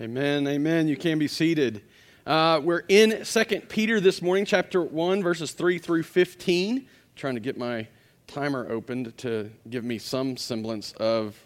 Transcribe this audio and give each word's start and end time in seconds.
Amen, 0.00 0.46
amen. 0.46 0.86
You 0.86 0.96
can 0.96 1.18
be 1.18 1.26
seated. 1.26 1.82
Uh, 2.24 2.60
we're 2.62 2.84
in 2.88 3.24
Second 3.24 3.68
Peter 3.68 3.98
this 3.98 4.22
morning, 4.22 4.44
chapter 4.44 4.80
1, 4.80 5.24
verses 5.24 5.50
3 5.50 5.80
through 5.80 6.04
15. 6.04 6.86
trying 7.16 7.34
to 7.34 7.40
get 7.40 7.58
my 7.58 7.84
timer 8.28 8.70
opened 8.70 9.18
to 9.18 9.50
give 9.68 9.82
me 9.82 9.98
some 9.98 10.36
semblance 10.36 10.92
of, 11.00 11.36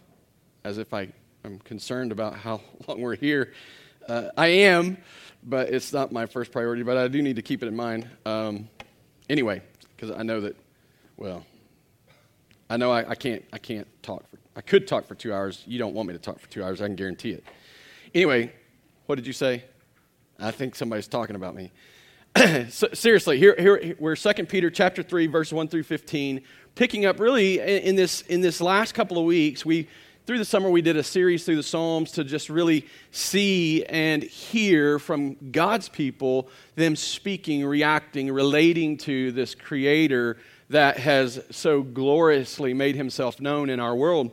as 0.64 0.76
if 0.76 0.92
I 0.92 1.08
am 1.46 1.60
concerned 1.60 2.12
about 2.12 2.34
how 2.34 2.60
long 2.86 3.00
we're 3.00 3.16
here. 3.16 3.54
Uh, 4.06 4.28
I 4.36 4.48
am, 4.48 4.98
but 5.42 5.70
it's 5.70 5.90
not 5.90 6.12
my 6.12 6.26
first 6.26 6.52
priority, 6.52 6.82
but 6.82 6.98
I 6.98 7.08
do 7.08 7.22
need 7.22 7.36
to 7.36 7.42
keep 7.42 7.62
it 7.62 7.68
in 7.68 7.76
mind. 7.76 8.06
Um, 8.26 8.68
anyway, 9.30 9.62
because 9.96 10.10
I 10.10 10.22
know 10.24 10.42
that, 10.42 10.58
well, 11.16 11.46
I 12.68 12.76
know 12.76 12.92
I, 12.92 13.08
I, 13.08 13.14
can't, 13.14 13.42
I 13.50 13.56
can't 13.56 13.88
talk 14.02 14.28
for, 14.28 14.36
I 14.54 14.60
could 14.60 14.86
talk 14.86 15.06
for 15.06 15.14
two 15.14 15.32
hours. 15.32 15.62
You 15.66 15.78
don't 15.78 15.94
want 15.94 16.06
me 16.06 16.12
to 16.12 16.20
talk 16.20 16.38
for 16.38 16.50
two 16.50 16.62
hours, 16.62 16.82
I 16.82 16.86
can 16.86 16.96
guarantee 16.96 17.30
it. 17.30 17.44
Anyway, 18.14 18.52
what 19.06 19.14
did 19.14 19.26
you 19.26 19.32
say? 19.32 19.64
I 20.38 20.50
think 20.50 20.74
somebody's 20.74 21.08
talking 21.08 21.34
about 21.34 21.54
me. 21.54 21.72
so, 22.68 22.88
seriously, 22.92 23.38
here, 23.38 23.54
here 23.58 23.96
we're 23.98 24.16
2 24.16 24.32
Peter 24.46 24.70
chapter 24.70 25.02
3, 25.02 25.28
verse 25.28 25.50
1 25.50 25.68
through 25.68 25.84
15, 25.84 26.42
picking 26.74 27.06
up 27.06 27.20
really 27.20 27.58
in 27.58 27.96
this, 27.96 28.20
in 28.22 28.42
this 28.42 28.60
last 28.60 28.92
couple 28.92 29.18
of 29.18 29.24
weeks. 29.24 29.64
We, 29.64 29.88
through 30.26 30.38
the 30.38 30.44
summer, 30.44 30.68
we 30.68 30.82
did 30.82 30.96
a 30.96 31.02
series 31.02 31.44
through 31.44 31.56
the 31.56 31.62
Psalms 31.62 32.12
to 32.12 32.24
just 32.24 32.50
really 32.50 32.86
see 33.12 33.82
and 33.86 34.22
hear 34.22 34.98
from 34.98 35.36
God's 35.50 35.88
people, 35.88 36.48
them 36.74 36.96
speaking, 36.96 37.64
reacting, 37.64 38.30
relating 38.30 38.98
to 38.98 39.32
this 39.32 39.54
Creator 39.54 40.36
that 40.68 40.98
has 40.98 41.42
so 41.50 41.82
gloriously 41.82 42.74
made 42.74 42.94
himself 42.94 43.40
known 43.40 43.70
in 43.70 43.80
our 43.80 43.96
world. 43.96 44.30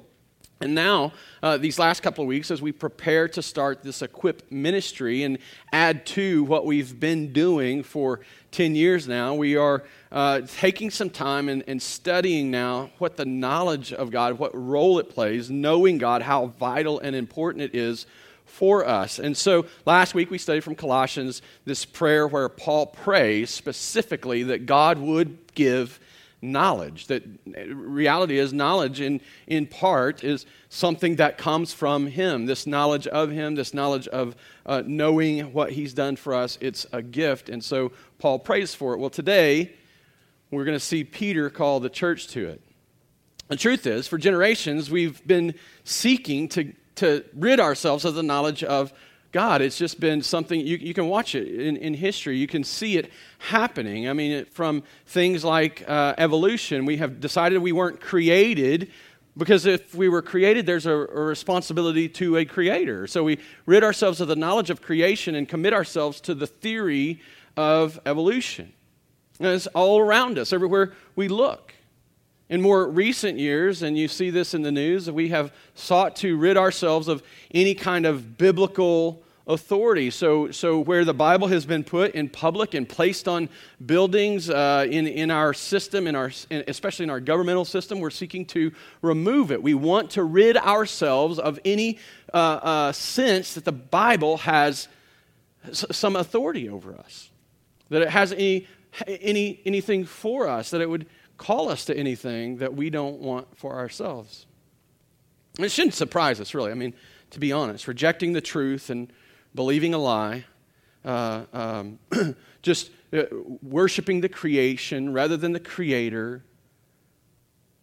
And 0.61 0.75
now, 0.75 1.13
uh, 1.41 1.55
these 1.55 1.79
last 1.79 2.03
couple 2.03 2.21
of 2.21 2.27
weeks, 2.27 2.51
as 2.51 2.61
we 2.61 2.73
prepare 2.73 3.29
to 3.29 3.41
start 3.41 3.81
this 3.81 4.01
equip 4.01 4.51
ministry 4.51 5.23
and 5.23 5.37
add 5.71 6.05
to 6.07 6.43
what 6.43 6.65
we've 6.65 6.99
been 6.99 7.31
doing 7.31 7.81
for 7.81 8.19
10 8.51 8.75
years 8.75 9.07
now, 9.07 9.33
we 9.33 9.55
are 9.55 9.85
uh, 10.11 10.41
taking 10.57 10.89
some 10.89 11.09
time 11.09 11.47
and, 11.47 11.63
and, 11.67 11.81
studying 11.81 12.51
now 12.51 12.89
what 12.97 13.15
the 13.15 13.23
knowledge 13.23 13.93
of 13.93 14.11
God, 14.11 14.37
what 14.37 14.51
role 14.53 14.99
it 14.99 15.09
plays, 15.09 15.49
knowing 15.49 15.97
God, 15.97 16.23
how 16.23 16.47
vital 16.47 16.99
and 16.99 17.15
important 17.15 17.63
it 17.63 17.73
is 17.73 18.05
for 18.45 18.85
us. 18.85 19.17
And 19.17 19.37
so 19.37 19.65
last 19.85 20.13
week 20.13 20.29
we 20.29 20.37
studied 20.37 20.65
from 20.65 20.75
Colossians 20.75 21.41
this 21.63 21.85
prayer 21.85 22.27
where 22.27 22.49
Paul 22.49 22.87
prays 22.87 23.49
specifically 23.49 24.43
that 24.43 24.65
God 24.65 24.97
would 24.97 25.37
give 25.53 26.01
knowledge. 26.41 27.07
That 27.07 27.23
reality 27.45 28.37
is 28.37 28.53
knowledge 28.53 29.01
in, 29.01 29.21
in 29.47 29.65
part 29.65 30.23
is 30.23 30.45
something 30.69 31.17
that 31.17 31.37
comes 31.37 31.73
from 31.73 32.07
Him. 32.07 32.45
This 32.45 32.65
knowledge 32.65 33.07
of 33.07 33.31
Him, 33.31 33.55
this 33.55 33.73
knowledge 33.73 34.07
of 34.07 34.35
uh, 34.65 34.83
knowing 34.85 35.53
what 35.53 35.71
He's 35.71 35.93
done 35.93 36.15
for 36.15 36.33
us, 36.33 36.57
it's 36.61 36.85
a 36.91 37.01
gift. 37.01 37.49
And 37.49 37.63
so 37.63 37.91
Paul 38.19 38.39
prays 38.39 38.73
for 38.73 38.93
it. 38.93 38.99
Well, 38.99 39.09
today 39.09 39.73
we're 40.51 40.65
going 40.65 40.77
to 40.77 40.83
see 40.83 41.03
Peter 41.03 41.49
call 41.49 41.79
the 41.79 41.89
church 41.89 42.27
to 42.29 42.47
it. 42.47 42.61
The 43.49 43.55
truth 43.55 43.87
is, 43.87 44.07
for 44.07 44.17
generations, 44.17 44.91
we've 44.91 45.25
been 45.25 45.55
seeking 45.83 46.47
to, 46.49 46.73
to 46.95 47.25
rid 47.33 47.59
ourselves 47.59 48.05
of 48.05 48.13
the 48.13 48.23
knowledge 48.23 48.63
of 48.63 48.93
God. 49.31 49.61
It's 49.61 49.77
just 49.77 49.99
been 49.99 50.21
something, 50.21 50.59
you, 50.59 50.77
you 50.77 50.93
can 50.93 51.07
watch 51.07 51.35
it 51.35 51.47
in, 51.47 51.77
in 51.77 51.93
history. 51.93 52.37
You 52.37 52.47
can 52.47 52.63
see 52.63 52.97
it 52.97 53.11
happening. 53.37 54.09
I 54.09 54.13
mean, 54.13 54.45
from 54.45 54.83
things 55.05 55.43
like 55.43 55.83
uh, 55.87 56.15
evolution, 56.17 56.85
we 56.85 56.97
have 56.97 57.19
decided 57.19 57.59
we 57.59 57.71
weren't 57.71 58.01
created 58.01 58.91
because 59.37 59.65
if 59.65 59.95
we 59.95 60.09
were 60.09 60.21
created, 60.21 60.65
there's 60.65 60.85
a, 60.85 60.91
a, 60.91 61.21
responsibility 61.21 62.09
to 62.09 62.37
a 62.37 62.45
creator. 62.45 63.07
So 63.07 63.23
we 63.23 63.39
rid 63.65 63.83
ourselves 63.83 64.19
of 64.19 64.27
the 64.27 64.35
knowledge 64.35 64.69
of 64.69 64.81
creation 64.81 65.35
and 65.35 65.47
commit 65.47 65.73
ourselves 65.73 66.19
to 66.21 66.35
the 66.35 66.47
theory 66.47 67.21
of 67.55 67.99
evolution. 68.05 68.73
And 69.39 69.49
it's 69.49 69.67
all 69.67 69.99
around 69.99 70.37
us, 70.37 70.51
everywhere 70.51 70.93
we 71.15 71.29
look. 71.29 71.73
In 72.49 72.63
more 72.63 72.89
recent 72.89 73.37
years, 73.37 73.83
and 73.83 73.95
you 73.95 74.07
see 74.07 74.31
this 74.31 74.55
in 74.55 74.63
the 74.63 74.71
news, 74.71 75.09
we 75.09 75.29
have 75.29 75.53
sought 75.75 76.15
to 76.17 76.35
rid 76.35 76.57
ourselves 76.57 77.07
of 77.07 77.21
any 77.53 77.75
kind 77.75 78.07
of 78.07 78.39
biblical 78.39 79.21
authority. 79.45 80.09
So, 80.09 80.49
so 80.49 80.79
where 80.79 81.05
the 81.05 81.13
Bible 81.13 81.47
has 81.49 81.67
been 81.67 81.83
put 81.83 82.15
in 82.15 82.27
public 82.27 82.73
and 82.73 82.89
placed 82.89 83.27
on 83.27 83.49
buildings 83.85 84.49
uh, 84.49 84.87
in, 84.89 85.05
in 85.05 85.29
our 85.29 85.53
system, 85.53 86.07
in 86.07 86.15
our, 86.15 86.31
especially 86.49 87.03
in 87.03 87.11
our 87.11 87.19
governmental 87.19 87.65
system, 87.65 87.99
we're 87.99 88.09
seeking 88.09 88.45
to 88.47 88.71
remove 89.03 89.51
it. 89.51 89.61
We 89.61 89.75
want 89.75 90.09
to 90.11 90.23
rid 90.23 90.57
ourselves 90.57 91.37
of 91.37 91.59
any 91.63 91.99
uh, 92.33 92.37
uh, 92.37 92.91
sense 92.93 93.53
that 93.53 93.65
the 93.65 93.71
Bible 93.71 94.37
has 94.37 94.87
some 95.71 96.15
authority 96.15 96.67
over 96.67 96.95
us, 96.95 97.29
that 97.89 98.01
it 98.01 98.09
has 98.09 98.31
any, 98.33 98.67
any, 99.07 99.61
anything 99.65 100.05
for 100.05 100.47
us, 100.47 100.71
that 100.71 100.81
it 100.81 100.89
would 100.89 101.05
call 101.39 101.69
us 101.69 101.85
to 101.85 101.97
anything 101.97 102.57
that 102.57 102.75
we 102.75 102.91
don't 102.91 103.19
want 103.19 103.57
for 103.57 103.75
ourselves. 103.75 104.45
It 105.57 105.71
shouldn't 105.71 105.95
surprise 105.95 106.39
us, 106.39 106.53
really. 106.53 106.69
I 106.69 106.75
mean, 106.75 106.93
to 107.31 107.39
be 107.39 107.51
honest, 107.51 107.87
rejecting 107.87 108.33
the 108.33 108.41
truth 108.41 108.91
and 108.91 109.11
believing 109.55 109.93
a 109.93 109.97
lie, 109.97 110.45
uh, 111.03 111.45
um, 111.53 111.99
just 112.61 112.91
uh, 113.13 113.23
worshiping 113.63 114.21
the 114.21 114.29
creation 114.29 115.13
rather 115.13 115.37
than 115.37 115.53
the 115.53 115.59
creator, 115.59 116.43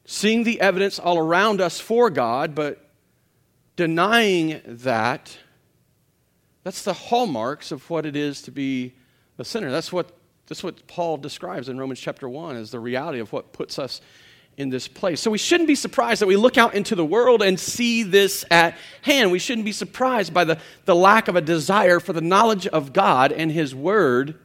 seeing 0.04 0.44
the 0.44 0.60
evidence 0.60 0.98
all 0.98 1.18
around 1.18 1.60
us 1.60 1.80
for 1.80 2.10
God, 2.10 2.54
but 2.54 2.90
denying 3.74 4.60
that. 4.66 5.36
That's 6.62 6.82
the 6.82 6.92
hallmarks 6.92 7.72
of 7.72 7.88
what 7.88 8.04
it 8.04 8.16
is 8.16 8.42
to 8.42 8.50
be 8.50 8.94
a 9.38 9.44
sinner. 9.44 9.70
That's 9.70 9.92
what 9.92 10.10
that's 10.46 10.62
what 10.62 10.86
Paul 10.86 11.16
describes 11.16 11.68
in 11.68 11.78
Romans 11.78 12.00
chapter 12.00 12.28
1 12.28 12.56
as 12.56 12.70
the 12.70 12.80
reality 12.80 13.18
of 13.18 13.32
what 13.32 13.52
puts 13.52 13.78
us 13.78 14.00
in 14.56 14.70
this 14.70 14.88
place. 14.88 15.20
So 15.20 15.30
we 15.30 15.38
shouldn't 15.38 15.66
be 15.66 15.74
surprised 15.74 16.22
that 16.22 16.26
we 16.26 16.36
look 16.36 16.56
out 16.56 16.74
into 16.74 16.94
the 16.94 17.04
world 17.04 17.42
and 17.42 17.60
see 17.60 18.02
this 18.02 18.44
at 18.50 18.76
hand. 19.02 19.30
We 19.30 19.38
shouldn't 19.38 19.64
be 19.64 19.72
surprised 19.72 20.32
by 20.32 20.44
the, 20.44 20.58
the 20.86 20.94
lack 20.94 21.28
of 21.28 21.36
a 21.36 21.40
desire 21.40 22.00
for 22.00 22.12
the 22.12 22.20
knowledge 22.20 22.66
of 22.66 22.92
God 22.92 23.32
and 23.32 23.50
His 23.50 23.74
Word 23.74 24.38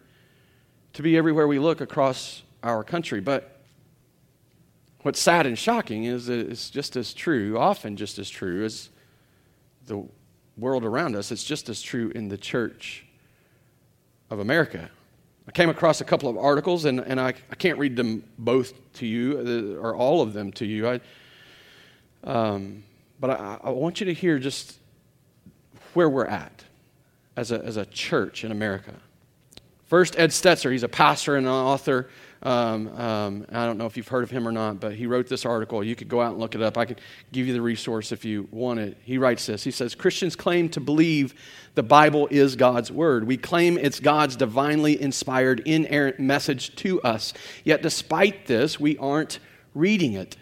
to 0.94 1.02
be 1.02 1.18
everywhere 1.18 1.48
we 1.48 1.60
look 1.60 1.80
across 1.80 2.44
our 2.62 2.84
country. 2.84 3.22
But 3.22 3.62
what's 5.02 5.20
sad 5.20 5.46
and 5.46 5.58
shocking 5.58 6.04
is 6.04 6.28
it's 6.28 6.70
just 6.70 6.98
as 6.98 7.14
true, 7.14 7.58
often 7.58 7.96
just 7.96 8.20
as 8.20 8.30
true 8.30 8.66
as 8.66 8.90
the 9.88 10.04
world 10.58 10.84
around 10.84 11.16
us, 11.16 11.32
it's 11.32 11.44
just 11.44 11.70
as 11.70 11.82
true 11.82 12.12
in 12.14 12.28
the 12.28 12.38
church 12.38 13.06
of 14.30 14.40
America. 14.40 14.90
I 15.52 15.54
came 15.54 15.68
across 15.68 16.00
a 16.00 16.06
couple 16.06 16.30
of 16.30 16.38
articles, 16.38 16.86
and, 16.86 17.02
and 17.02 17.20
I, 17.20 17.34
I 17.52 17.56
can't 17.56 17.78
read 17.78 17.98
them 17.98 18.24
both 18.40 18.72
to 18.94 19.06
you, 19.06 19.76
uh, 19.78 19.82
or 19.82 19.94
all 19.94 20.22
of 20.22 20.32
them 20.32 20.54
to 20.54 20.66
you. 20.66 20.88
I, 20.88 21.02
um, 22.24 22.86
but 23.20 23.32
I, 23.32 23.58
I 23.62 23.70
want 23.72 24.00
you 24.00 24.06
to 24.06 24.14
hear 24.14 24.40
just 24.40 24.78
where 25.94 26.10
we're 26.10 26.26
at 26.26 26.64
as 27.36 27.52
a, 27.52 27.62
as 27.66 27.76
a 27.76 27.86
church 27.86 28.46
in 28.46 28.54
America. 28.54 28.94
First, 29.88 30.18
Ed 30.18 30.30
Stetzer, 30.30 30.72
he's 30.72 30.84
a 30.84 30.88
pastor 30.88 31.36
and 31.36 31.46
an 31.46 31.52
author 31.52 32.10
um, 32.44 32.88
um, 33.00 33.46
I 33.52 33.68
don't 33.68 33.78
know 33.78 33.86
if 33.86 33.98
you've 33.98 34.08
heard 34.08 34.24
of 34.24 34.32
him 34.32 34.48
or 34.48 34.52
not, 34.52 34.80
but 34.80 34.94
he 34.94 35.06
wrote 35.06 35.28
this 35.28 35.46
article. 35.46 35.84
You 35.84 35.96
could 35.96 36.10
go 36.10 36.22
out 36.22 36.32
and 36.32 36.40
look 36.40 36.56
it 36.56 36.62
up. 36.62 36.78
I 36.78 36.86
could 36.86 37.00
give 37.32 37.46
you 37.46 37.54
the 37.54 37.62
resource 37.62 38.12
if 38.12 38.26
you 38.26 38.48
want 38.52 38.80
it. 38.80 38.98
He 39.04 39.20
writes 39.20 39.46
this 39.46 39.64
He 39.64 39.72
says, 39.72 39.94
Christians 39.94 40.36
claim 40.36 40.70
to 40.70 40.80
believe 40.80 41.36
the 41.76 41.84
Bible 41.84 42.28
is 42.32 42.56
God's 42.56 42.92
Word. 42.92 43.28
We 43.28 43.38
claim 43.38 43.78
it's 43.78 44.00
God's 44.00 44.36
divinely 44.36 45.00
inspired, 45.00 45.62
inerrant 45.66 46.20
message 46.20 46.76
to 46.78 47.02
us. 47.04 47.34
Yet, 47.64 47.84
despite 47.84 48.48
this, 48.48 48.80
we 48.80 48.98
aren't 48.98 49.40
reading 49.76 50.14
it. 50.14 50.36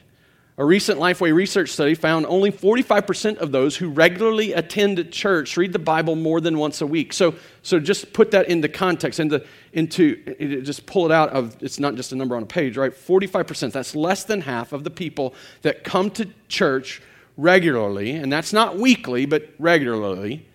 A 0.59 0.65
recent 0.65 0.99
Lifeway 0.99 1.33
research 1.33 1.69
study 1.69 1.95
found 1.95 2.25
only 2.25 2.51
45% 2.51 3.37
of 3.37 3.53
those 3.53 3.77
who 3.77 3.87
regularly 3.87 4.51
attend 4.51 5.09
church 5.09 5.55
read 5.55 5.71
the 5.71 5.79
Bible 5.79 6.17
more 6.17 6.41
than 6.41 6.57
once 6.57 6.81
a 6.81 6.85
week. 6.85 7.13
So, 7.13 7.35
so 7.63 7.79
just 7.79 8.11
put 8.11 8.31
that 8.31 8.49
into 8.49 8.67
context, 8.67 9.21
into, 9.21 9.41
into 9.71 10.61
just 10.61 10.85
pull 10.85 11.05
it 11.05 11.13
out 11.13 11.29
of, 11.29 11.55
it's 11.63 11.79
not 11.79 11.95
just 11.95 12.11
a 12.11 12.15
number 12.17 12.35
on 12.35 12.43
a 12.43 12.45
page, 12.45 12.75
right? 12.75 12.91
45%, 12.91 13.71
that's 13.71 13.95
less 13.95 14.25
than 14.25 14.41
half 14.41 14.73
of 14.73 14.83
the 14.83 14.89
people 14.89 15.33
that 15.61 15.85
come 15.85 16.11
to 16.11 16.27
church 16.49 17.01
regularly, 17.37 18.11
and 18.11 18.29
that's 18.29 18.51
not 18.51 18.77
weekly, 18.77 19.25
but 19.25 19.47
regularly. 19.59 20.45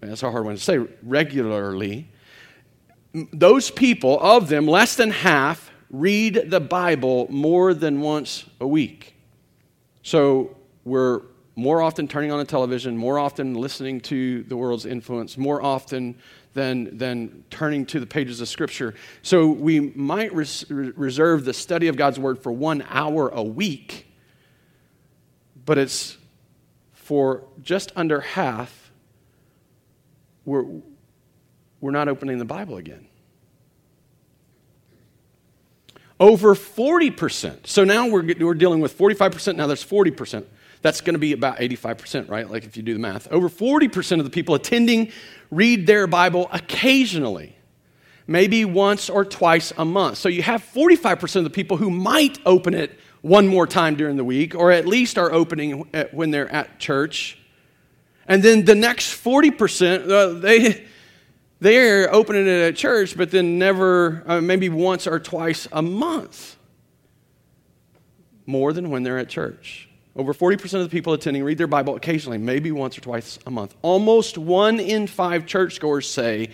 That's 0.00 0.22
a 0.22 0.30
hard 0.30 0.46
one 0.46 0.54
to 0.54 0.62
say, 0.62 0.78
regularly. 1.02 2.08
Those 3.34 3.70
people, 3.70 4.18
of 4.20 4.48
them, 4.48 4.66
less 4.66 4.96
than 4.96 5.10
half 5.10 5.70
read 5.90 6.50
the 6.50 6.60
Bible 6.60 7.26
more 7.30 7.74
than 7.74 8.00
once 8.00 8.44
a 8.60 8.66
week. 8.66 9.14
So 10.02 10.56
we're 10.84 11.22
more 11.56 11.82
often 11.82 12.06
turning 12.06 12.30
on 12.30 12.38
the 12.38 12.44
television, 12.44 12.96
more 12.96 13.18
often 13.18 13.54
listening 13.54 14.00
to 14.00 14.44
the 14.44 14.56
world's 14.56 14.86
influence, 14.86 15.36
more 15.36 15.60
often 15.60 16.16
than, 16.54 16.96
than 16.96 17.44
turning 17.50 17.84
to 17.86 17.98
the 17.98 18.06
pages 18.06 18.40
of 18.40 18.48
Scripture. 18.48 18.94
So 19.22 19.48
we 19.48 19.80
might 19.80 20.32
res- 20.32 20.64
reserve 20.70 21.44
the 21.44 21.52
study 21.52 21.88
of 21.88 21.96
God's 21.96 22.18
Word 22.18 22.42
for 22.42 22.52
one 22.52 22.84
hour 22.88 23.28
a 23.30 23.42
week, 23.42 24.06
but 25.66 25.78
it's 25.78 26.16
for 26.92 27.44
just 27.60 27.90
under 27.96 28.20
half 28.20 28.92
we're, 30.44 30.64
we're 31.82 31.90
not 31.90 32.08
opening 32.08 32.38
the 32.38 32.46
Bible 32.46 32.76
again. 32.76 33.07
Over 36.20 36.54
40%. 36.54 37.66
So 37.66 37.84
now 37.84 38.08
we're, 38.08 38.24
we're 38.40 38.54
dealing 38.54 38.80
with 38.80 38.96
45%, 38.96 39.56
now 39.56 39.66
there's 39.66 39.84
40%. 39.84 40.44
That's 40.80 41.00
going 41.00 41.14
to 41.14 41.18
be 41.18 41.32
about 41.32 41.58
85%, 41.58 42.28
right? 42.28 42.48
Like 42.48 42.64
if 42.64 42.76
you 42.76 42.82
do 42.82 42.92
the 42.92 43.00
math. 43.00 43.30
Over 43.32 43.48
40% 43.48 44.18
of 44.18 44.24
the 44.24 44.30
people 44.30 44.54
attending 44.54 45.10
read 45.50 45.86
their 45.86 46.06
Bible 46.06 46.48
occasionally, 46.52 47.56
maybe 48.26 48.64
once 48.64 49.08
or 49.08 49.24
twice 49.24 49.72
a 49.76 49.84
month. 49.84 50.18
So 50.18 50.28
you 50.28 50.42
have 50.42 50.62
45% 50.62 51.36
of 51.36 51.44
the 51.44 51.50
people 51.50 51.76
who 51.76 51.90
might 51.90 52.38
open 52.46 52.74
it 52.74 52.98
one 53.22 53.48
more 53.48 53.66
time 53.66 53.96
during 53.96 54.16
the 54.16 54.24
week, 54.24 54.54
or 54.54 54.70
at 54.70 54.86
least 54.86 55.18
are 55.18 55.32
opening 55.32 55.88
when 56.12 56.30
they're 56.30 56.50
at 56.52 56.78
church. 56.78 57.38
And 58.28 58.42
then 58.42 58.64
the 58.64 58.74
next 58.74 59.22
40%, 59.24 60.10
uh, 60.10 60.38
they, 60.38 60.86
they're 61.60 62.12
opening 62.14 62.46
it 62.46 62.68
at 62.68 62.76
church, 62.76 63.16
but 63.16 63.30
then 63.30 63.58
never, 63.58 64.22
uh, 64.26 64.40
maybe 64.40 64.68
once 64.68 65.06
or 65.06 65.18
twice 65.18 65.66
a 65.72 65.82
month. 65.82 66.56
More 68.46 68.72
than 68.72 68.90
when 68.90 69.02
they're 69.02 69.18
at 69.18 69.28
church. 69.28 69.88
Over 70.14 70.34
40% 70.34 70.74
of 70.74 70.82
the 70.82 70.88
people 70.88 71.12
attending 71.12 71.44
read 71.44 71.58
their 71.58 71.66
Bible 71.66 71.96
occasionally, 71.96 72.38
maybe 72.38 72.72
once 72.72 72.96
or 72.96 73.00
twice 73.00 73.38
a 73.46 73.50
month. 73.50 73.74
Almost 73.82 74.38
one 74.38 74.80
in 74.80 75.06
five 75.06 75.46
churchgoers 75.46 76.08
say 76.08 76.50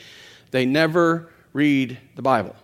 they 0.51 0.67
never 0.67 1.31
read 1.53 1.99
the 2.15 2.23
Bible. 2.23 2.57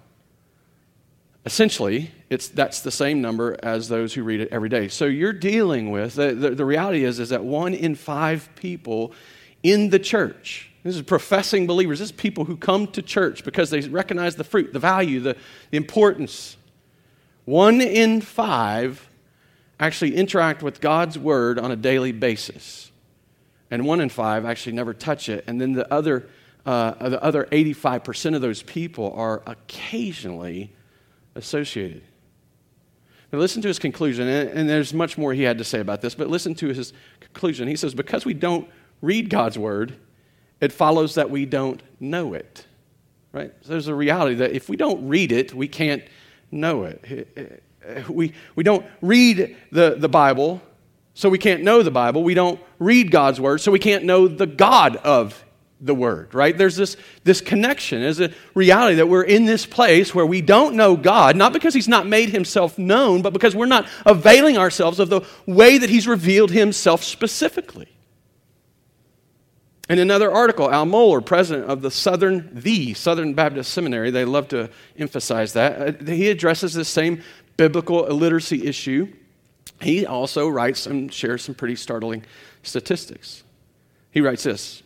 Essentially, 1.46 2.10
it's, 2.28 2.48
that's 2.48 2.82
the 2.82 2.90
same 2.90 3.22
number 3.22 3.56
as 3.62 3.88
those 3.88 4.12
who 4.12 4.22
read 4.22 4.40
it 4.40 4.48
every 4.52 4.68
day. 4.68 4.88
So 4.88 5.06
you're 5.06 5.32
dealing 5.32 5.90
with, 5.90 6.14
the, 6.14 6.34
the, 6.34 6.50
the 6.50 6.64
reality 6.66 7.04
is, 7.04 7.18
is 7.18 7.30
that 7.30 7.42
one 7.42 7.72
in 7.72 7.94
five 7.94 8.48
people 8.56 9.12
in 9.62 9.90
the 9.90 9.98
church 9.98 10.70
this 10.82 10.96
is 10.96 11.02
professing 11.02 11.66
believers. 11.66 11.98
This 11.98 12.08
is 12.08 12.12
people 12.12 12.44
who 12.44 12.56
come 12.56 12.86
to 12.88 13.02
church 13.02 13.44
because 13.44 13.70
they 13.70 13.80
recognize 13.80 14.36
the 14.36 14.44
fruit, 14.44 14.72
the 14.72 14.78
value, 14.78 15.20
the, 15.20 15.36
the 15.70 15.76
importance. 15.76 16.56
One 17.44 17.80
in 17.80 18.20
five 18.20 19.08
actually 19.78 20.14
interact 20.14 20.62
with 20.62 20.80
God's 20.80 21.18
word 21.18 21.58
on 21.58 21.70
a 21.70 21.76
daily 21.76 22.12
basis. 22.12 22.92
And 23.70 23.84
one 23.84 24.00
in 24.00 24.08
five 24.08 24.46
actually 24.46 24.72
never 24.72 24.94
touch 24.94 25.28
it. 25.28 25.44
And 25.46 25.60
then 25.60 25.72
the 25.72 25.92
other, 25.92 26.28
uh, 26.64 27.08
the 27.08 27.22
other 27.22 27.46
85% 27.52 28.34
of 28.34 28.40
those 28.40 28.62
people 28.62 29.12
are 29.14 29.42
occasionally 29.46 30.72
associated. 31.34 32.02
Now, 33.32 33.38
listen 33.38 33.62
to 33.62 33.68
his 33.68 33.78
conclusion, 33.78 34.26
and 34.26 34.68
there's 34.68 34.92
much 34.92 35.16
more 35.16 35.32
he 35.32 35.42
had 35.42 35.58
to 35.58 35.64
say 35.64 35.78
about 35.78 36.00
this, 36.00 36.16
but 36.16 36.28
listen 36.28 36.54
to 36.56 36.68
his 36.68 36.92
conclusion. 37.20 37.68
He 37.68 37.76
says, 37.76 37.94
Because 37.94 38.24
we 38.24 38.34
don't 38.34 38.68
read 39.00 39.30
God's 39.30 39.58
word, 39.58 39.96
it 40.60 40.72
follows 40.72 41.14
that 41.14 41.30
we 41.30 41.46
don't 41.46 41.82
know 41.98 42.34
it. 42.34 42.66
Right? 43.32 43.52
So 43.62 43.70
there's 43.70 43.88
a 43.88 43.94
reality 43.94 44.36
that 44.36 44.52
if 44.52 44.68
we 44.68 44.76
don't 44.76 45.08
read 45.08 45.32
it, 45.32 45.54
we 45.54 45.68
can't 45.68 46.02
know 46.50 46.84
it. 46.84 47.62
We, 48.08 48.34
we 48.56 48.62
don't 48.62 48.84
read 49.00 49.56
the, 49.72 49.96
the 49.96 50.08
Bible, 50.08 50.60
so 51.14 51.28
we 51.28 51.38
can't 51.38 51.62
know 51.62 51.82
the 51.82 51.90
Bible. 51.90 52.22
We 52.22 52.34
don't 52.34 52.60
read 52.78 53.10
God's 53.10 53.40
word, 53.40 53.58
so 53.62 53.72
we 53.72 53.78
can't 53.78 54.04
know 54.04 54.28
the 54.28 54.46
God 54.46 54.96
of 54.96 55.44
the 55.80 55.94
word, 55.94 56.34
right? 56.34 56.56
There's 56.56 56.76
this, 56.76 56.96
this 57.24 57.40
connection. 57.40 58.02
There's 58.02 58.20
a 58.20 58.32
reality 58.54 58.96
that 58.96 59.06
we're 59.08 59.22
in 59.22 59.46
this 59.46 59.64
place 59.64 60.14
where 60.14 60.26
we 60.26 60.42
don't 60.42 60.74
know 60.76 60.94
God, 60.94 61.36
not 61.36 61.52
because 61.52 61.72
He's 61.72 61.88
not 61.88 62.06
made 62.06 62.28
Himself 62.28 62.78
known, 62.78 63.22
but 63.22 63.32
because 63.32 63.56
we're 63.56 63.66
not 63.66 63.86
availing 64.04 64.58
ourselves 64.58 65.00
of 65.00 65.08
the 65.08 65.22
way 65.46 65.78
that 65.78 65.88
He's 65.88 66.06
revealed 66.06 66.50
Himself 66.50 67.02
specifically. 67.02 67.88
In 69.90 69.98
another 69.98 70.30
article, 70.30 70.70
Al 70.70 70.86
Mohler, 70.86 71.26
president 71.26 71.68
of 71.68 71.82
the 71.82 71.90
Southern, 71.90 72.48
the 72.52 72.94
Southern 72.94 73.34
Baptist 73.34 73.72
Seminary, 73.72 74.12
they 74.12 74.24
love 74.24 74.46
to 74.48 74.70
emphasize 74.96 75.52
that, 75.54 76.02
uh, 76.02 76.04
he 76.04 76.30
addresses 76.30 76.74
the 76.74 76.84
same 76.84 77.24
biblical 77.56 78.06
illiteracy 78.06 78.68
issue. 78.68 79.12
He 79.82 80.06
also 80.06 80.48
writes 80.48 80.86
and 80.86 81.12
shares 81.12 81.42
some 81.42 81.56
pretty 81.56 81.74
startling 81.74 82.24
statistics. 82.62 83.42
He 84.12 84.20
writes 84.20 84.44
this 84.44 84.84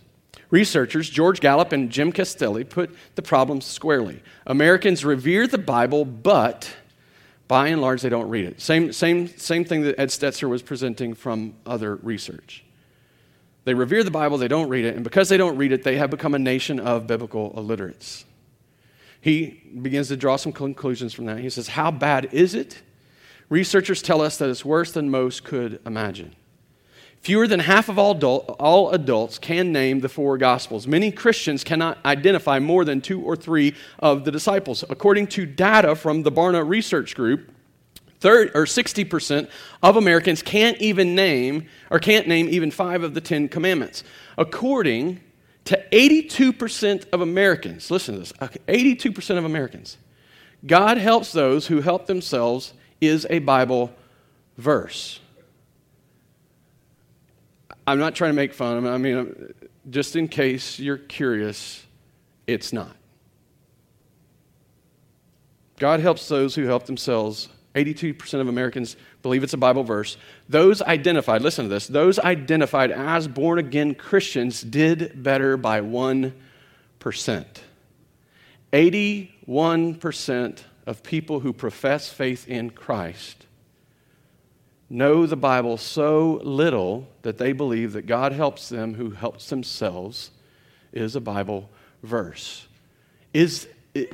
Researchers 0.49 1.11
George 1.11 1.41
Gallup 1.41 1.73
and 1.73 1.91
Jim 1.91 2.11
Castelli 2.11 2.65
put 2.65 2.97
the 3.15 3.23
problem 3.23 3.61
squarely. 3.61 4.23
Americans 4.47 5.05
revere 5.05 5.47
the 5.47 5.59
Bible, 5.59 6.07
but 6.07 6.75
by 7.47 7.69
and 7.69 7.83
large, 7.83 8.01
they 8.01 8.09
don't 8.09 8.31
read 8.31 8.47
it. 8.47 8.59
Same, 8.59 8.91
same, 8.91 9.29
same 9.37 9.67
thing 9.67 9.83
that 9.83 10.01
Ed 10.01 10.09
Stetzer 10.09 10.49
was 10.49 10.63
presenting 10.63 11.13
from 11.13 11.57
other 11.67 11.97
research. 11.97 12.64
They 13.65 13.75
revere 13.75 14.05
the 14.05 14.11
Bible, 14.11 14.37
they 14.37 14.49
don't 14.49 14.69
read 14.69 14.85
it, 14.85 14.95
and 14.95 15.05
because 15.05 15.29
they 15.29 15.37
don't 15.37 15.57
read 15.57 15.73
it, 15.73 15.85
they 15.85 15.97
have 15.97 16.11
become 16.11 16.35
a 16.35 16.39
nation 16.39 16.79
of 16.79 17.07
biblical 17.07 17.53
illiterates. 17.57 18.25
He 19.21 19.63
begins 19.81 20.09
to 20.09 20.19
draw 20.19 20.37
some 20.37 20.53
conclusions 20.53 21.15
from 21.15 21.25
that. 21.27 21.39
He 21.39 21.49
says, 21.49 21.69
How 21.69 21.91
bad 21.91 22.29
is 22.33 22.55
it? 22.55 22.83
Researchers 23.49 24.03
tell 24.03 24.21
us 24.21 24.37
that 24.37 24.51
it's 24.51 24.65
worse 24.67 24.93
than 24.93 25.09
most 25.09 25.45
could 25.45 25.81
imagine. 25.87 26.35
Fewer 27.25 27.47
than 27.47 27.61
half 27.61 27.89
of 27.89 27.99
all, 27.99 28.11
adult, 28.11 28.55
all 28.61 28.91
adults 28.91 29.39
can 29.39 29.73
name 29.73 30.01
the 30.01 30.11
four 30.11 30.37
Gospels. 30.37 30.87
Many 30.87 31.11
Christians 31.11 31.65
cannot 31.65 31.97
identify 32.05 32.59
more 32.59 32.85
than 32.85 33.01
two 33.01 33.23
or 33.23 33.35
three 33.35 33.75
of 33.99 34.27
the 34.27 34.31
disciples. 34.31 34.85
According 34.91 35.29
to 35.29 35.47
data 35.47 35.95
from 35.95 36.23
the 36.23 36.31
Barna 36.31 36.69
Research 36.69 37.15
Group, 37.15 37.51
30, 38.25 38.53
or 38.55 38.65
60% 38.65 39.51
of 39.83 39.99
Americans 39.99 40.41
can't 40.41 40.81
even 40.81 41.15
name 41.15 41.67
or 41.91 41.99
can't 41.99 42.27
name 42.27 42.49
even 42.49 42.71
five 42.71 43.03
of 43.03 43.13
the 43.13 43.21
Ten 43.21 43.49
Commandments. 43.49 44.03
According 44.39 45.21
to 45.67 45.85
82% 45.93 47.05
of 47.13 47.21
Americans, 47.21 47.91
listen 47.91 48.15
to 48.15 48.21
this 48.21 48.33
82% 48.33 49.37
of 49.37 49.45
Americans, 49.45 49.99
God 50.65 50.97
helps 50.97 51.33
those 51.33 51.67
who 51.67 51.83
help 51.83 52.07
themselves 52.07 52.73
is 52.99 53.27
a 53.29 53.41
Bible 53.41 53.93
verse. 54.57 55.21
I'm 57.87 57.99
not 57.99 58.15
trying 58.15 58.31
to 58.31 58.37
make 58.37 58.55
fun. 58.55 58.79
Of 58.79 58.87
I 58.87 58.97
mean, 58.97 59.53
just 59.91 60.17
in 60.17 60.29
case 60.29 60.79
you're 60.79 60.97
curious, 60.97 61.85
it's 62.47 62.73
not. 62.73 62.97
God 65.79 66.01
helps 66.01 66.27
those 66.27 66.55
who 66.55 66.65
help 66.65 66.87
themselves 66.87 67.51
82% 67.75 68.41
of 68.41 68.49
Americans 68.49 68.97
believe 69.23 69.43
it's 69.43 69.53
a 69.53 69.59
Bible 69.59 69.83
verse. 69.83 70.17
Those 70.49 70.81
identified, 70.83 71.43
listen 71.43 71.65
to 71.65 71.69
this, 71.69 71.87
those 71.89 72.19
identified 72.19 72.91
as 72.93 73.27
born 73.27 73.59
again 73.59 73.95
Christians 73.95 74.63
did 74.63 75.23
better 75.23 75.57
by 75.57 75.81
1%. 75.81 76.33
81% 78.73 80.59
of 80.87 81.03
people 81.03 81.41
who 81.41 81.53
profess 81.53 82.09
faith 82.09 82.49
in 82.49 82.71
Christ 82.71 83.47
know 84.91 85.27
the 85.27 85.37
Bible 85.37 85.77
so 85.77 86.41
little 86.45 87.09
that 87.23 87.39
they 87.39 87.53
believe 87.53 87.93
that 87.95 88.07
God 88.07 88.33
helps 88.33 88.69
them 88.69 88.95
who 88.95 89.11
helps 89.11 89.49
themselves 89.49 90.31
is 90.93 91.17
a 91.17 91.21
Bible 91.21 91.69
verse. 92.03 92.67
Is 93.33 93.67
it, 93.95 94.13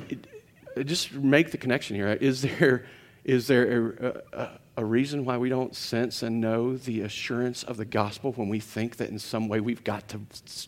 it, 0.75 0.85
just 0.85 1.13
make 1.13 1.51
the 1.51 1.57
connection 1.57 1.95
here. 1.95 2.07
Is 2.09 2.41
there 2.41 2.85
is 3.23 3.47
there 3.47 3.93
a, 3.99 4.21
a, 4.33 4.49
a, 4.77 4.85
reason 4.85 5.25
why 5.25 5.37
we 5.37 5.49
don't 5.49 5.75
sense 5.75 6.23
and 6.23 6.41
know 6.41 6.75
the 6.75 7.01
assurance 7.01 7.63
of 7.63 7.77
the 7.77 7.85
gospel 7.85 8.31
when 8.33 8.49
we 8.49 8.59
think 8.59 8.97
that 8.97 9.09
in 9.09 9.19
some 9.19 9.47
way 9.47 9.59
we've 9.59 9.83
got 9.83 10.07
to 10.09 10.19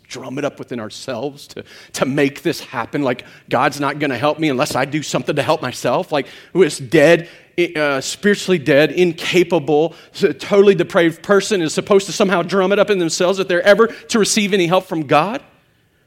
drum 0.07 0.37
it 0.37 0.45
up 0.45 0.59
within 0.59 0.79
ourselves 0.79 1.47
to, 1.47 1.63
to 1.93 2.05
make 2.05 2.43
this 2.43 2.59
happen? 2.59 3.01
Like, 3.01 3.25
God's 3.49 3.79
not 3.79 3.97
going 3.99 4.11
to 4.11 4.17
help 4.17 4.37
me 4.37 4.49
unless 4.49 4.75
I 4.75 4.85
do 4.85 5.01
something 5.01 5.35
to 5.35 5.43
help 5.43 5.61
myself? 5.61 6.11
Like, 6.11 6.27
who 6.53 6.61
is 6.61 6.77
dead, 6.77 7.27
uh, 7.75 8.01
spiritually 8.01 8.59
dead, 8.59 8.91
incapable, 8.91 9.95
totally 10.13 10.75
depraved 10.75 11.23
person 11.23 11.61
is 11.61 11.73
supposed 11.73 12.05
to 12.05 12.11
somehow 12.11 12.43
drum 12.43 12.71
it 12.71 12.79
up 12.79 12.89
in 12.89 12.99
themselves 12.99 13.39
that 13.39 13.47
they're 13.47 13.63
ever 13.63 13.87
to 13.87 14.19
receive 14.19 14.53
any 14.53 14.67
help 14.67 14.85
from 14.85 15.07
God? 15.07 15.41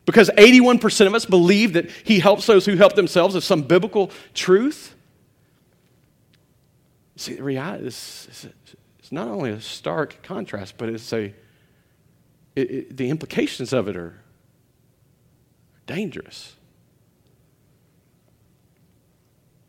Because 0.04 0.30
81% 0.30 1.08
of 1.08 1.14
us 1.14 1.26
believe 1.26 1.72
that 1.72 1.90
He 1.90 2.20
helps 2.20 2.46
those 2.46 2.64
who 2.64 2.76
help 2.76 2.94
themselves 2.94 3.34
is 3.34 3.44
some 3.44 3.62
biblical 3.62 4.12
truth. 4.32 4.95
See, 7.16 7.34
the 7.34 7.42
reality 7.42 7.86
is 7.86 8.46
it's 8.98 9.12
not 9.12 9.28
only 9.28 9.50
a 9.50 9.60
stark 9.60 10.22
contrast, 10.22 10.74
but 10.76 10.88
it's 10.88 11.12
a, 11.12 11.34
it, 12.54 12.70
it, 12.70 12.96
the 12.96 13.08
implications 13.08 13.72
of 13.72 13.88
it 13.88 13.96
are 13.96 14.20
dangerous. 15.86 16.56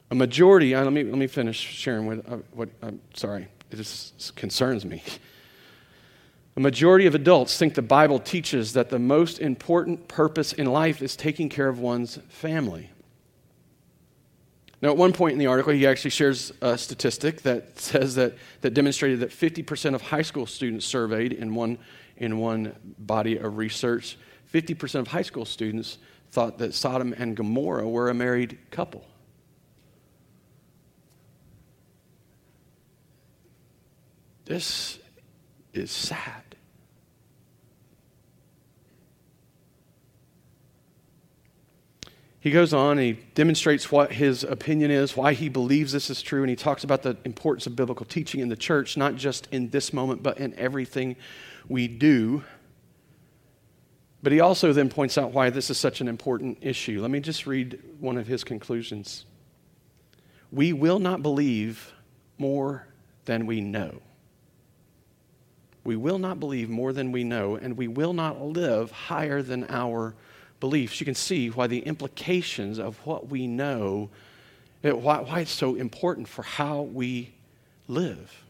A 0.09 0.15
majority, 0.15 0.73
uh, 0.73 0.83
let 0.83 0.93
me, 0.93 1.03
let 1.03 1.17
me 1.17 1.27
finish 1.27 1.57
sharing 1.57 2.05
what, 2.05 2.29
uh, 2.29 2.37
what 2.51 2.69
I'm 2.81 2.99
sorry, 3.13 3.47
it 3.71 3.75
just 3.75 4.35
concerns 4.35 4.85
me. 4.85 5.03
A 6.55 6.59
majority 6.59 7.05
of 7.05 7.13
adults 7.13 7.57
think 7.57 7.75
the 7.75 7.81
Bible 7.81 8.19
teaches 8.19 8.73
that 8.73 8.89
the 8.89 8.97
most 8.97 9.39
important 9.39 10.07
purpose 10.07 10.53
in 10.53 10.65
life 10.65 11.03
is 11.03 11.15
taking 11.15 11.49
care 11.49 11.69
of 11.69 11.79
one's 11.79 12.17
family. 12.29 12.89
Now, 14.81 14.89
at 14.89 14.97
one 14.97 15.11
point 15.11 15.33
in 15.33 15.39
the 15.39 15.47
article, 15.47 15.73
he 15.73 15.87
actually 15.87 16.11
shares 16.11 16.51
a 16.61 16.77
statistic 16.77 17.41
that 17.41 17.79
says 17.79 18.15
that, 18.15 18.35
that 18.61 18.73
demonstrated 18.73 19.19
that 19.21 19.31
50% 19.31 19.95
of 19.95 20.01
high 20.01 20.21
school 20.21 20.45
students 20.45 20.85
surveyed 20.85 21.33
in 21.33 21.55
one, 21.55 21.79
in 22.15 22.37
one 22.37 22.75
body 22.99 23.37
of 23.37 23.57
research 23.57 24.17
50% 24.53 24.95
of 24.95 25.07
high 25.07 25.21
school 25.21 25.45
students 25.45 25.97
thought 26.31 26.57
that 26.59 26.73
Sodom 26.73 27.13
and 27.13 27.35
Gomorrah 27.35 27.87
were 27.87 28.09
a 28.09 28.13
married 28.13 28.57
couple. 28.71 29.05
This 34.45 34.99
is 35.73 35.91
sad. 35.91 36.46
He 42.47 42.53
goes 42.53 42.73
on 42.73 42.91
and 42.97 43.01
he 43.01 43.19
demonstrates 43.35 43.91
what 43.91 44.13
his 44.13 44.45
opinion 44.45 44.89
is, 44.89 45.17
why 45.17 45.33
he 45.33 45.49
believes 45.49 45.91
this 45.91 46.09
is 46.09 46.21
true, 46.21 46.43
and 46.43 46.49
he 46.49 46.55
talks 46.55 46.85
about 46.85 47.01
the 47.01 47.17
importance 47.25 47.67
of 47.67 47.75
biblical 47.75 48.05
teaching 48.05 48.39
in 48.39 48.47
the 48.47 48.55
church, 48.55 48.95
not 48.95 49.17
just 49.17 49.49
in 49.51 49.69
this 49.71 49.91
moment, 49.91 50.23
but 50.23 50.37
in 50.37 50.57
everything 50.57 51.17
we 51.67 51.89
do. 51.89 52.45
But 54.23 54.31
he 54.31 54.39
also 54.39 54.71
then 54.71 54.87
points 54.87 55.17
out 55.17 55.33
why 55.33 55.49
this 55.49 55.69
is 55.69 55.77
such 55.77 55.99
an 55.99 56.07
important 56.07 56.59
issue. 56.61 57.01
Let 57.01 57.11
me 57.11 57.19
just 57.19 57.47
read 57.47 57.81
one 57.99 58.17
of 58.17 58.27
his 58.27 58.45
conclusions. 58.45 59.25
We 60.49 60.71
will 60.71 60.99
not 60.99 61.21
believe 61.21 61.91
more 62.37 62.87
than 63.25 63.45
we 63.45 63.59
know. 63.59 63.99
We 65.83 65.97
will 65.97 66.17
not 66.17 66.39
believe 66.39 66.69
more 66.69 66.93
than 66.93 67.11
we 67.11 67.25
know, 67.25 67.57
and 67.57 67.75
we 67.75 67.89
will 67.89 68.13
not 68.13 68.41
live 68.41 68.89
higher 68.91 69.41
than 69.41 69.65
our 69.67 70.15
beliefs, 70.59 70.99
you 70.99 71.05
can 71.05 71.15
see 71.15 71.49
why 71.49 71.67
the 71.67 71.79
implications 71.79 72.79
of 72.79 72.97
what 73.05 73.29
we 73.29 73.47
know, 73.47 74.09
eh, 74.83 74.91
why, 74.91 75.19
why 75.19 75.41
it's 75.41 75.51
so 75.51 75.75
important 75.75 76.27
for 76.27 76.43
how 76.43 76.81
we 76.81 77.33
live. 77.87 78.43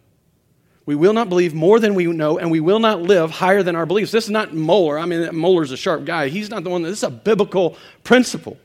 We 0.86 0.96
will 0.96 1.14
not 1.14 1.28
believe 1.28 1.54
more 1.54 1.82
than 1.82 1.96
we 1.96 2.06
know, 2.06 2.38
and 2.40 2.50
we 2.50 2.62
will 2.62 2.80
not 2.80 3.02
live 3.02 3.30
higher 3.30 3.62
than 3.62 3.76
our 3.76 3.86
beliefs. 3.86 4.12
This 4.12 4.24
is 4.24 4.30
not 4.30 4.52
Mohler. 4.52 5.02
I 5.02 5.06
mean, 5.06 5.22
Mohler's 5.30 5.72
a 5.72 5.78
sharp 5.78 6.06
guy. 6.06 6.30
He's 6.30 6.50
not 6.50 6.64
the 6.64 6.70
one. 6.70 6.82
This 6.82 7.00
is 7.00 7.04
a 7.04 7.10
biblical 7.10 7.76
principle. 8.06 8.58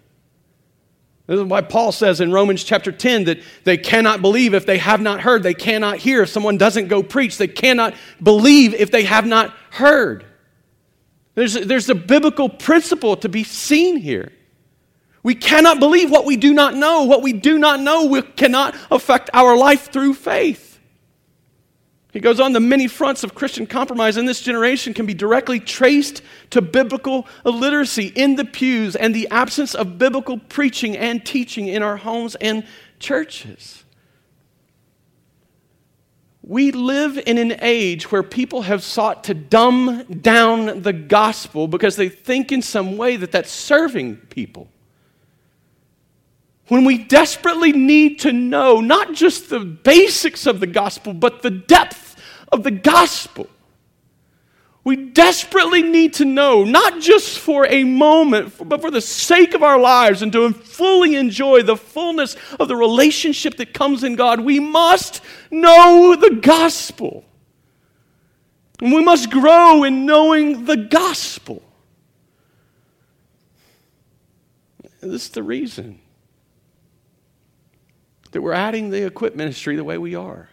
This 1.27 1.41
is 1.41 1.45
why 1.45 1.63
Paul 1.63 1.91
says 1.91 2.21
in 2.21 2.31
Romans 2.31 2.63
chapter 2.63 2.93
10 2.93 3.25
that 3.25 3.41
they 3.65 3.77
cannot 3.77 4.23
believe 4.23 4.55
if 4.55 4.67
they 4.67 4.79
have 4.79 5.01
not 5.01 5.21
heard. 5.21 5.43
They 5.43 5.55
cannot 5.55 5.99
hear 5.99 6.23
if 6.23 6.29
someone 6.29 6.59
doesn't 6.59 6.89
go 6.89 7.03
preach. 7.03 7.39
They 7.39 7.49
cannot 7.49 7.95
believe 8.23 8.75
if 8.75 8.91
they 8.91 9.05
have 9.05 9.27
not 9.27 9.51
heard. 9.71 10.25
There's, 11.35 11.55
there's 11.55 11.89
a 11.89 11.95
biblical 11.95 12.49
principle 12.49 13.17
to 13.17 13.29
be 13.29 13.45
seen 13.45 13.97
here. 13.97 14.33
We 15.23 15.35
cannot 15.35 15.79
believe 15.79 16.11
what 16.11 16.25
we 16.25 16.37
do 16.37 16.53
not 16.53 16.75
know. 16.75 17.05
What 17.05 17.23
we 17.23 17.33
do 17.33 17.59
not 17.59 17.81
know 17.81 18.07
we 18.07 18.23
cannot 18.23 18.75
affect 18.91 19.31
our 19.33 19.57
life 19.57 19.91
through 19.93 20.15
faith. 20.15 20.73
He 22.12 22.21
goes 22.21 22.41
on, 22.41 22.53
the 22.53 22.61
many 22.61 22.89
fronts 22.89 23.25
of 23.25 23.35
Christian 23.35 23.67
compromise 23.67 24.19
in 24.19 24.27
this 24.27 24.43
generation 24.43 24.93
can 24.93 25.07
be 25.07 25.15
directly 25.15 25.59
traced 25.59 26.21
to 26.51 26.61
biblical 26.61 27.27
illiteracy 27.47 28.12
in 28.15 28.37
the 28.37 28.45
pews 28.45 28.97
and 28.97 29.15
the 29.15 29.27
absence 29.31 29.75
of 29.75 29.97
biblical 29.97 30.37
preaching 30.37 30.95
and 30.95 31.25
teaching 31.25 31.69
in 31.69 31.83
our 31.83 31.97
homes 31.97 32.35
and 32.35 32.67
churches. 32.99 33.85
We 36.52 36.71
live 36.71 37.16
in 37.16 37.38
an 37.38 37.56
age 37.62 38.12
where 38.12 38.23
people 38.23 38.61
have 38.61 38.82
sought 38.82 39.25
to 39.25 39.32
dumb 39.32 40.04
down 40.04 40.82
the 40.82 40.92
gospel 40.92 41.66
because 41.66 41.97
they 41.97 42.11
think 42.11 42.52
in 42.52 42.61
some 42.61 42.99
way 42.99 43.16
that 43.16 43.32
that's 43.32 43.50
serving 43.50 44.16
people. 44.28 44.68
When 46.68 46.85
we 46.85 46.99
desperately 46.99 47.73
need 47.73 48.21
to 48.21 48.35
know 48.35 48.82
not 48.82 49.14
just 49.14 49.49
the 49.49 49.61
basics 49.61 50.44
of 50.44 50.61
the 50.61 50.66
gospel, 50.66 51.14
but 51.14 51.40
the 51.40 51.50
depth 51.50 52.21
of 52.52 52.64
the 52.64 52.71
gospel. 52.71 53.49
We 54.85 54.97
desperately 54.97 55.83
need 55.83 56.15
to 56.15 56.25
know, 56.25 56.65
not 56.65 57.01
just 57.01 57.39
for 57.39 57.67
a 57.69 57.85
moment, 57.85 58.69
but 58.69 58.81
for 58.81 58.91
the 58.91 59.01
sake 59.01 59.55
of 59.55 59.62
our 59.62 59.79
lives 59.79 60.23
and 60.23 60.33
to 60.33 60.53
fully 60.53 61.15
enjoy 61.15 61.62
the 61.62 61.77
fullness 61.77 62.37
of 62.59 62.67
the 62.67 62.75
relationship 62.75 63.57
that 63.59 63.75
comes 63.75 64.03
in 64.03 64.17
God. 64.17 64.41
We 64.41 64.59
must 64.59 65.21
know 65.53 66.17
the 66.17 66.35
gospel. 66.35 67.25
And 68.81 68.93
we 68.93 69.05
must 69.05 69.31
grow 69.31 69.85
in 69.85 70.05
knowing 70.05 70.65
the 70.65 70.77
gospel. 70.77 71.62
This 75.01 75.27
is 75.27 75.31
the 75.31 75.45
reason 75.45 76.01
that 78.33 78.41
we're 78.41 78.53
adding 78.53 78.91
the 78.91 79.07
equip 79.07 79.37
ministry 79.37 79.77
the 79.77 79.85
way 79.85 79.99
we 79.99 80.17
are. 80.17 80.49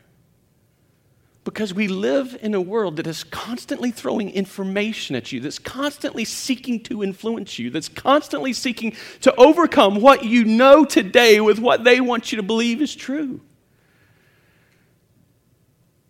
Because 1.50 1.74
we 1.74 1.88
live 1.88 2.38
in 2.44 2.54
a 2.54 2.62
world 2.62 2.98
that 2.98 3.08
is 3.08 3.24
constantly 3.24 3.90
throwing 3.90 4.30
information 4.30 5.16
at 5.16 5.32
you, 5.32 5.40
that's 5.40 5.58
constantly 5.58 6.24
seeking 6.24 6.80
to 6.84 7.02
influence 7.02 7.58
you, 7.58 7.72
that's 7.72 7.90
constantly 7.90 8.54
seeking 8.54 8.96
to 9.22 9.34
overcome 9.34 10.00
what 10.00 10.24
you 10.24 10.46
know 10.46 10.86
today 10.86 11.42
with 11.42 11.58
what 11.58 11.84
they 11.84 12.02
want 12.02 12.32
you 12.32 12.36
to 12.36 12.44
believe 12.44 12.84
is 12.84 12.96
true. 12.96 13.42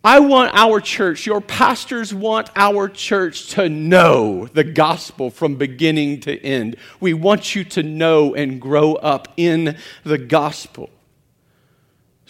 I 0.04 0.20
want 0.20 0.54
our 0.54 0.78
church, 0.78 1.24
your 1.24 1.40
pastors 1.40 2.12
want 2.12 2.50
our 2.54 2.86
church 2.86 3.48
to 3.52 3.70
know 3.70 4.46
the 4.46 4.64
gospel 4.64 5.30
from 5.30 5.56
beginning 5.56 6.20
to 6.20 6.38
end. 6.38 6.76
We 7.00 7.14
want 7.14 7.54
you 7.54 7.64
to 7.64 7.82
know 7.82 8.34
and 8.34 8.60
grow 8.60 8.92
up 8.92 9.32
in 9.38 9.78
the 10.04 10.18
gospel 10.18 10.90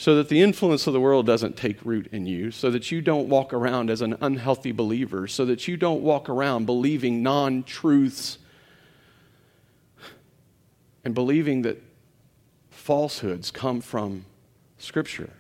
so 0.01 0.15
that 0.15 0.31
the 0.31 0.41
influence 0.41 0.87
of 0.87 0.95
the 0.95 1.01
world 1.01 1.27
doesn't 1.27 1.59
take 1.59 1.85
root 1.85 2.09
in 2.11 2.25
you, 2.25 2.51
so 2.51 2.71
that 2.71 2.91
you 2.91 3.03
don't 3.03 3.29
walk 3.29 3.53
around 3.53 3.91
as 3.91 4.01
an 4.01 4.17
unhealthy 4.23 4.73
believer, 4.73 5.29
so 5.29 5.45
that 5.45 5.69
you 5.69 5.77
don't 5.77 6.01
walk 6.01 6.27
around 6.31 6.65
believing 6.65 7.23
non 7.23 7.63
truths 7.63 8.39
and 11.05 11.15
believing 11.15 11.61
that 11.61 11.83
falsehoods 12.71 13.51
come 13.51 13.83
from 13.83 14.25
Scripture. 14.79 15.35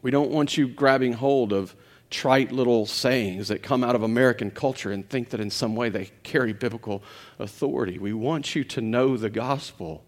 We 0.00 0.12
don't 0.12 0.30
want 0.30 0.56
you 0.56 0.68
grabbing 0.68 1.14
hold 1.14 1.52
of 1.52 1.74
trite 2.10 2.52
little 2.52 2.86
sayings 2.86 3.48
that 3.48 3.64
come 3.64 3.82
out 3.82 3.96
of 3.96 4.04
American 4.04 4.52
culture 4.52 4.92
and 4.92 5.08
think 5.08 5.30
that 5.30 5.40
in 5.40 5.50
some 5.50 5.74
way 5.74 5.88
they 5.88 6.12
carry 6.22 6.52
biblical 6.52 7.02
authority. 7.40 7.98
We 7.98 8.12
want 8.12 8.54
you 8.54 8.62
to 8.62 8.80
know 8.80 9.16
the 9.16 9.30
gospel 9.30 10.04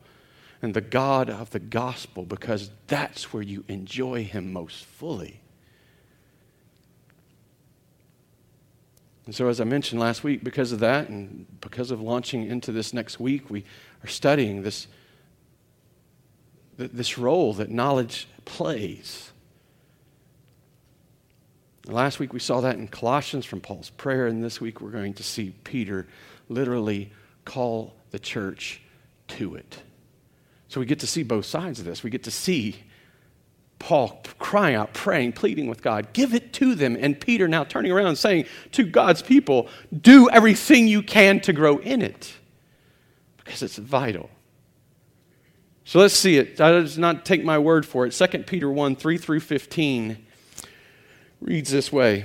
and 0.64 0.72
the 0.72 0.80
God 0.80 1.28
of 1.28 1.50
the 1.50 1.58
gospel 1.58 2.24
because 2.24 2.70
that's 2.86 3.32
where 3.32 3.42
you 3.42 3.64
enjoy 3.68 4.24
Him 4.24 4.52
most 4.52 4.84
fully. 4.84 5.40
And 9.26 9.34
so, 9.34 9.48
as 9.48 9.60
I 9.60 9.64
mentioned 9.64 10.00
last 10.00 10.24
week, 10.24 10.42
because 10.42 10.72
of 10.72 10.80
that 10.80 11.08
and 11.08 11.46
because 11.60 11.90
of 11.90 12.00
launching 12.00 12.46
into 12.46 12.72
this 12.72 12.92
next 12.94 13.20
week, 13.20 13.50
we 13.50 13.64
are 14.02 14.08
studying 14.08 14.62
this, 14.62 14.86
this 16.76 17.18
role 17.18 17.52
that 17.54 17.70
knowledge 17.70 18.26
plays. 18.46 19.32
Last 21.86 22.18
week 22.18 22.32
we 22.32 22.40
saw 22.40 22.62
that 22.62 22.76
in 22.76 22.88
Colossians 22.88 23.44
from 23.44 23.60
Paul's 23.60 23.90
prayer, 23.90 24.26
and 24.26 24.42
this 24.42 24.62
week 24.62 24.80
we're 24.80 24.90
going 24.90 25.14
to 25.14 25.22
see 25.22 25.54
Peter 25.64 26.06
literally 26.48 27.12
call 27.44 27.94
the 28.10 28.18
church 28.18 28.80
to 29.28 29.56
it. 29.56 29.82
So 30.74 30.80
we 30.80 30.86
get 30.86 30.98
to 30.98 31.06
see 31.06 31.22
both 31.22 31.46
sides 31.46 31.78
of 31.78 31.84
this. 31.84 32.02
We 32.02 32.10
get 32.10 32.24
to 32.24 32.32
see 32.32 32.74
Paul 33.78 34.20
crying 34.40 34.74
out, 34.74 34.92
praying, 34.92 35.34
pleading 35.34 35.68
with 35.68 35.82
God, 35.82 36.12
give 36.12 36.34
it 36.34 36.52
to 36.54 36.74
them. 36.74 36.96
And 36.98 37.20
Peter 37.20 37.46
now 37.46 37.62
turning 37.62 37.92
around 37.92 38.08
and 38.08 38.18
saying 38.18 38.46
to 38.72 38.82
God's 38.82 39.22
people, 39.22 39.68
do 39.96 40.28
everything 40.30 40.88
you 40.88 41.00
can 41.00 41.38
to 41.42 41.52
grow 41.52 41.78
in 41.78 42.02
it 42.02 42.34
because 43.36 43.62
it's 43.62 43.76
vital. 43.76 44.30
So 45.84 46.00
let's 46.00 46.14
see 46.14 46.38
it. 46.38 46.60
I 46.60 46.72
does 46.72 46.98
not 46.98 47.24
take 47.24 47.44
my 47.44 47.56
word 47.56 47.86
for 47.86 48.04
it. 48.04 48.10
2 48.10 48.38
Peter 48.38 48.68
1 48.68 48.96
3 48.96 49.16
through 49.16 49.40
15 49.40 50.26
reads 51.40 51.70
this 51.70 51.92
way 51.92 52.24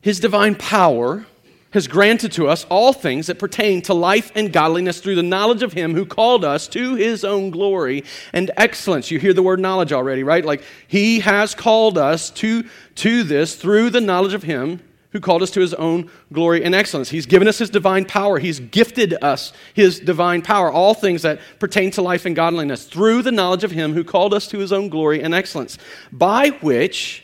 His 0.00 0.20
divine 0.20 0.54
power 0.54 1.26
has 1.74 1.88
granted 1.88 2.30
to 2.30 2.46
us 2.46 2.64
all 2.70 2.92
things 2.92 3.26
that 3.26 3.40
pertain 3.40 3.82
to 3.82 3.92
life 3.92 4.30
and 4.36 4.52
godliness 4.52 5.00
through 5.00 5.16
the 5.16 5.22
knowledge 5.24 5.62
of 5.64 5.72
him 5.72 5.92
who 5.92 6.06
called 6.06 6.44
us 6.44 6.68
to 6.68 6.94
his 6.94 7.24
own 7.24 7.50
glory 7.50 8.04
and 8.32 8.52
excellence. 8.56 9.10
You 9.10 9.18
hear 9.18 9.34
the 9.34 9.42
word 9.42 9.58
knowledge 9.58 9.92
already, 9.92 10.22
right? 10.22 10.44
Like 10.44 10.62
he 10.86 11.18
has 11.20 11.52
called 11.52 11.98
us 11.98 12.30
to, 12.30 12.64
to 12.94 13.24
this 13.24 13.56
through 13.56 13.90
the 13.90 14.00
knowledge 14.00 14.34
of 14.34 14.44
him 14.44 14.80
who 15.10 15.18
called 15.18 15.42
us 15.42 15.50
to 15.50 15.60
his 15.60 15.74
own 15.74 16.08
glory 16.32 16.64
and 16.64 16.76
excellence. 16.76 17.10
He's 17.10 17.26
given 17.26 17.48
us 17.48 17.58
his 17.58 17.70
divine 17.70 18.04
power. 18.04 18.38
He's 18.38 18.60
gifted 18.60 19.14
us 19.20 19.52
his 19.74 19.98
divine 19.98 20.42
power, 20.42 20.70
all 20.70 20.94
things 20.94 21.22
that 21.22 21.40
pertain 21.58 21.90
to 21.92 22.02
life 22.02 22.24
and 22.24 22.36
godliness, 22.36 22.84
through 22.84 23.22
the 23.22 23.32
knowledge 23.32 23.64
of 23.64 23.72
him 23.72 23.94
who 23.94 24.04
called 24.04 24.32
us 24.32 24.46
to 24.48 24.58
his 24.58 24.72
own 24.72 24.88
glory 24.88 25.22
and 25.22 25.34
excellence, 25.34 25.76
by 26.12 26.50
which 26.60 27.23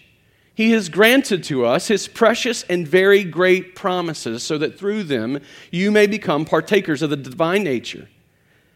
he 0.60 0.72
has 0.72 0.90
granted 0.90 1.42
to 1.42 1.64
us 1.64 1.88
his 1.88 2.06
precious 2.06 2.64
and 2.64 2.86
very 2.86 3.24
great 3.24 3.74
promises, 3.74 4.42
so 4.42 4.58
that 4.58 4.78
through 4.78 5.02
them 5.02 5.40
you 5.70 5.90
may 5.90 6.06
become 6.06 6.44
partakers 6.44 7.00
of 7.00 7.08
the 7.08 7.16
divine 7.16 7.64
nature, 7.64 8.10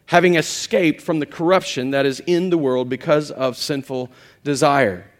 having 0.06 0.34
escaped 0.34 1.02
from 1.02 1.18
the 1.18 1.26
corruption 1.26 1.90
that 1.90 2.06
is 2.06 2.20
in 2.20 2.48
the 2.48 2.56
world 2.56 2.88
because 2.88 3.30
of 3.30 3.58
sinful 3.58 4.10
desire. 4.44 5.10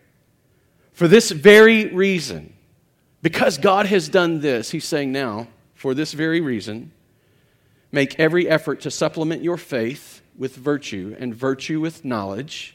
For 0.95 1.07
this 1.07 1.31
very 1.33 1.93
reason, 1.93 2.55
because 3.21 3.59
God 3.59 3.85
has 3.85 4.09
done 4.09 4.41
this, 4.41 4.71
he's 4.71 4.87
saying 4.87 5.13
now, 5.13 5.49
for 5.75 5.93
this 5.93 6.15
very 6.15 6.41
reason, 6.41 6.93
make 7.93 8.19
every 8.19 8.49
effort 8.49 8.81
to 8.81 8.91
supplement 8.91 9.43
your 9.43 9.59
faith 9.59 10.23
with 10.35 10.57
virtue, 10.57 11.15
and 11.19 11.35
virtue 11.35 11.79
with 11.79 12.07
knowledge, 12.07 12.75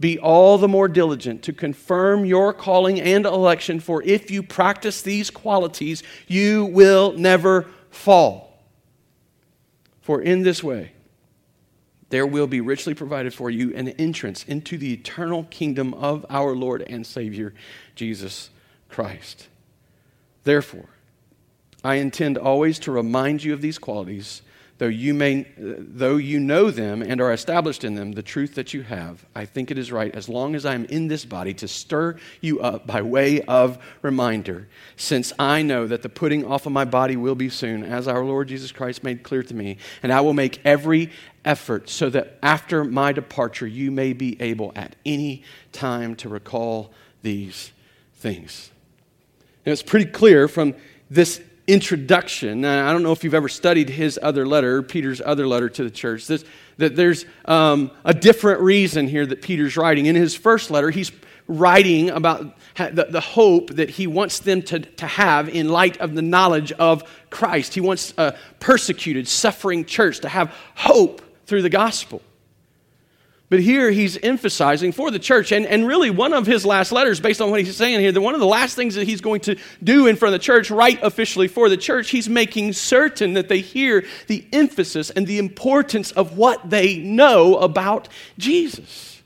be 0.00 0.18
all 0.18 0.58
the 0.58 0.68
more 0.68 0.88
diligent 0.88 1.42
to 1.42 1.52
confirm 1.52 2.24
your 2.24 2.52
calling 2.52 3.00
and 3.00 3.24
election, 3.26 3.80
for 3.80 4.02
if 4.02 4.30
you 4.30 4.42
practice 4.42 5.02
these 5.02 5.30
qualities, 5.30 6.02
you 6.26 6.64
will 6.66 7.12
never 7.12 7.66
fall. 7.90 8.58
For 10.00 10.20
in 10.20 10.42
this 10.42 10.62
way, 10.62 10.92
there 12.10 12.26
will 12.26 12.46
be 12.46 12.60
richly 12.60 12.94
provided 12.94 13.34
for 13.34 13.50
you 13.50 13.74
an 13.74 13.88
entrance 13.88 14.44
into 14.44 14.76
the 14.76 14.92
eternal 14.92 15.44
kingdom 15.44 15.94
of 15.94 16.26
our 16.28 16.54
Lord 16.54 16.82
and 16.82 17.06
Savior, 17.06 17.54
Jesus 17.94 18.50
Christ. 18.88 19.48
Therefore, 20.44 20.88
I 21.82 21.96
intend 21.96 22.38
always 22.38 22.78
to 22.80 22.92
remind 22.92 23.42
you 23.42 23.52
of 23.52 23.60
these 23.60 23.78
qualities 23.78 24.42
though 24.78 24.86
you 24.86 25.14
may 25.14 25.46
though 25.56 26.16
you 26.16 26.40
know 26.40 26.70
them 26.70 27.02
and 27.02 27.20
are 27.20 27.32
established 27.32 27.84
in 27.84 27.94
them 27.94 28.12
the 28.12 28.22
truth 28.22 28.54
that 28.54 28.74
you 28.74 28.82
have 28.82 29.24
i 29.34 29.44
think 29.44 29.70
it 29.70 29.78
is 29.78 29.92
right 29.92 30.14
as 30.14 30.28
long 30.28 30.54
as 30.54 30.66
i 30.66 30.74
am 30.74 30.84
in 30.86 31.08
this 31.08 31.24
body 31.24 31.54
to 31.54 31.68
stir 31.68 32.16
you 32.40 32.60
up 32.60 32.86
by 32.86 33.00
way 33.00 33.40
of 33.42 33.78
reminder 34.02 34.68
since 34.96 35.32
i 35.38 35.62
know 35.62 35.86
that 35.86 36.02
the 36.02 36.08
putting 36.08 36.44
off 36.44 36.66
of 36.66 36.72
my 36.72 36.84
body 36.84 37.16
will 37.16 37.34
be 37.34 37.48
soon 37.48 37.82
as 37.84 38.08
our 38.08 38.24
lord 38.24 38.48
jesus 38.48 38.72
christ 38.72 39.04
made 39.04 39.22
clear 39.22 39.42
to 39.42 39.54
me 39.54 39.76
and 40.02 40.12
i 40.12 40.20
will 40.20 40.34
make 40.34 40.60
every 40.64 41.10
effort 41.44 41.88
so 41.88 42.10
that 42.10 42.38
after 42.42 42.84
my 42.84 43.12
departure 43.12 43.66
you 43.66 43.90
may 43.90 44.12
be 44.12 44.40
able 44.40 44.72
at 44.74 44.96
any 45.04 45.42
time 45.72 46.14
to 46.16 46.28
recall 46.28 46.92
these 47.22 47.72
things. 48.14 48.70
And 49.66 49.72
it's 49.72 49.82
pretty 49.82 50.10
clear 50.10 50.48
from 50.48 50.74
this 51.10 51.42
introduction. 51.66 52.64
I 52.64 52.92
don't 52.92 53.02
know 53.02 53.12
if 53.12 53.24
you've 53.24 53.34
ever 53.34 53.48
studied 53.48 53.88
his 53.88 54.18
other 54.22 54.46
letter, 54.46 54.82
Peter's 54.82 55.20
other 55.24 55.46
letter 55.46 55.68
to 55.68 55.84
the 55.84 55.90
church, 55.90 56.26
this, 56.26 56.44
that 56.76 56.96
there's 56.96 57.24
um, 57.46 57.90
a 58.04 58.12
different 58.12 58.60
reason 58.60 59.08
here 59.08 59.24
that 59.24 59.42
Peter's 59.42 59.76
writing. 59.76 60.06
In 60.06 60.16
his 60.16 60.34
first 60.34 60.70
letter, 60.70 60.90
he's 60.90 61.10
writing 61.46 62.10
about 62.10 62.56
the, 62.76 63.06
the 63.10 63.20
hope 63.20 63.70
that 63.70 63.90
he 63.90 64.06
wants 64.06 64.40
them 64.40 64.62
to, 64.62 64.80
to 64.80 65.06
have 65.06 65.48
in 65.48 65.68
light 65.68 65.98
of 65.98 66.14
the 66.14 66.22
knowledge 66.22 66.72
of 66.72 67.02
Christ. 67.30 67.74
He 67.74 67.80
wants 67.80 68.14
a 68.16 68.36
persecuted, 68.60 69.28
suffering 69.28 69.84
church 69.84 70.20
to 70.20 70.28
have 70.28 70.54
hope 70.74 71.22
through 71.46 71.62
the 71.62 71.70
gospel. 71.70 72.22
But 73.50 73.60
here 73.60 73.90
he's 73.90 74.16
emphasizing 74.16 74.92
for 74.92 75.10
the 75.10 75.18
church, 75.18 75.52
and, 75.52 75.66
and 75.66 75.86
really 75.86 76.10
one 76.10 76.32
of 76.32 76.46
his 76.46 76.64
last 76.64 76.92
letters, 76.92 77.20
based 77.20 77.40
on 77.40 77.50
what 77.50 77.60
he's 77.60 77.76
saying 77.76 78.00
here, 78.00 78.10
that 78.10 78.20
one 78.20 78.34
of 78.34 78.40
the 78.40 78.46
last 78.46 78.74
things 78.74 78.94
that 78.94 79.06
he's 79.06 79.20
going 79.20 79.42
to 79.42 79.56
do 79.82 80.06
in 80.06 80.16
front 80.16 80.34
of 80.34 80.40
the 80.40 80.44
church, 80.44 80.70
write 80.70 80.98
officially 81.02 81.46
for 81.46 81.68
the 81.68 81.76
church, 81.76 82.10
he's 82.10 82.28
making 82.28 82.72
certain 82.72 83.34
that 83.34 83.48
they 83.48 83.60
hear 83.60 84.04
the 84.28 84.46
emphasis 84.52 85.10
and 85.10 85.26
the 85.26 85.38
importance 85.38 86.10
of 86.12 86.38
what 86.38 86.70
they 86.70 86.96
know 86.96 87.56
about 87.58 88.08
Jesus. 88.38 89.22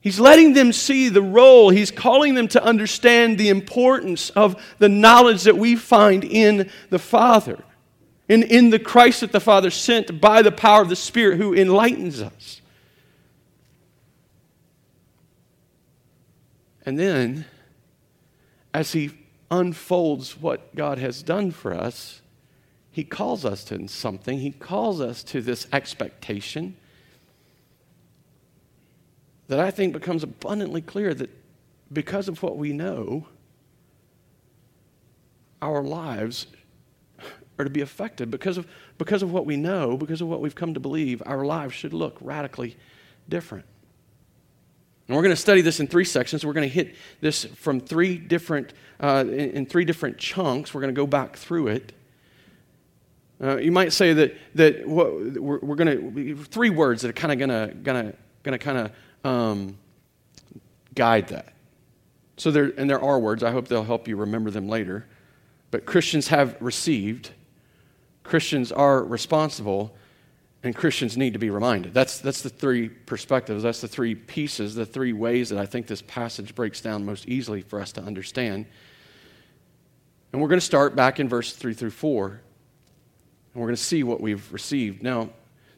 He's 0.00 0.20
letting 0.20 0.52
them 0.52 0.72
see 0.72 1.08
the 1.08 1.22
role, 1.22 1.70
he's 1.70 1.90
calling 1.90 2.34
them 2.34 2.46
to 2.48 2.62
understand 2.62 3.38
the 3.38 3.48
importance 3.48 4.30
of 4.30 4.62
the 4.78 4.88
knowledge 4.88 5.44
that 5.44 5.56
we 5.56 5.74
find 5.76 6.22
in 6.22 6.70
the 6.90 7.00
Father, 7.00 7.64
in, 8.28 8.44
in 8.44 8.70
the 8.70 8.78
Christ 8.78 9.22
that 9.22 9.32
the 9.32 9.40
Father 9.40 9.70
sent 9.70 10.20
by 10.20 10.42
the 10.42 10.52
power 10.52 10.82
of 10.82 10.90
the 10.90 10.94
Spirit 10.94 11.38
who 11.38 11.54
enlightens 11.54 12.20
us. 12.22 12.60
And 16.86 16.96
then, 16.98 17.44
as 18.72 18.92
He 18.92 19.10
unfolds 19.50 20.40
what 20.40 20.74
God 20.74 20.98
has 20.98 21.22
done 21.22 21.50
for 21.50 21.74
us, 21.74 22.22
He 22.92 23.02
calls 23.04 23.44
us 23.44 23.64
to 23.64 23.88
something. 23.88 24.38
He 24.38 24.52
calls 24.52 25.00
us 25.00 25.24
to 25.24 25.42
this 25.42 25.66
expectation 25.72 26.76
that 29.48 29.60
I 29.60 29.70
think 29.70 29.92
becomes 29.92 30.22
abundantly 30.22 30.80
clear 30.80 31.12
that 31.14 31.30
because 31.92 32.28
of 32.28 32.42
what 32.42 32.56
we 32.56 32.72
know, 32.72 33.26
our 35.62 35.82
lives 35.82 36.46
are 37.58 37.64
to 37.64 37.70
be 37.70 37.80
affected. 37.80 38.30
Because 38.30 38.58
of, 38.58 38.66
because 38.98 39.22
of 39.22 39.32
what 39.32 39.46
we 39.46 39.56
know, 39.56 39.96
because 39.96 40.20
of 40.20 40.28
what 40.28 40.40
we've 40.40 40.54
come 40.54 40.74
to 40.74 40.80
believe, 40.80 41.22
our 41.26 41.44
lives 41.44 41.74
should 41.74 41.92
look 41.92 42.16
radically 42.20 42.76
different. 43.28 43.64
And 45.08 45.16
we're 45.16 45.22
going 45.22 45.34
to 45.34 45.40
study 45.40 45.60
this 45.60 45.78
in 45.78 45.86
three 45.86 46.04
sections. 46.04 46.44
We're 46.44 46.52
going 46.52 46.68
to 46.68 46.74
hit 46.74 46.96
this 47.20 47.44
from 47.44 47.80
three 47.80 48.18
different, 48.18 48.72
uh, 49.00 49.24
in, 49.28 49.66
three 49.66 49.84
different 49.84 50.18
chunks. 50.18 50.74
We're 50.74 50.80
going 50.80 50.94
to 50.94 50.98
go 50.98 51.06
back 51.06 51.36
through 51.36 51.68
it. 51.68 51.92
Uh, 53.40 53.58
you 53.58 53.70
might 53.70 53.92
say 53.92 54.14
that, 54.14 54.36
that 54.54 54.88
what, 54.88 55.12
we're, 55.34 55.60
we're 55.60 55.76
going 55.76 56.14
to, 56.14 56.44
three 56.44 56.70
words 56.70 57.02
that 57.02 57.08
are 57.08 57.12
kind 57.12 57.32
of 57.32 57.38
going 57.38 57.50
to, 57.50 57.74
going 57.74 58.06
to, 58.06 58.16
going 58.42 58.58
to 58.58 58.64
kind 58.64 58.78
of 58.78 59.30
um, 59.30 59.78
guide 60.94 61.28
that. 61.28 61.52
So 62.36 62.50
there, 62.50 62.72
and 62.76 62.88
there 62.88 63.00
are 63.00 63.18
words. 63.18 63.42
I 63.42 63.52
hope 63.52 63.68
they'll 63.68 63.84
help 63.84 64.08
you 64.08 64.16
remember 64.16 64.50
them 64.50 64.68
later. 64.68 65.06
But 65.70 65.84
Christians 65.84 66.28
have 66.28 66.56
received, 66.60 67.30
Christians 68.24 68.72
are 68.72 69.04
responsible, 69.04 69.94
and 70.66 70.74
Christians 70.74 71.16
need 71.16 71.32
to 71.32 71.38
be 71.38 71.48
reminded. 71.48 71.94
That's, 71.94 72.18
that's 72.18 72.42
the 72.42 72.50
three 72.50 72.88
perspectives, 72.88 73.62
that's 73.62 73.80
the 73.80 73.88
three 73.88 74.14
pieces, 74.14 74.74
the 74.74 74.84
three 74.84 75.12
ways 75.12 75.48
that 75.50 75.58
I 75.58 75.66
think 75.66 75.86
this 75.86 76.02
passage 76.02 76.54
breaks 76.54 76.80
down 76.80 77.04
most 77.04 77.26
easily 77.28 77.62
for 77.62 77.80
us 77.80 77.92
to 77.92 78.02
understand. 78.02 78.66
And 80.32 80.42
we're 80.42 80.48
going 80.48 80.60
to 80.60 80.66
start 80.66 80.96
back 80.96 81.20
in 81.20 81.28
verse 81.28 81.52
3 81.52 81.72
through 81.72 81.90
4, 81.90 82.26
and 82.26 82.40
we're 83.54 83.68
going 83.68 83.76
to 83.76 83.82
see 83.82 84.02
what 84.02 84.20
we've 84.20 84.52
received. 84.52 85.02
Now, 85.02 85.30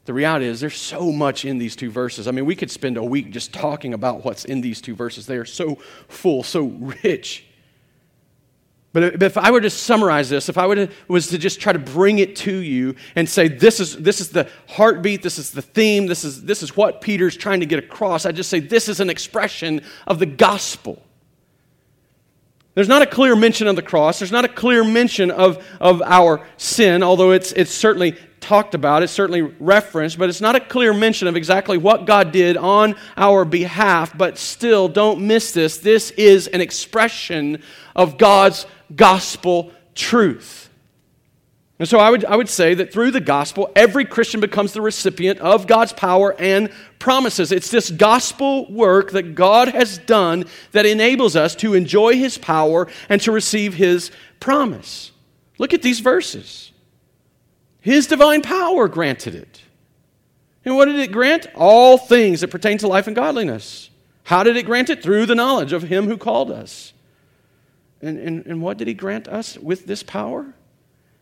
the 0.05 0.13
reality 0.13 0.45
is 0.45 0.59
there's 0.59 0.75
so 0.75 1.11
much 1.11 1.45
in 1.45 1.59
these 1.59 1.75
two 1.75 1.91
verses. 1.91 2.27
I 2.27 2.31
mean, 2.31 2.45
we 2.45 2.55
could 2.55 2.71
spend 2.71 2.97
a 2.97 3.03
week 3.03 3.29
just 3.29 3.53
talking 3.53 3.93
about 3.93 4.25
what's 4.25 4.43
in 4.43 4.61
these 4.61 4.81
two 4.81 4.95
verses. 4.95 5.27
They 5.27 5.37
are 5.37 5.45
so 5.45 5.75
full, 6.07 6.41
so 6.41 6.65
rich. 7.03 7.45
But 8.91 9.21
if 9.21 9.37
I 9.37 9.51
were 9.51 9.61
to 9.61 9.69
summarize 9.69 10.29
this, 10.29 10.49
if 10.49 10.57
I 10.57 10.73
to, 10.73 10.89
was 11.07 11.27
to 11.27 11.37
just 11.37 11.61
try 11.61 11.71
to 11.71 11.79
bring 11.79 12.17
it 12.17 12.35
to 12.37 12.55
you 12.55 12.95
and 13.15 13.29
say, 13.29 13.47
this 13.47 13.79
is, 13.79 13.95
this 13.97 14.19
is 14.19 14.29
the 14.29 14.49
heartbeat, 14.67 15.21
this 15.21 15.37
is 15.37 15.51
the 15.51 15.61
theme, 15.61 16.07
this 16.07 16.23
is, 16.23 16.43
this 16.43 16.63
is 16.63 16.75
what 16.75 16.99
Peter's 16.99 17.37
trying 17.37 17.59
to 17.59 17.67
get 17.67 17.77
across, 17.77 18.25
I'd 18.25 18.35
just 18.35 18.49
say 18.49 18.59
this 18.59 18.89
is 18.89 18.99
an 18.99 19.09
expression 19.09 19.81
of 20.07 20.17
the 20.17 20.25
gospel. 20.25 21.03
There's 22.73 22.87
not 22.87 23.01
a 23.01 23.05
clear 23.05 23.35
mention 23.35 23.67
of 23.67 23.75
the 23.75 23.81
cross. 23.81 24.19
There's 24.19 24.31
not 24.31 24.45
a 24.45 24.49
clear 24.49 24.83
mention 24.83 25.31
of, 25.31 25.63
of 25.81 26.01
our 26.01 26.47
sin, 26.57 27.03
although 27.03 27.31
it's, 27.31 27.51
it's 27.51 27.71
certainly 27.71 28.15
talked 28.39 28.73
about, 28.73 29.03
it's 29.03 29.11
certainly 29.11 29.41
referenced, 29.41 30.17
but 30.17 30.29
it's 30.29 30.39
not 30.39 30.55
a 30.55 30.59
clear 30.59 30.93
mention 30.93 31.27
of 31.27 31.35
exactly 31.35 31.77
what 31.77 32.05
God 32.05 32.31
did 32.31 32.57
on 32.57 32.95
our 33.17 33.43
behalf. 33.43 34.17
But 34.17 34.37
still, 34.37 34.87
don't 34.87 35.27
miss 35.27 35.51
this. 35.51 35.77
This 35.77 36.11
is 36.11 36.47
an 36.47 36.61
expression 36.61 37.61
of 37.95 38.17
God's 38.17 38.65
gospel 38.95 39.71
truth. 39.95 40.69
And 41.79 41.87
so 41.87 41.97
I 41.97 42.09
would, 42.09 42.25
I 42.25 42.35
would 42.35 42.49
say 42.49 42.73
that 42.73 42.91
through 42.91 43.11
the 43.11 43.21
gospel, 43.21 43.71
every 43.73 44.03
Christian 44.03 44.41
becomes 44.41 44.73
the 44.73 44.81
recipient 44.81 45.39
of 45.39 45.65
God's 45.65 45.93
power 45.93 46.35
and 46.37 46.69
promises. 46.99 47.53
It's 47.53 47.71
this 47.71 47.89
gospel 47.89 48.69
work 48.69 49.11
that 49.11 49.33
God 49.33 49.69
has 49.69 49.97
done 49.97 50.43
that 50.73 50.85
enables 50.85 51.37
us 51.37 51.55
to 51.55 51.73
enjoy 51.73 52.17
his 52.17 52.37
power 52.37 52.89
and 53.07 53.21
to 53.21 53.31
receive 53.31 53.75
his 53.75 54.11
promise. 54.41 55.13
Look 55.57 55.73
at 55.73 55.81
these 55.81 56.01
verses. 56.01 56.73
His 57.79 58.07
divine 58.07 58.41
power 58.41 58.89
granted 58.89 59.35
it. 59.35 59.61
And 60.65 60.75
what 60.75 60.85
did 60.85 60.99
it 60.99 61.13
grant? 61.13 61.47
All 61.55 61.97
things 61.97 62.41
that 62.41 62.49
pertain 62.49 62.77
to 62.79 62.87
life 62.89 63.07
and 63.07 63.15
godliness. 63.15 63.89
How 64.23 64.43
did 64.43 64.57
it 64.57 64.65
grant 64.65 64.89
it? 64.89 65.01
Through 65.01 65.27
the 65.27 65.35
knowledge 65.35 65.71
of 65.71 65.83
him 65.83 66.07
who 66.07 66.17
called 66.17 66.51
us. 66.51 66.91
And, 68.01 68.17
and, 68.17 68.45
and 68.45 68.61
what 68.61 68.77
did 68.77 68.87
he 68.87 68.93
grant 68.93 69.27
us 69.27 69.57
with 69.57 69.85
this 69.85 70.03
power? 70.03 70.53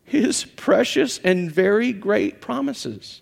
His 0.04 0.46
precious 0.46 1.20
and 1.24 1.52
very 1.52 1.92
great 1.92 2.40
promises. 2.40 3.22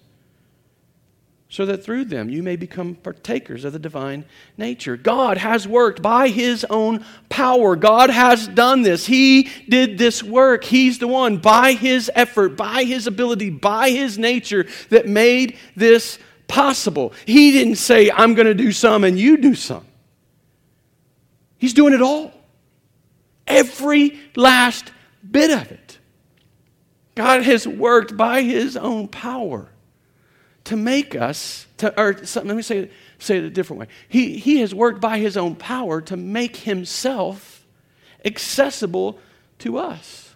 so 1.56 1.66
that 1.66 1.84
through 1.84 2.04
them 2.04 2.30
you 2.30 2.44
may 2.44 2.58
become 2.58 2.96
partakers 2.96 3.64
of 3.64 3.72
the 3.72 3.80
divine 3.80 4.26
nature. 4.58 4.98
God 4.98 5.38
has 5.38 5.66
worked 5.66 6.02
by 6.02 6.28
his 6.28 6.66
own 6.70 7.06
power. 7.30 7.78
God 7.78 8.10
has 8.10 8.46
done 8.48 8.82
this. 8.82 9.06
He 9.06 9.50
did 9.70 9.98
this 9.98 10.22
work. 10.22 10.66
He's 10.66 11.00
the 11.00 11.08
one, 11.08 11.38
by 11.38 11.72
his 11.72 12.12
effort, 12.14 12.58
by 12.58 12.84
his 12.84 13.08
ability, 13.08 13.52
by 13.52 13.92
his 13.92 14.18
nature, 14.18 14.68
that 14.90 15.08
made 15.08 15.58
this 15.78 16.20
possible. 16.48 17.14
He 17.26 17.54
didn't 17.54 17.78
say, 17.78 18.12
I'm 18.12 18.34
going 18.34 18.48
to 18.48 18.54
do 18.54 18.74
some 18.74 19.06
and 19.06 19.18
you 19.18 19.38
do 19.38 19.56
some. 19.56 19.86
He's 21.58 21.74
doing 21.74 21.94
it 21.94 22.02
all. 22.02 22.34
Every 23.48 24.20
last 24.36 24.92
bit 25.30 25.52
of 25.52 25.72
it. 25.72 25.98
God 27.16 27.44
has 27.44 27.68
worked 27.68 28.18
by 28.18 28.42
his 28.42 28.76
own 28.76 29.08
power 29.08 29.70
to 30.66 30.76
make 30.76 31.16
us, 31.16 31.68
to, 31.78 31.98
or 32.00 32.14
let 32.14 32.46
me 32.46 32.62
say 32.62 32.90
say 33.20 33.38
it 33.38 33.44
a 33.44 33.50
different 33.50 33.82
way. 33.82 33.88
He, 34.10 34.38
he 34.38 34.60
has 34.60 34.74
worked 34.74 35.02
by 35.02 35.20
his 35.20 35.38
own 35.38 35.56
power 35.56 36.02
to 36.02 36.18
make 36.18 36.58
himself 36.58 37.66
accessible 38.24 39.20
to 39.60 39.78
us. 39.78 40.36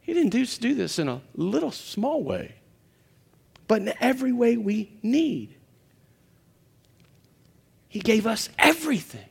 He 0.00 0.14
didn't 0.14 0.30
do, 0.30 0.44
do 0.46 0.74
this 0.74 0.98
in 0.98 1.08
a 1.08 1.20
little 1.34 1.70
small 1.70 2.22
way, 2.22 2.54
but 3.68 3.82
in 3.82 3.92
every 4.00 4.32
way 4.32 4.56
we 4.56 4.98
need. 5.02 5.54
He 7.88 8.00
gave 8.00 8.26
us 8.26 8.48
everything. 8.58 9.29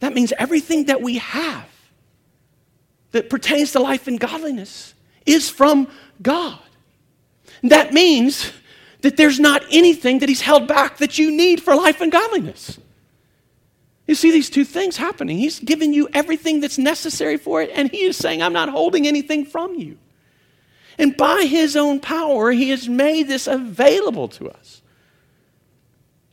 That 0.00 0.14
means 0.14 0.32
everything 0.38 0.86
that 0.86 1.00
we 1.00 1.18
have 1.18 1.68
that 3.12 3.30
pertains 3.30 3.72
to 3.72 3.80
life 3.80 4.06
and 4.06 4.18
godliness 4.18 4.94
is 5.24 5.48
from 5.48 5.88
God. 6.20 6.58
And 7.62 7.70
That 7.70 7.94
means 7.94 8.52
that 9.02 9.16
there's 9.16 9.38
not 9.38 9.62
anything 9.70 10.18
that 10.18 10.28
He's 10.28 10.40
held 10.40 10.66
back 10.66 10.98
that 10.98 11.18
you 11.18 11.30
need 11.30 11.62
for 11.62 11.74
life 11.74 12.00
and 12.00 12.10
godliness. 12.10 12.78
You 14.06 14.14
see 14.14 14.30
these 14.30 14.50
two 14.50 14.64
things 14.64 14.96
happening. 14.96 15.38
He's 15.38 15.60
given 15.60 15.92
you 15.92 16.08
everything 16.12 16.60
that's 16.60 16.76
necessary 16.76 17.38
for 17.38 17.62
it, 17.62 17.70
and 17.72 17.90
He 17.90 18.02
is 18.02 18.16
saying, 18.16 18.42
I'm 18.42 18.52
not 18.52 18.68
holding 18.68 19.06
anything 19.06 19.46
from 19.46 19.74
you. 19.76 19.98
And 20.98 21.16
by 21.16 21.42
His 21.42 21.76
own 21.76 22.00
power, 22.00 22.50
He 22.50 22.70
has 22.70 22.88
made 22.88 23.28
this 23.28 23.46
available 23.46 24.28
to 24.28 24.50
us. 24.50 24.82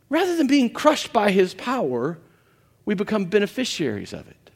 Rather 0.09 0.35
than 0.35 0.47
being 0.47 0.69
crushed 0.69 1.13
by 1.13 1.31
His 1.31 1.53
power, 1.53 2.17
we 2.85 2.95
become 2.95 3.25
beneficiaries 3.25 4.13
of 4.13 4.27
it. 4.27 4.51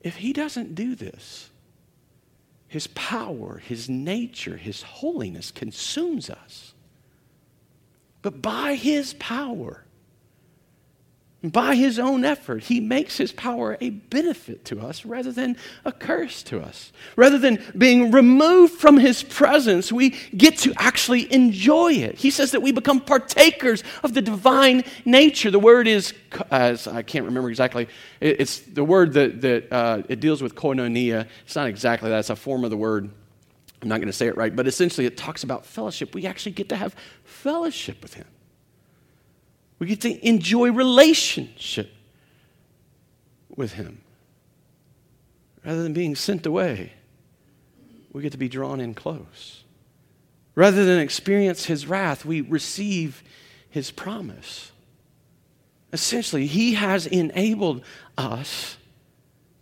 If 0.00 0.16
He 0.16 0.32
doesn't 0.32 0.74
do 0.74 0.94
this, 0.94 1.50
his 2.68 2.88
power, 2.88 3.56
His 3.58 3.88
nature, 3.88 4.58
His 4.58 4.82
holiness 4.82 5.50
consumes 5.50 6.28
us. 6.28 6.74
But 8.20 8.42
by 8.42 8.74
His 8.74 9.14
power, 9.14 9.84
by 11.52 11.74
his 11.74 11.98
own 11.98 12.24
effort, 12.24 12.64
he 12.64 12.80
makes 12.80 13.16
his 13.16 13.32
power 13.32 13.76
a 13.80 13.90
benefit 13.90 14.64
to 14.66 14.80
us 14.80 15.04
rather 15.04 15.30
than 15.30 15.56
a 15.84 15.92
curse 15.92 16.42
to 16.44 16.60
us. 16.60 16.92
Rather 17.14 17.38
than 17.38 17.62
being 17.76 18.10
removed 18.10 18.74
from 18.74 18.96
his 18.96 19.22
presence, 19.22 19.92
we 19.92 20.10
get 20.36 20.56
to 20.58 20.72
actually 20.76 21.32
enjoy 21.32 21.92
it. 21.92 22.16
He 22.16 22.30
says 22.30 22.52
that 22.52 22.62
we 22.62 22.72
become 22.72 23.00
partakers 23.00 23.84
of 24.02 24.14
the 24.14 24.22
divine 24.22 24.84
nature. 25.04 25.50
The 25.50 25.58
word 25.58 25.86
is, 25.86 26.14
as 26.50 26.86
I 26.86 27.02
can't 27.02 27.26
remember 27.26 27.50
exactly, 27.50 27.88
it's 28.20 28.60
the 28.60 28.84
word 28.84 29.12
that, 29.12 29.40
that 29.42 29.72
uh, 29.72 30.02
it 30.08 30.20
deals 30.20 30.42
with 30.42 30.54
koinonia. 30.54 31.26
It's 31.44 31.56
not 31.56 31.68
exactly 31.68 32.08
that, 32.08 32.20
it's 32.20 32.30
a 32.30 32.36
form 32.36 32.64
of 32.64 32.70
the 32.70 32.76
word. 32.76 33.10
I'm 33.82 33.88
not 33.88 33.96
going 33.96 34.06
to 34.06 34.12
say 34.12 34.26
it 34.26 34.36
right, 34.36 34.54
but 34.54 34.66
essentially 34.66 35.06
it 35.06 35.16
talks 35.16 35.44
about 35.44 35.66
fellowship. 35.66 36.14
We 36.14 36.26
actually 36.26 36.52
get 36.52 36.70
to 36.70 36.76
have 36.76 36.96
fellowship 37.24 38.02
with 38.02 38.14
him. 38.14 38.26
We 39.78 39.86
get 39.86 40.00
to 40.02 40.26
enjoy 40.26 40.72
relationship 40.72 41.92
with 43.54 43.72
Him. 43.72 44.00
Rather 45.64 45.82
than 45.82 45.92
being 45.92 46.14
sent 46.14 46.46
away, 46.46 46.92
we 48.12 48.22
get 48.22 48.32
to 48.32 48.38
be 48.38 48.48
drawn 48.48 48.80
in 48.80 48.94
close. 48.94 49.64
Rather 50.54 50.84
than 50.84 50.98
experience 51.00 51.66
His 51.66 51.86
wrath, 51.86 52.24
we 52.24 52.40
receive 52.40 53.22
His 53.68 53.90
promise. 53.90 54.72
Essentially, 55.92 56.46
He 56.46 56.74
has 56.74 57.06
enabled 57.06 57.82
us 58.16 58.78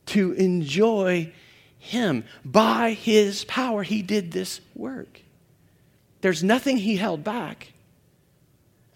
to 0.07 0.33
enjoy 0.33 1.33
Him. 1.79 2.25
By 2.45 2.93
His 2.93 3.45
power, 3.45 3.83
He 3.83 4.03
did 4.03 4.31
this 4.31 4.61
work. 4.75 5.23
There's 6.21 6.45
nothing 6.45 6.77
He 6.77 6.97
held 6.97 7.25
back. 7.25 7.74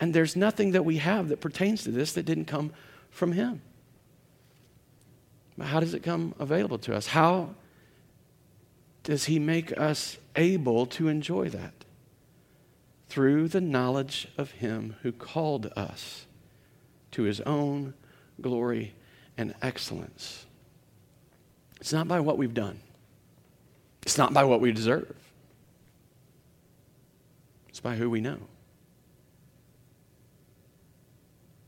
And 0.01 0.15
there's 0.15 0.37
nothing 0.37 0.73
that 0.73 0.85
we 0.85 0.99
have 0.99 1.29
that 1.29 1.41
pertains 1.41 1.85
to 1.85 1.91
this 1.91 2.13
that 2.13 2.25
didn't 2.25 2.45
come 2.45 2.73
from 3.11 3.33
Him. 3.33 3.61
But 5.57 5.69
how 5.69 5.81
does 5.81 5.95
it 5.95 6.03
come 6.03 6.35
available 6.39 6.79
to 6.79 6.95
us? 6.95 7.09
How 7.09 7.55
does 9.03 9.25
He 9.25 9.39
make 9.39 9.77
us 9.77 10.19
able 10.37 10.87
to 10.87 11.09
enjoy 11.09 11.49
that? 11.49 11.73
Through 13.09 13.49
the 13.49 13.61
knowledge 13.61 14.29
of 14.37 14.53
Him 14.53 14.97
who 15.03 15.11
called 15.11 15.73
us 15.77 16.27
to 17.13 17.23
His 17.23 17.41
own 17.41 17.95
glory 18.41 18.95
and 19.37 19.55
excellence. 19.63 20.47
It's 21.81 21.93
not 21.93 22.07
by 22.07 22.21
what 22.21 22.39
we've 22.39 22.55
done, 22.55 22.81
it's 24.03 24.19
not 24.19 24.33
by 24.33 24.45
what 24.45 24.61
we 24.61 24.73
deserve, 24.73 25.17
it's 27.69 27.81
by 27.81 27.97
who 27.97 28.11
we 28.11 28.21
know. 28.21 28.39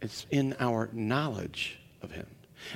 It's 0.01 0.27
in 0.31 0.57
our 0.59 0.89
knowledge 0.93 1.79
of 2.03 2.13
Him. 2.13 2.27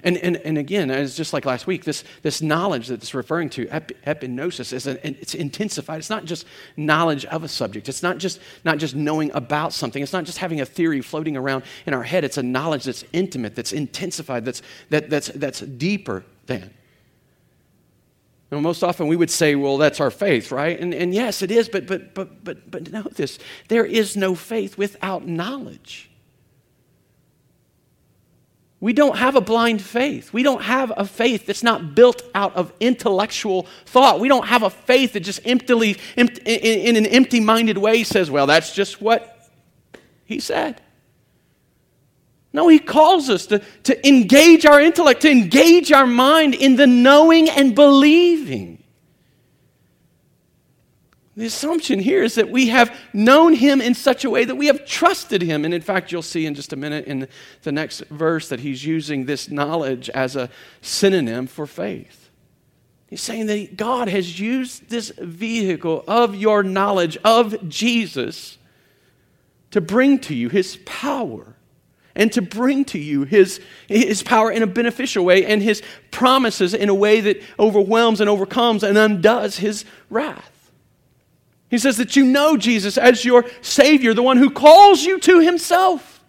And, 0.02 0.16
and, 0.18 0.37
and 0.38 0.58
again, 0.58 0.90
it's 0.90 1.16
just 1.16 1.32
like 1.32 1.44
last 1.44 1.66
week, 1.66 1.84
this, 1.84 2.04
this 2.22 2.40
knowledge 2.42 2.88
that 2.88 3.02
it's 3.02 3.14
referring 3.14 3.50
to, 3.50 3.68
ep, 3.68 3.92
epignosis, 4.06 4.72
is 4.72 4.87
an, 4.87 4.98
it's 5.02 5.34
intensified. 5.34 5.98
It's 5.98 6.10
not 6.10 6.24
just 6.24 6.46
knowledge 6.76 7.24
of 7.26 7.44
a 7.44 7.48
subject. 7.48 7.88
It's 7.88 8.02
not 8.02 8.18
just, 8.18 8.40
not 8.64 8.78
just 8.78 8.94
knowing 8.94 9.30
about 9.34 9.72
something. 9.72 10.02
It's 10.02 10.12
not 10.12 10.24
just 10.24 10.38
having 10.38 10.60
a 10.60 10.66
theory 10.66 11.00
floating 11.00 11.37
around 11.37 11.64
in 11.87 11.94
our 11.94 12.02
head. 12.02 12.24
It's 12.24 12.38
a 12.38 12.42
knowledge 12.42 12.84
that's 12.84 13.04
intimate, 13.12 13.54
that's 13.54 13.72
intensified, 13.72 14.44
that's, 14.44 14.62
that, 14.90 15.10
that's, 15.10 15.28
that's 15.28 15.60
deeper 15.60 16.24
than. 16.46 16.72
Know, 18.50 18.60
most 18.60 18.84
often 18.84 19.08
we 19.08 19.16
would 19.16 19.30
say, 19.30 19.54
well, 19.54 19.78
that's 19.78 20.00
our 20.00 20.10
faith, 20.10 20.52
right? 20.52 20.78
And, 20.78 20.94
and 20.94 21.12
yes, 21.12 21.42
it 21.42 21.50
is, 21.50 21.68
but, 21.68 21.87
but, 21.87 22.14
but, 22.14 22.44
but, 22.44 22.70
but 22.70 22.92
know 22.92 23.02
this 23.02 23.38
there 23.68 23.84
is 23.84 24.16
no 24.16 24.34
faith 24.34 24.78
without 24.78 25.26
knowledge. 25.26 26.10
We 28.84 28.92
don't 28.92 29.16
have 29.16 29.34
a 29.34 29.40
blind 29.40 29.80
faith. 29.80 30.30
We 30.34 30.42
don't 30.42 30.60
have 30.60 30.92
a 30.94 31.06
faith 31.06 31.46
that's 31.46 31.62
not 31.62 31.94
built 31.94 32.22
out 32.34 32.54
of 32.54 32.70
intellectual 32.80 33.66
thought. 33.86 34.20
We 34.20 34.28
don't 34.28 34.46
have 34.46 34.62
a 34.62 34.68
faith 34.68 35.14
that 35.14 35.20
just 35.20 35.40
emptily, 35.46 35.96
in 36.16 36.94
an 36.94 37.06
empty 37.06 37.40
minded 37.40 37.78
way 37.78 38.04
says, 38.04 38.30
well, 38.30 38.46
that's 38.46 38.74
just 38.74 39.00
what 39.00 39.48
he 40.26 40.38
said. 40.38 40.82
No, 42.52 42.68
he 42.68 42.78
calls 42.78 43.30
us 43.30 43.46
to, 43.46 43.62
to 43.84 44.06
engage 44.06 44.66
our 44.66 44.82
intellect, 44.82 45.22
to 45.22 45.30
engage 45.30 45.90
our 45.90 46.06
mind 46.06 46.54
in 46.54 46.76
the 46.76 46.86
knowing 46.86 47.48
and 47.48 47.74
believing. 47.74 48.73
The 51.36 51.46
assumption 51.46 51.98
here 51.98 52.22
is 52.22 52.36
that 52.36 52.50
we 52.50 52.68
have 52.68 52.96
known 53.12 53.54
him 53.54 53.80
in 53.80 53.94
such 53.94 54.24
a 54.24 54.30
way 54.30 54.44
that 54.44 54.54
we 54.54 54.66
have 54.66 54.86
trusted 54.86 55.42
him. 55.42 55.64
And 55.64 55.74
in 55.74 55.82
fact, 55.82 56.12
you'll 56.12 56.22
see 56.22 56.46
in 56.46 56.54
just 56.54 56.72
a 56.72 56.76
minute 56.76 57.06
in 57.06 57.26
the 57.62 57.72
next 57.72 58.04
verse 58.06 58.48
that 58.48 58.60
he's 58.60 58.84
using 58.84 59.26
this 59.26 59.50
knowledge 59.50 60.08
as 60.10 60.36
a 60.36 60.48
synonym 60.80 61.48
for 61.48 61.66
faith. 61.66 62.30
He's 63.08 63.20
saying 63.20 63.46
that 63.46 63.76
God 63.76 64.08
has 64.08 64.38
used 64.38 64.90
this 64.90 65.10
vehicle 65.18 66.04
of 66.06 66.36
your 66.36 66.62
knowledge 66.62 67.16
of 67.24 67.68
Jesus 67.68 68.58
to 69.72 69.80
bring 69.80 70.20
to 70.20 70.34
you 70.34 70.48
his 70.48 70.78
power 70.84 71.56
and 72.14 72.32
to 72.32 72.42
bring 72.42 72.84
to 72.86 72.98
you 72.98 73.24
his, 73.24 73.60
his 73.88 74.22
power 74.22 74.52
in 74.52 74.62
a 74.62 74.68
beneficial 74.68 75.24
way 75.24 75.44
and 75.44 75.60
his 75.60 75.82
promises 76.12 76.74
in 76.74 76.88
a 76.88 76.94
way 76.94 77.20
that 77.20 77.42
overwhelms 77.58 78.20
and 78.20 78.30
overcomes 78.30 78.84
and 78.84 78.96
undoes 78.96 79.58
his 79.58 79.84
wrath. 80.10 80.53
He 81.74 81.78
says 81.78 81.96
that 81.96 82.14
you 82.14 82.24
know 82.24 82.56
Jesus 82.56 82.96
as 82.96 83.24
your 83.24 83.44
Savior, 83.60 84.14
the 84.14 84.22
one 84.22 84.37
who 84.37 84.48
calls 84.48 85.02
you 85.02 85.18
to 85.18 85.40
Himself, 85.40 86.22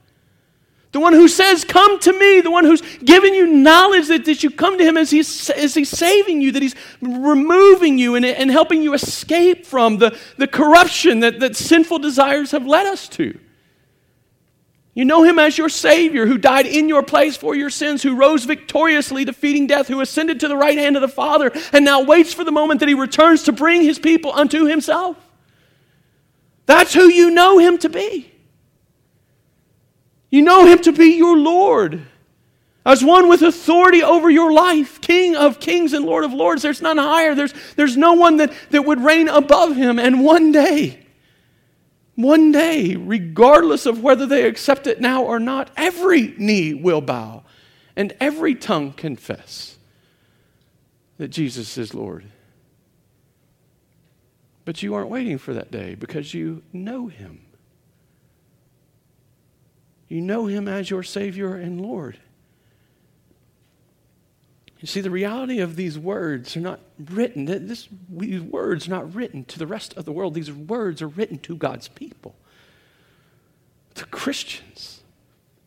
the 0.92 1.00
one 1.00 1.14
who 1.14 1.28
says, 1.28 1.64
Come 1.64 2.00
to 2.00 2.18
me, 2.18 2.42
the 2.42 2.50
one 2.50 2.66
who's 2.66 2.82
given 2.98 3.36
you 3.36 3.46
knowledge 3.46 4.08
that, 4.08 4.26
that 4.26 4.42
you 4.42 4.50
come 4.50 4.80
to 4.80 4.84
Him 4.84 4.98
as 4.98 5.12
He's, 5.12 5.52
as 5.52 5.76
he's 5.76 5.90
saving 5.90 6.42
you, 6.42 6.52
that 6.54 6.64
He's 6.64 6.74
removing 7.00 8.00
you 8.00 8.16
and, 8.16 8.26
and 8.26 8.50
helping 8.50 8.82
you 8.82 8.96
escape 8.96 9.68
from 9.68 10.00
the, 10.00 10.18
the 10.38 10.48
corruption 10.48 11.20
that, 11.20 11.40
that 11.42 11.56
sinful 11.56 12.00
desires 12.00 12.50
have 12.50 12.66
led 12.66 12.88
us 12.88 13.08
to. 13.10 13.38
You 14.96 15.06
know 15.06 15.22
him 15.22 15.38
as 15.38 15.60
your 15.60 15.70
Savior, 15.70 16.26
who 16.26 16.40
died 16.40 16.66
in 16.66 16.90
your 16.90 17.04
place 17.04 17.38
for 17.38 17.54
your 17.54 17.70
sins, 17.70 18.02
who 18.02 18.16
rose 18.16 18.46
victoriously, 18.46 19.26
defeating 19.26 19.68
death, 19.68 19.90
who 19.90 20.02
ascended 20.02 20.40
to 20.40 20.48
the 20.48 20.58
right 20.58 20.78
hand 20.80 20.96
of 20.96 21.04
the 21.04 21.08
Father, 21.08 21.52
and 21.72 21.86
now 21.86 22.02
waits 22.02 22.34
for 22.34 22.44
the 22.44 22.52
moment 22.52 22.80
that 22.80 22.90
he 22.90 22.96
returns 22.96 23.44
to 23.44 23.52
bring 23.52 23.84
his 23.84 24.00
people 24.00 24.32
unto 24.34 24.66
himself. 24.66 25.18
That's 26.66 26.94
who 26.94 27.10
you 27.10 27.32
know 27.32 27.58
him 27.58 27.78
to 27.80 27.90
be. 27.90 28.32
You 30.30 30.42
know 30.42 30.66
him 30.66 30.80
to 30.80 30.92
be 30.92 31.16
your 31.18 31.38
Lord. 31.38 32.06
As 32.86 33.04
one 33.04 33.28
with 33.28 33.42
authority 33.42 34.04
over 34.04 34.30
your 34.30 34.52
life, 34.52 35.02
King 35.02 35.36
of 35.36 35.60
kings 35.60 35.94
and 35.94 36.06
Lord 36.06 36.24
of 36.24 36.34
lords. 36.34 36.62
There's 36.62 36.82
none 36.82 36.98
higher. 36.98 37.34
There's, 37.34 37.54
there's 37.76 37.98
no 37.98 38.14
one 38.14 38.38
that, 38.38 38.54
that 38.70 38.86
would 38.86 39.02
reign 39.02 39.28
above 39.28 39.76
him. 39.76 39.98
And 39.98 40.24
one 40.24 40.52
day, 40.52 41.06
one 42.16 42.52
day, 42.52 42.96
regardless 42.96 43.86
of 43.86 44.04
whether 44.04 44.26
they 44.26 44.48
accept 44.48 44.88
it 44.88 45.02
now 45.02 45.24
or 45.24 45.40
not, 45.40 45.72
every 45.76 46.36
knee 46.38 46.74
will 46.74 47.02
bow 47.02 47.44
and 47.96 48.14
every 48.20 48.56
tongue 48.56 48.94
confess 48.94 49.78
that 51.18 51.30
Jesus 51.30 51.78
is 51.78 51.94
Lord. 51.94 52.26
But 54.66 54.82
you 54.82 54.96
aren't 54.96 55.10
waiting 55.10 55.38
for 55.38 55.54
that 55.54 55.72
day 55.72 55.96
because 55.96 56.34
you 56.34 56.64
know 56.74 57.08
him. 57.08 57.42
You 60.08 60.22
know 60.22 60.48
him 60.48 60.68
as 60.68 60.90
your 60.90 61.04
Savior 61.04 61.56
and 61.56 61.80
Lord. 61.80 62.18
You 64.80 64.88
see, 64.88 65.02
the 65.02 65.10
reality 65.10 65.60
of 65.60 65.76
these 65.76 65.98
words 65.98 66.56
are 66.58 66.62
not 66.62 66.80
written, 67.00 67.46
this, 67.46 67.88
these 68.10 68.42
words 68.42 68.88
are 68.88 68.92
not 68.92 69.16
written 69.16 69.44
to 69.46 69.58
the 69.58 69.66
rest 69.66 69.94
of 69.96 70.06
the 70.06 70.12
world. 70.12 70.34
These 70.34 70.52
words 70.52 71.02
are 71.02 71.08
written 71.08 71.40
to 71.40 71.56
God's 71.56 71.88
people, 71.88 72.36
to 73.96 74.06
Christians. 74.06 74.95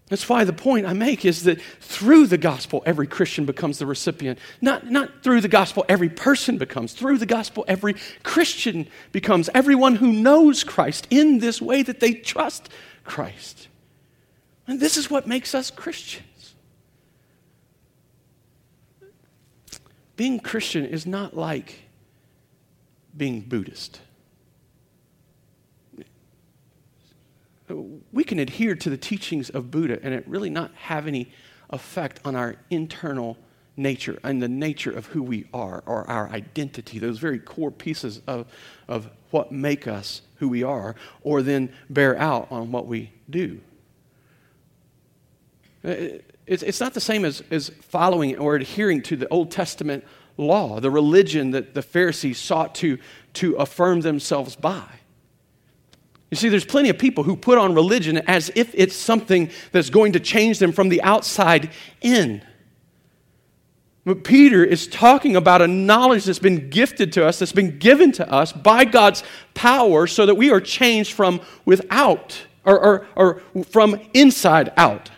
That's 0.08 0.28
why 0.28 0.44
the 0.44 0.54
point 0.54 0.86
I 0.86 0.94
make 0.94 1.24
is 1.26 1.42
that 1.44 1.60
through 1.80 2.28
the 2.28 2.38
gospel, 2.38 2.82
every 2.86 3.06
Christian 3.06 3.44
becomes 3.44 3.78
the 3.78 3.84
recipient. 3.84 4.38
Not, 4.60 4.90
not 4.90 5.22
through 5.22 5.42
the 5.42 5.48
gospel, 5.48 5.84
every 5.88 6.08
person 6.08 6.56
becomes. 6.56 6.94
Through 6.94 7.18
the 7.18 7.26
gospel, 7.26 7.64
every 7.68 7.94
Christian 8.22 8.88
becomes. 9.12 9.50
Everyone 9.54 9.96
who 9.96 10.12
knows 10.12 10.64
Christ 10.64 11.06
in 11.10 11.38
this 11.38 11.60
way 11.60 11.82
that 11.82 12.00
they 12.00 12.14
trust 12.14 12.70
Christ. 13.04 13.68
And 14.66 14.80
this 14.80 14.96
is 14.96 15.10
what 15.10 15.26
makes 15.26 15.54
us 15.54 15.70
Christians. 15.70 16.54
Being 20.16 20.40
Christian 20.40 20.86
is 20.86 21.06
not 21.06 21.36
like 21.36 21.82
being 23.14 23.40
Buddhist. 23.40 24.00
We 28.12 28.24
can 28.24 28.38
adhere 28.38 28.74
to 28.74 28.90
the 28.90 28.96
teachings 28.96 29.50
of 29.50 29.70
Buddha 29.70 29.98
and 30.02 30.14
it 30.14 30.26
really 30.26 30.50
not 30.50 30.72
have 30.74 31.06
any 31.06 31.30
effect 31.70 32.20
on 32.24 32.34
our 32.34 32.56
internal 32.70 33.36
nature 33.76 34.18
and 34.24 34.42
the 34.42 34.48
nature 34.48 34.90
of 34.90 35.06
who 35.06 35.22
we 35.22 35.46
are 35.54 35.82
or 35.86 36.08
our 36.10 36.28
identity, 36.30 36.98
those 36.98 37.18
very 37.18 37.38
core 37.38 37.70
pieces 37.70 38.20
of, 38.26 38.46
of 38.88 39.08
what 39.30 39.52
make 39.52 39.86
us 39.86 40.22
who 40.36 40.48
we 40.48 40.62
are, 40.62 40.94
or 41.22 41.42
then 41.42 41.72
bear 41.88 42.16
out 42.18 42.48
on 42.50 42.72
what 42.72 42.86
we 42.86 43.12
do. 43.30 43.60
Uh, 45.84 46.18
it's, 46.46 46.62
it's 46.62 46.80
not 46.80 46.94
the 46.94 47.00
same 47.00 47.24
as, 47.24 47.42
as 47.50 47.68
following 47.68 48.36
or 48.36 48.56
adhering 48.56 49.02
to 49.02 49.16
the 49.16 49.28
Old 49.28 49.50
Testament 49.50 50.04
law, 50.36 50.80
the 50.80 50.90
religion 50.90 51.50
that 51.50 51.74
the 51.74 51.82
Pharisees 51.82 52.38
sought 52.38 52.74
to, 52.76 52.98
to 53.34 53.54
affirm 53.56 54.00
themselves 54.00 54.56
by. 54.56 54.86
You 56.30 56.36
see, 56.36 56.48
there's 56.48 56.64
plenty 56.64 56.90
of 56.90 56.98
people 56.98 57.24
who 57.24 57.36
put 57.36 57.56
on 57.56 57.74
religion 57.74 58.18
as 58.18 58.50
if 58.54 58.74
it's 58.74 58.94
something 58.94 59.50
that's 59.72 59.88
going 59.88 60.12
to 60.12 60.20
change 60.20 60.58
them 60.58 60.72
from 60.72 60.90
the 60.90 61.02
outside 61.02 61.70
in. 62.02 62.42
But 64.04 64.24
Peter 64.24 64.64
is 64.64 64.86
talking 64.86 65.36
about 65.36 65.62
a 65.62 65.66
knowledge 65.66 66.24
that's 66.24 66.38
been 66.38 66.70
gifted 66.70 67.12
to 67.14 67.26
us, 67.26 67.38
that's 67.38 67.52
been 67.52 67.78
given 67.78 68.12
to 68.12 68.30
us 68.30 68.52
by 68.52 68.84
God's 68.84 69.22
power, 69.54 70.06
so 70.06 70.26
that 70.26 70.34
we 70.34 70.50
are 70.50 70.60
changed 70.60 71.12
from 71.12 71.40
without 71.64 72.46
or, 72.64 72.78
or, 72.78 73.06
or 73.14 73.64
from 73.64 73.98
inside 74.12 74.72
out. 74.76 75.10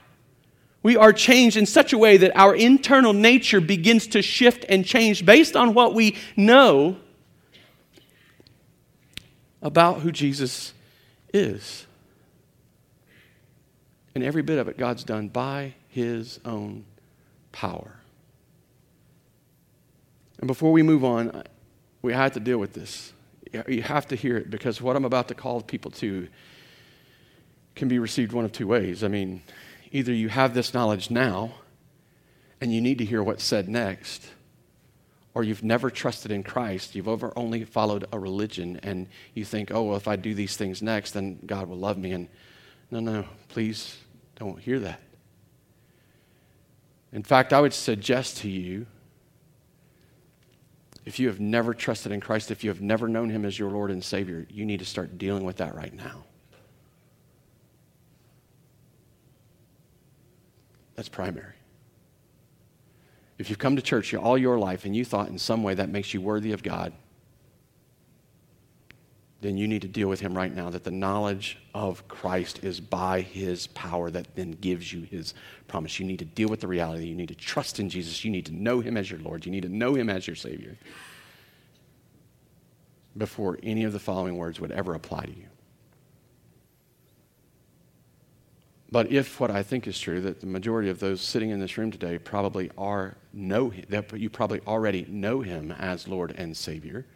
We 0.83 0.96
are 0.96 1.12
changed 1.12 1.57
in 1.57 1.66
such 1.66 1.92
a 1.92 1.99
way 1.99 2.16
that 2.16 2.37
our 2.37 2.55
internal 2.55 3.12
nature 3.12 3.61
begins 3.61 4.07
to 4.09 4.23
shift 4.23 4.64
and 4.68 4.85
change 4.85 5.27
based 5.27 5.57
on 5.57 5.75
what 5.75 5.94
we 5.94 6.16
know 6.37 6.96
about 9.61 10.01
who 10.01 10.11
Jesus 10.11 10.73
is. 11.33 11.87
And 14.14 14.25
every 14.25 14.43
bit 14.43 14.59
of 14.59 14.69
it 14.69 14.77
God's 14.77 15.05
done 15.05 15.29
by 15.29 15.75
His 15.88 16.40
own 16.45 16.85
power. 17.53 17.97
And 20.38 20.47
before 20.47 20.73
we 20.73 20.83
move 20.83 21.05
on, 21.05 21.45
we 22.03 22.12
have 22.12 22.33
to 22.33 22.40
deal 22.40 22.59
with 22.59 22.73
this. 22.73 23.12
You 23.69 23.83
have 23.83 24.07
to 24.09 24.16
hear 24.16 24.37
it 24.37 24.51
because 24.51 24.81
what 24.81 24.97
I'm 24.97 25.05
about 25.05 25.29
to 25.29 25.35
call 25.35 25.61
people 25.61 25.90
to 25.93 26.29
can 27.75 27.88
be 27.88 27.99
received 27.99 28.33
one 28.33 28.45
of 28.45 28.53
two 28.53 28.66
ways. 28.66 29.05
I 29.05 29.09
mean, 29.09 29.43
either 29.90 30.12
you 30.12 30.29
have 30.29 30.55
this 30.55 30.73
knowledge 30.73 31.11
now 31.11 31.55
and 32.61 32.73
you 32.73 32.81
need 32.81 32.99
to 32.99 33.05
hear 33.05 33.23
what's 33.23 33.45
said 33.45 33.69
next 33.69 34.31
or 35.35 35.45
you've 35.45 35.62
never 35.62 35.90
trusted 35.90 36.33
in 36.33 36.43
Christ, 36.43 36.95
you've 36.95 37.09
ever 37.09 37.33
only 37.37 37.64
followed 37.64 38.07
a 38.12 38.19
religion, 38.19 38.81
and 38.83 39.07
you 39.35 39.45
think, 39.45 39.71
oh, 39.73 39.83
well, 39.83 39.97
if 39.97 40.09
I 40.09 40.16
do 40.16 40.35
these 40.35 40.57
things 40.57 40.83
next, 40.83 41.12
then 41.12 41.38
God 41.47 41.69
will 41.69 41.79
love 41.79 41.99
me. 41.99 42.12
And 42.12 42.29
no, 42.90 43.01
no, 43.01 43.25
please 43.49 43.97
don't 44.37 44.59
hear 44.59 44.81
that. 44.81 45.01
In 47.12 47.23
fact, 47.23 47.53
I 47.53 47.61
would 47.61 47.75
suggest 47.75 48.38
to 48.38 48.49
you 48.49 48.87
if 51.05 51.19
you 51.19 51.29
have 51.29 51.40
never 51.40 51.75
trusted 51.75 52.12
in 52.12 52.21
Christ, 52.21 52.51
if 52.51 52.62
you 52.62 52.71
have 52.71 52.81
never 52.81 53.09
known 53.09 53.31
Him 53.31 53.45
as 53.45 53.59
your 53.59 53.71
Lord 53.71 53.90
and 53.90 54.03
Savior, 54.03 54.47
you 54.51 54.64
need 54.64 54.81
to 54.81 54.85
start 54.85 55.19
dealing 55.19 55.45
with 55.45 55.57
that 55.57 55.75
right 55.75 55.93
now. 55.95 56.25
That's 60.95 61.09
primary. 61.09 61.55
If 63.40 63.48
you've 63.48 63.59
come 63.59 63.74
to 63.76 63.83
church 63.83 64.12
all 64.12 64.37
your 64.37 64.59
life 64.59 64.85
and 64.85 64.94
you 64.94 65.03
thought 65.03 65.29
in 65.29 65.38
some 65.38 65.62
way 65.62 65.72
that 65.72 65.88
makes 65.88 66.12
you 66.12 66.20
worthy 66.20 66.53
of 66.53 66.62
God, 66.62 66.92
then 69.40 69.57
you 69.57 69.66
need 69.66 69.81
to 69.81 69.88
deal 69.88 70.09
with 70.09 70.20
him 70.20 70.37
right 70.37 70.55
now 70.55 70.68
that 70.68 70.85
the 70.85 70.90
knowledge 70.90 71.57
of 71.74 72.07
Christ 72.07 72.62
is 72.62 72.81
by 72.81 73.22
his 73.22 73.66
power 73.68 74.11
that 74.11 74.37
then 74.37 74.50
gives 74.50 74.92
you 74.92 75.05
his 75.05 75.33
promise. 75.68 75.98
You 75.98 76.05
need 76.05 76.18
to 76.18 76.26
deal 76.26 76.50
with 76.50 76.61
the 76.61 76.68
reality. 76.68 77.07
You 77.07 77.14
need 77.14 77.29
to 77.29 77.35
trust 77.35 77.81
in 77.81 77.88
Jesus. 77.88 78.22
You 78.26 78.31
need 78.31 78.44
to 78.44 78.53
know 78.53 78.81
him 78.81 78.98
as 78.98 79.11
your 79.11 79.20
Lord. 79.20 79.46
You 79.46 79.53
need 79.53 79.62
to 79.62 79.70
know 79.70 79.94
him 79.94 80.11
as 80.11 80.26
your 80.26 80.37
Savior 80.37 80.76
before 83.16 83.59
any 83.62 83.85
of 83.85 83.94
the 83.94 83.98
following 83.98 84.37
words 84.37 84.61
would 84.61 84.70
ever 84.70 84.92
apply 84.92 85.24
to 85.24 85.33
you. 85.33 85.50
But 88.92 89.12
if 89.12 89.38
what 89.38 89.50
I 89.50 89.62
think 89.62 89.87
is 89.87 89.98
true, 89.98 90.20
that 90.22 90.40
the 90.40 90.46
majority 90.46 90.90
of 90.90 90.98
those 90.98 91.20
sitting 91.20 91.50
in 91.50 91.61
this 91.61 91.79
room 91.79 91.92
today 91.92 92.18
probably 92.18 92.70
are 92.76 93.16
know 93.33 93.72
that 93.88 94.18
you 94.18 94.29
probably 94.29 94.61
already 94.66 95.07
know 95.09 95.40
him 95.42 95.70
as 95.70 96.09
Lord 96.09 96.35
and 96.37 96.57
Savior, 96.57 97.07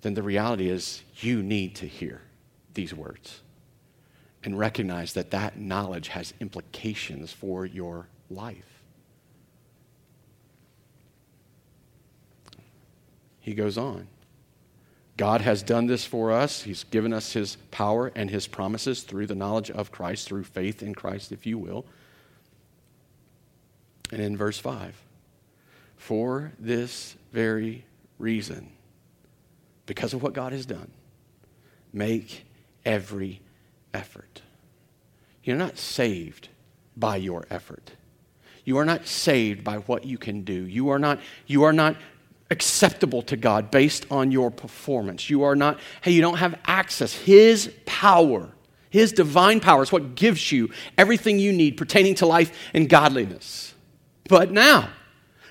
then 0.00 0.14
the 0.14 0.22
reality 0.22 0.70
is 0.70 1.02
you 1.20 1.42
need 1.42 1.74
to 1.76 1.86
hear 1.86 2.22
these 2.72 2.94
words 2.94 3.42
and 4.42 4.58
recognize 4.58 5.12
that 5.14 5.30
that 5.30 5.58
knowledge 5.58 6.08
has 6.08 6.32
implications 6.40 7.32
for 7.32 7.66
your 7.66 8.08
life. 8.30 8.82
He 13.40 13.52
goes 13.52 13.76
on. 13.76 14.08
God 15.16 15.42
has 15.42 15.62
done 15.62 15.86
this 15.86 16.04
for 16.04 16.32
us. 16.32 16.62
He's 16.62 16.84
given 16.84 17.12
us 17.12 17.32
His 17.32 17.56
power 17.70 18.10
and 18.14 18.28
His 18.28 18.46
promises 18.46 19.02
through 19.02 19.26
the 19.26 19.34
knowledge 19.34 19.70
of 19.70 19.92
Christ, 19.92 20.26
through 20.26 20.44
faith 20.44 20.82
in 20.82 20.94
Christ, 20.94 21.30
if 21.30 21.46
you 21.46 21.56
will. 21.56 21.84
And 24.10 24.20
in 24.20 24.36
verse 24.36 24.58
5, 24.58 25.00
for 25.96 26.52
this 26.58 27.16
very 27.32 27.84
reason, 28.18 28.70
because 29.86 30.14
of 30.14 30.22
what 30.22 30.32
God 30.32 30.52
has 30.52 30.66
done, 30.66 30.90
make 31.92 32.44
every 32.84 33.40
effort. 33.92 34.42
You're 35.42 35.56
not 35.56 35.78
saved 35.78 36.48
by 36.96 37.16
your 37.16 37.46
effort. 37.50 37.92
You 38.64 38.78
are 38.78 38.84
not 38.84 39.06
saved 39.06 39.62
by 39.62 39.76
what 39.76 40.04
you 40.04 40.18
can 40.18 40.42
do. 40.42 40.54
You 40.54 40.88
are 40.88 40.98
not, 40.98 41.20
you 41.46 41.64
are 41.64 41.72
not 41.72 41.96
acceptable 42.54 43.20
to 43.22 43.36
God 43.36 43.70
based 43.70 44.06
on 44.10 44.30
your 44.30 44.50
performance. 44.50 45.28
You 45.28 45.42
are 45.42 45.56
not, 45.56 45.78
hey, 46.00 46.12
you 46.12 46.22
don't 46.22 46.38
have 46.38 46.58
access. 46.66 47.12
His 47.12 47.70
power, 47.84 48.48
His 48.88 49.12
divine 49.12 49.60
power 49.60 49.82
is 49.82 49.92
what 49.92 50.14
gives 50.14 50.52
you 50.52 50.70
everything 50.96 51.38
you 51.38 51.52
need 51.52 51.76
pertaining 51.76 52.14
to 52.16 52.26
life 52.26 52.56
and 52.72 52.88
godliness. 52.88 53.74
But 54.28 54.52
now, 54.52 54.88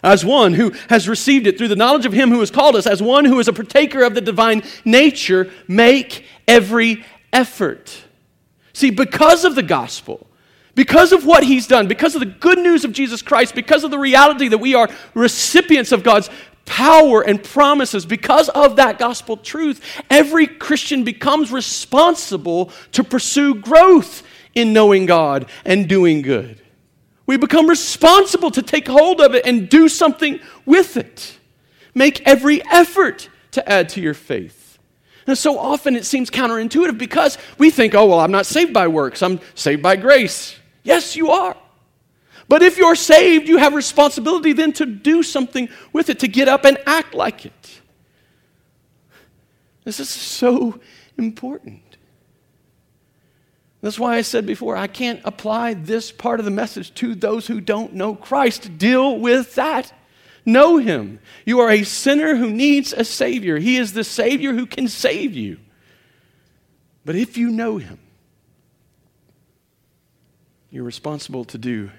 as 0.01 0.23
one 0.23 0.53
who 0.53 0.71
has 0.89 1.07
received 1.07 1.45
it 1.45 1.57
through 1.57 1.67
the 1.67 1.75
knowledge 1.75 2.05
of 2.05 2.13
Him 2.13 2.29
who 2.29 2.39
has 2.39 2.49
called 2.49 2.75
us, 2.75 2.87
as 2.87 3.03
one 3.03 3.25
who 3.25 3.39
is 3.39 3.47
a 3.47 3.53
partaker 3.53 4.03
of 4.03 4.15
the 4.15 4.21
divine 4.21 4.63
nature, 4.85 5.51
make 5.67 6.25
every 6.47 7.05
effort. 7.33 8.03
See, 8.71 8.89
because 8.89 9.43
of 9.43 9.55
the 9.55 9.63
gospel, 9.63 10.25
because 10.75 11.11
of 11.11 11.25
what 11.25 11.43
he's 11.43 11.67
done, 11.67 11.87
because 11.87 12.15
of 12.15 12.19
the 12.19 12.25
good 12.25 12.57
news 12.57 12.83
of 12.83 12.91
Jesus 12.91 13.21
Christ, 13.21 13.53
because 13.53 13.83
of 13.83 13.91
the 13.91 13.99
reality 13.99 14.47
that 14.47 14.57
we 14.57 14.73
are 14.73 14.89
recipients 15.13 15.91
of 15.91 16.03
God's 16.03 16.29
power 16.65 17.21
and 17.21 17.43
promises, 17.43 18.05
because 18.05 18.49
of 18.49 18.77
that 18.77 18.97
gospel 18.97 19.37
truth, 19.37 19.81
every 20.09 20.47
Christian 20.47 21.03
becomes 21.03 21.51
responsible 21.51 22.71
to 22.93 23.03
pursue 23.03 23.55
growth 23.55 24.23
in 24.55 24.73
knowing 24.73 25.05
God 25.05 25.49
and 25.65 25.89
doing 25.89 26.21
good. 26.21 26.61
We 27.25 27.37
become 27.37 27.67
responsible 27.67 28.51
to 28.51 28.61
take 28.61 28.87
hold 28.87 29.21
of 29.21 29.33
it 29.33 29.45
and 29.45 29.69
do 29.69 29.87
something 29.87 30.39
with 30.65 30.97
it. 30.97 31.37
Make 31.95 32.25
every 32.27 32.63
effort 32.65 33.29
to 33.51 33.67
add 33.69 33.89
to 33.89 34.01
your 34.01 34.13
faith. 34.13 34.77
And 35.25 35.37
so 35.37 35.57
often 35.57 35.95
it 35.95 36.05
seems 36.05 36.29
counterintuitive 36.29 36.97
because 36.97 37.37
we 37.57 37.69
think, 37.69 37.95
oh, 37.95 38.05
well, 38.05 38.19
I'm 38.19 38.31
not 38.31 38.45
saved 38.45 38.73
by 38.73 38.87
works, 38.87 39.21
I'm 39.21 39.39
saved 39.55 39.81
by 39.81 39.95
grace. 39.95 40.57
Yes, 40.83 41.15
you 41.15 41.31
are. 41.31 41.55
But 42.53 42.61
if 42.61 42.77
you're 42.77 42.93
saved, 42.93 43.49
you 43.49 43.57
have 43.57 43.73
responsibility 43.73 44.53
then 44.53 44.73
to 44.73 44.85
do 44.85 45.23
something 45.23 45.69
with 45.91 46.11
it, 46.11 46.19
to 46.19 46.27
get 46.27 46.47
up 46.47 46.65
and 46.65 46.77
act 46.85 47.15
like 47.15 47.47
it. 47.47 47.81
This 49.83 49.99
is 49.99 50.07
so 50.07 50.79
important. 51.17 51.81
That's 53.81 53.97
why 53.97 54.17
I 54.17 54.21
said 54.21 54.45
before, 54.45 54.77
I 54.77 54.85
can't 54.85 55.19
apply 55.25 55.73
this 55.73 56.11
part 56.11 56.37
of 56.37 56.45
the 56.45 56.51
message 56.51 56.93
to 56.93 57.15
those 57.15 57.47
who 57.47 57.59
don't 57.59 57.95
know 57.95 58.13
Christ. 58.13 58.77
Deal 58.77 59.17
with 59.17 59.55
that. 59.55 59.91
Know 60.45 60.77
Him. 60.77 61.21
You 61.47 61.59
are 61.59 61.71
a 61.71 61.81
sinner 61.81 62.35
who 62.35 62.51
needs 62.51 62.93
a 62.93 63.03
Savior. 63.03 63.57
He 63.57 63.77
is 63.77 63.93
the 63.93 64.03
Savior 64.03 64.53
who 64.53 64.67
can 64.67 64.87
save 64.87 65.33
you. 65.33 65.57
But 67.03 67.15
if 67.15 67.35
you 67.35 67.49
know 67.49 67.79
Him, 67.79 67.97
you're 70.69 70.83
responsible 70.83 71.45
to 71.45 71.57
do 71.57 71.89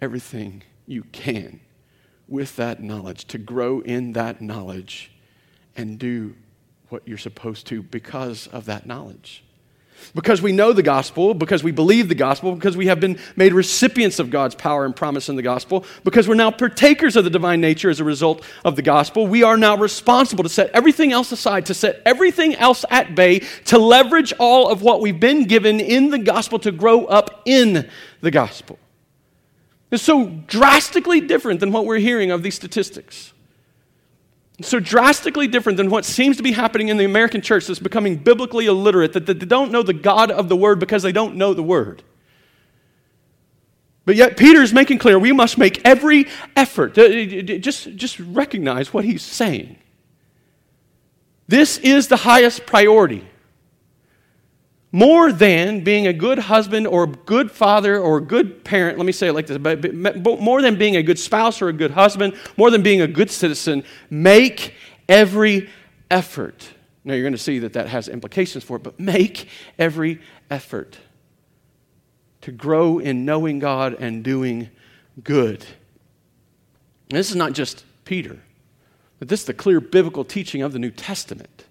everything 0.00 0.62
you 0.86 1.04
can 1.12 1.60
with 2.28 2.56
that 2.56 2.82
knowledge, 2.82 3.24
to 3.26 3.38
grow 3.38 3.80
in 3.80 4.12
that 4.12 4.40
knowledge 4.40 5.10
and 5.76 5.98
do 5.98 6.34
what 6.88 7.06
you're 7.06 7.18
supposed 7.18 7.66
to 7.66 7.82
because 7.82 8.46
of 8.48 8.66
that 8.66 8.86
knowledge. 8.86 9.44
Because 10.14 10.40
we 10.40 10.52
know 10.52 10.72
the 10.72 10.82
gospel, 10.82 11.34
because 11.34 11.64
we 11.64 11.72
believe 11.72 12.08
the 12.08 12.14
gospel, 12.14 12.54
because 12.54 12.76
we 12.76 12.86
have 12.86 13.00
been 13.00 13.18
made 13.34 13.52
recipients 13.52 14.20
of 14.20 14.30
God's 14.30 14.54
power 14.54 14.84
and 14.84 14.94
promise 14.94 15.28
in 15.28 15.34
the 15.34 15.42
gospel, 15.42 15.84
because 16.04 16.28
we're 16.28 16.34
now 16.34 16.52
partakers 16.52 17.16
of 17.16 17.24
the 17.24 17.30
divine 17.30 17.60
nature 17.60 17.90
as 17.90 17.98
a 17.98 18.04
result 18.04 18.44
of 18.64 18.76
the 18.76 18.82
gospel, 18.82 19.26
we 19.26 19.42
are 19.42 19.56
now 19.56 19.76
responsible 19.76 20.44
to 20.44 20.48
set 20.48 20.70
everything 20.70 21.12
else 21.12 21.32
aside, 21.32 21.66
to 21.66 21.74
set 21.74 22.00
everything 22.06 22.54
else 22.54 22.84
at 22.90 23.14
bay, 23.16 23.40
to 23.64 23.78
leverage 23.78 24.32
all 24.38 24.68
of 24.68 24.82
what 24.82 25.00
we've 25.00 25.18
been 25.18 25.44
given 25.44 25.80
in 25.80 26.10
the 26.10 26.18
gospel 26.18 26.58
to 26.60 26.70
grow 26.70 27.06
up 27.06 27.42
in 27.44 27.88
the 28.20 28.30
gospel. 28.30 28.78
It's 29.90 30.02
so 30.02 30.28
drastically 30.46 31.20
different 31.20 31.60
than 31.60 31.72
what 31.72 31.86
we're 31.86 31.98
hearing 31.98 32.30
of 32.30 32.42
these 32.42 32.54
statistics. 32.54 33.32
so 34.60 34.80
drastically 34.80 35.46
different 35.46 35.76
than 35.76 35.88
what 35.88 36.04
seems 36.04 36.36
to 36.36 36.42
be 36.42 36.52
happening 36.52 36.88
in 36.88 36.96
the 36.96 37.04
American 37.04 37.40
church 37.40 37.66
that's 37.66 37.78
becoming 37.78 38.16
biblically 38.16 38.66
illiterate, 38.66 39.12
that 39.12 39.26
they 39.26 39.34
don't 39.34 39.70
know 39.70 39.82
the 39.82 39.92
God 39.92 40.30
of 40.30 40.48
the 40.48 40.56
Word 40.56 40.80
because 40.80 41.02
they 41.02 41.12
don't 41.12 41.36
know 41.36 41.54
the 41.54 41.62
Word. 41.62 42.02
But 44.04 44.16
yet, 44.16 44.36
Peter 44.36 44.62
is 44.62 44.72
making 44.72 44.98
clear 44.98 45.18
we 45.18 45.32
must 45.32 45.58
make 45.58 45.80
every 45.84 46.26
effort. 46.56 46.94
Just, 46.94 47.94
just 47.94 48.18
recognize 48.18 48.92
what 48.92 49.04
he's 49.04 49.22
saying. 49.22 49.78
This 51.46 51.78
is 51.78 52.08
the 52.08 52.16
highest 52.16 52.66
priority 52.66 53.26
more 54.90 55.32
than 55.32 55.84
being 55.84 56.06
a 56.06 56.12
good 56.12 56.38
husband 56.38 56.86
or 56.86 57.04
a 57.04 57.06
good 57.06 57.50
father 57.50 57.98
or 57.98 58.18
a 58.18 58.20
good 58.22 58.64
parent, 58.64 58.96
let 58.96 59.04
me 59.04 59.12
say 59.12 59.28
it 59.28 59.34
like 59.34 59.46
this, 59.46 59.58
but 59.58 60.40
more 60.40 60.62
than 60.62 60.76
being 60.76 60.96
a 60.96 61.02
good 61.02 61.18
spouse 61.18 61.60
or 61.60 61.68
a 61.68 61.72
good 61.72 61.90
husband, 61.90 62.34
more 62.56 62.70
than 62.70 62.82
being 62.82 63.02
a 63.02 63.06
good 63.06 63.30
citizen, 63.30 63.84
make 64.08 64.74
every 65.08 65.68
effort. 66.10 66.70
Now 67.04 67.14
you're 67.14 67.22
going 67.22 67.32
to 67.32 67.38
see 67.38 67.58
that 67.60 67.74
that 67.74 67.88
has 67.88 68.08
implications 68.08 68.64
for 68.64 68.76
it, 68.76 68.82
but 68.82 68.98
make 68.98 69.48
every 69.78 70.20
effort 70.50 70.98
to 72.40 72.52
grow 72.52 72.98
in 72.98 73.24
knowing 73.26 73.58
God 73.58 73.94
and 73.94 74.22
doing 74.22 74.70
good. 75.22 75.66
And 77.10 77.18
this 77.18 77.30
is 77.30 77.36
not 77.36 77.52
just 77.52 77.84
Peter, 78.04 78.38
but 79.18 79.28
this 79.28 79.40
is 79.40 79.46
the 79.46 79.54
clear 79.54 79.80
biblical 79.80 80.24
teaching 80.24 80.62
of 80.62 80.72
the 80.72 80.78
New 80.78 80.90
Testament. 80.90 81.64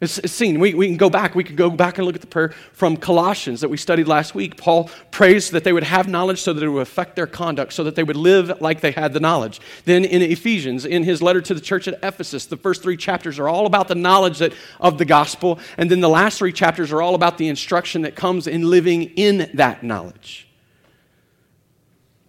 It's, 0.00 0.16
it's 0.18 0.32
seen. 0.32 0.58
We, 0.58 0.72
we 0.72 0.86
can 0.86 0.96
go 0.96 1.10
back. 1.10 1.34
We 1.34 1.44
could 1.44 1.56
go 1.56 1.68
back 1.68 1.98
and 1.98 2.06
look 2.06 2.14
at 2.14 2.22
the 2.22 2.26
prayer 2.26 2.54
from 2.72 2.96
Colossians 2.96 3.60
that 3.60 3.68
we 3.68 3.76
studied 3.76 4.08
last 4.08 4.34
week. 4.34 4.56
Paul 4.56 4.88
prays 5.10 5.50
that 5.50 5.62
they 5.62 5.74
would 5.74 5.82
have 5.82 6.08
knowledge 6.08 6.40
so 6.40 6.54
that 6.54 6.64
it 6.64 6.68
would 6.68 6.80
affect 6.80 7.16
their 7.16 7.26
conduct, 7.26 7.74
so 7.74 7.84
that 7.84 7.96
they 7.96 8.02
would 8.02 8.16
live 8.16 8.62
like 8.62 8.80
they 8.80 8.92
had 8.92 9.12
the 9.12 9.20
knowledge. 9.20 9.60
Then 9.84 10.06
in 10.06 10.22
Ephesians, 10.22 10.86
in 10.86 11.02
his 11.02 11.20
letter 11.20 11.42
to 11.42 11.52
the 11.52 11.60
church 11.60 11.86
at 11.86 11.98
Ephesus, 12.02 12.46
the 12.46 12.56
first 12.56 12.82
three 12.82 12.96
chapters 12.96 13.38
are 13.38 13.46
all 13.46 13.66
about 13.66 13.88
the 13.88 13.94
knowledge 13.94 14.38
that, 14.38 14.54
of 14.80 14.96
the 14.96 15.04
gospel. 15.04 15.58
And 15.76 15.90
then 15.90 16.00
the 16.00 16.08
last 16.08 16.38
three 16.38 16.52
chapters 16.52 16.92
are 16.92 17.02
all 17.02 17.14
about 17.14 17.36
the 17.36 17.48
instruction 17.48 18.02
that 18.02 18.16
comes 18.16 18.46
in 18.46 18.70
living 18.70 19.02
in 19.02 19.50
that 19.54 19.82
knowledge. 19.82 20.48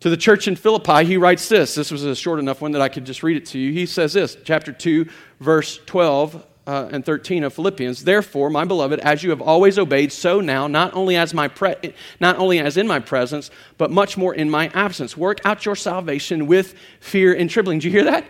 To 0.01 0.09
the 0.09 0.17
church 0.17 0.49
in 0.49 0.57
Philippi, 0.57 1.05
he 1.05 1.15
writes 1.15 1.47
this. 1.47 1.75
This 1.75 1.89
was 1.89 2.03
a 2.03 2.15
short 2.17 2.39
enough 2.39 2.59
one 2.59 2.73
that 2.73 2.81
I 2.81 2.89
could 2.89 3.05
just 3.05 3.23
read 3.23 3.37
it 3.37 3.45
to 3.47 3.59
you. 3.59 3.71
He 3.71 3.85
says 3.85 4.11
this, 4.11 4.35
chapter 4.43 4.73
2, 4.73 5.07
verse 5.39 5.79
12 5.85 6.47
uh, 6.67 6.89
and 6.91 7.05
13 7.05 7.43
of 7.43 7.53
Philippians. 7.53 8.03
Therefore, 8.03 8.49
my 8.49 8.65
beloved, 8.65 8.99
as 8.99 9.23
you 9.23 9.29
have 9.31 9.41
always 9.41 9.79
obeyed, 9.79 10.11
so 10.11 10.39
now, 10.39 10.67
not 10.67 10.93
only 10.93 11.15
as 11.15 11.33
my 11.33 11.47
pre- 11.47 11.93
not 12.19 12.37
only 12.37 12.59
as 12.59 12.77
in 12.77 12.87
my 12.87 12.99
presence, 12.99 13.49
but 13.77 13.91
much 13.91 14.17
more 14.17 14.33
in 14.33 14.49
my 14.49 14.69
absence. 14.73 15.17
Work 15.17 15.39
out 15.45 15.65
your 15.65 15.75
salvation 15.75 16.47
with 16.47 16.75
fear 16.99 17.33
and 17.33 17.49
trembling. 17.49 17.79
Did 17.79 17.85
you 17.85 17.91
hear 17.91 18.05
that? 18.05 18.25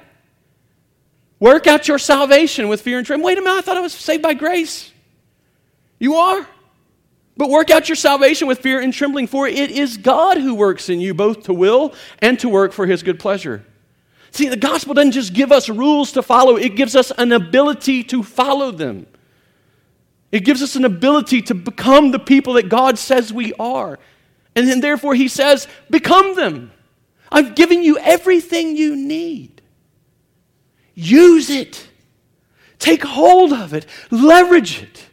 Work 1.40 1.68
out 1.68 1.88
your 1.88 2.00
salvation 2.00 2.68
with 2.68 2.82
fear 2.82 2.98
and 2.98 3.06
trembling. 3.06 3.26
Wait 3.26 3.38
a 3.38 3.42
minute, 3.42 3.58
I 3.58 3.62
thought 3.62 3.78
I 3.78 3.82
was 3.82 3.94
saved 3.94 4.22
by 4.24 4.34
grace. 4.34 4.92
You 6.00 6.16
are. 6.16 6.48
But 7.38 7.50
work 7.50 7.72
out 7.72 7.90
your 7.90 7.96
salvation 7.96 8.48
with 8.48 8.60
fear 8.60 8.80
and 8.80 8.94
trembling, 8.94 9.28
for 9.28 9.48
it 9.48 9.72
is 9.72 9.98
God 9.98 10.38
who 10.38 10.54
works 10.54 10.90
in 10.90 11.00
you 11.00 11.14
both 11.14 11.44
to 11.44 11.54
will 11.54 11.94
and 12.20 12.40
to 12.40 12.50
work 12.50 12.72
for 12.74 12.86
his 12.86 13.04
good 13.04 13.20
pleasure. 13.20 13.66
See, 14.32 14.48
the 14.48 14.58
gospel 14.58 14.94
doesn't 14.94 15.12
just 15.12 15.34
give 15.34 15.52
us 15.52 15.70
rules 15.70 16.14
to 16.14 16.22
follow, 16.22 16.56
it 16.56 16.76
gives 16.76 16.96
us 16.96 17.12
an 17.18 17.32
ability 17.32 18.04
to 18.06 18.24
follow 18.24 18.72
them. 18.72 19.08
It 20.32 20.46
gives 20.46 20.64
us 20.64 20.78
an 20.78 20.86
ability 20.86 21.42
to 21.44 21.54
become 21.54 22.12
the 22.12 22.20
people 22.20 22.54
that 22.54 22.70
God 22.70 22.98
says 22.98 23.34
we 23.34 23.54
are. 23.56 24.00
And 24.56 24.68
then, 24.68 24.80
therefore, 24.80 25.14
He 25.14 25.28
says, 25.28 25.68
Become 25.90 26.36
them. 26.36 26.72
I've 27.30 27.56
given 27.56 27.84
you 27.84 27.98
everything 27.98 28.76
you 28.76 28.96
need. 28.96 29.62
Use 30.94 31.50
it. 31.50 31.88
Take 32.80 33.04
hold 33.04 33.54
of 33.54 33.74
it. 33.74 33.86
Leverage 34.10 34.82
it. 34.84 35.06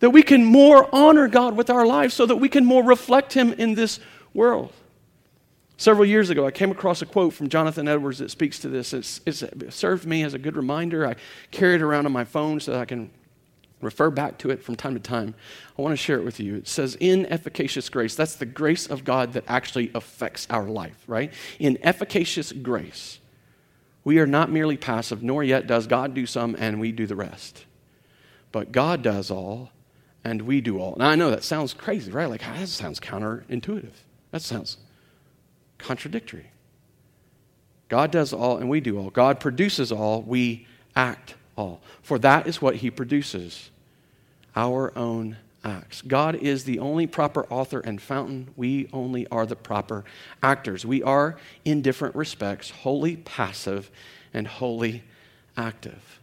That 0.00 0.10
we 0.10 0.22
can 0.22 0.44
more 0.44 0.88
honor 0.92 1.28
God 1.28 1.56
with 1.56 1.70
our 1.70 1.86
lives 1.86 2.14
so 2.14 2.26
that 2.26 2.36
we 2.36 2.48
can 2.48 2.64
more 2.64 2.84
reflect 2.84 3.32
Him 3.32 3.52
in 3.52 3.74
this 3.74 3.98
world. 4.32 4.72
Several 5.78 6.04
years 6.04 6.28
ago, 6.28 6.44
I 6.44 6.50
came 6.50 6.72
across 6.72 7.02
a 7.02 7.06
quote 7.06 7.32
from 7.32 7.48
Jonathan 7.48 7.86
Edwards 7.86 8.18
that 8.18 8.32
speaks 8.32 8.58
to 8.58 8.68
this. 8.68 8.92
It's, 8.92 9.20
it's, 9.24 9.42
it 9.42 9.72
served 9.72 10.06
me 10.06 10.24
as 10.24 10.34
a 10.34 10.38
good 10.38 10.56
reminder. 10.56 11.06
I 11.06 11.14
carry 11.52 11.76
it 11.76 11.82
around 11.82 12.04
on 12.04 12.10
my 12.10 12.24
phone 12.24 12.58
so 12.58 12.72
that 12.72 12.80
I 12.80 12.84
can 12.84 13.10
refer 13.80 14.10
back 14.10 14.38
to 14.38 14.50
it 14.50 14.60
from 14.60 14.74
time 14.74 14.94
to 14.94 15.00
time. 15.00 15.36
I 15.78 15.82
want 15.82 15.92
to 15.92 15.96
share 15.96 16.18
it 16.18 16.24
with 16.24 16.40
you. 16.40 16.56
It 16.56 16.66
says, 16.66 16.96
In 16.96 17.26
efficacious 17.26 17.88
grace, 17.88 18.16
that's 18.16 18.34
the 18.34 18.44
grace 18.44 18.88
of 18.88 19.04
God 19.04 19.34
that 19.34 19.44
actually 19.46 19.92
affects 19.94 20.48
our 20.50 20.64
life, 20.64 21.00
right? 21.06 21.32
In 21.60 21.78
efficacious 21.84 22.50
grace, 22.50 23.20
we 24.02 24.18
are 24.18 24.26
not 24.26 24.50
merely 24.50 24.76
passive, 24.76 25.22
nor 25.22 25.44
yet 25.44 25.68
does 25.68 25.86
God 25.86 26.12
do 26.12 26.26
some 26.26 26.56
and 26.58 26.80
we 26.80 26.90
do 26.90 27.06
the 27.06 27.14
rest. 27.14 27.66
But 28.50 28.72
God 28.72 29.02
does 29.02 29.30
all 29.30 29.70
and 30.24 30.42
we 30.42 30.60
do 30.60 30.80
all. 30.80 30.96
Now, 30.98 31.10
I 31.10 31.14
know 31.14 31.30
that 31.30 31.44
sounds 31.44 31.72
crazy, 31.72 32.10
right? 32.10 32.28
Like, 32.28 32.40
that 32.40 32.66
sounds 32.66 32.98
counterintuitive. 32.98 33.92
That 34.32 34.42
sounds 34.42 34.78
contradictory. 35.78 36.50
God 37.88 38.10
does 38.10 38.32
all 38.32 38.58
and 38.58 38.68
we 38.68 38.80
do 38.80 38.98
all. 38.98 39.10
God 39.10 39.40
produces 39.40 39.90
all, 39.90 40.22
we 40.22 40.66
act 40.94 41.34
all. 41.56 41.80
For 42.02 42.18
that 42.18 42.46
is 42.46 42.60
what 42.60 42.76
He 42.76 42.90
produces 42.90 43.70
our 44.54 44.96
own 44.96 45.36
acts. 45.64 46.02
God 46.02 46.34
is 46.36 46.64
the 46.64 46.78
only 46.78 47.06
proper 47.06 47.46
author 47.46 47.80
and 47.80 48.00
fountain. 48.00 48.50
We 48.56 48.88
only 48.92 49.26
are 49.28 49.46
the 49.46 49.56
proper 49.56 50.04
actors. 50.42 50.84
We 50.84 51.02
are, 51.02 51.36
in 51.64 51.82
different 51.82 52.14
respects, 52.14 52.70
wholly 52.70 53.16
passive 53.16 53.90
and 54.32 54.46
wholly 54.46 55.04
active. 55.56 56.20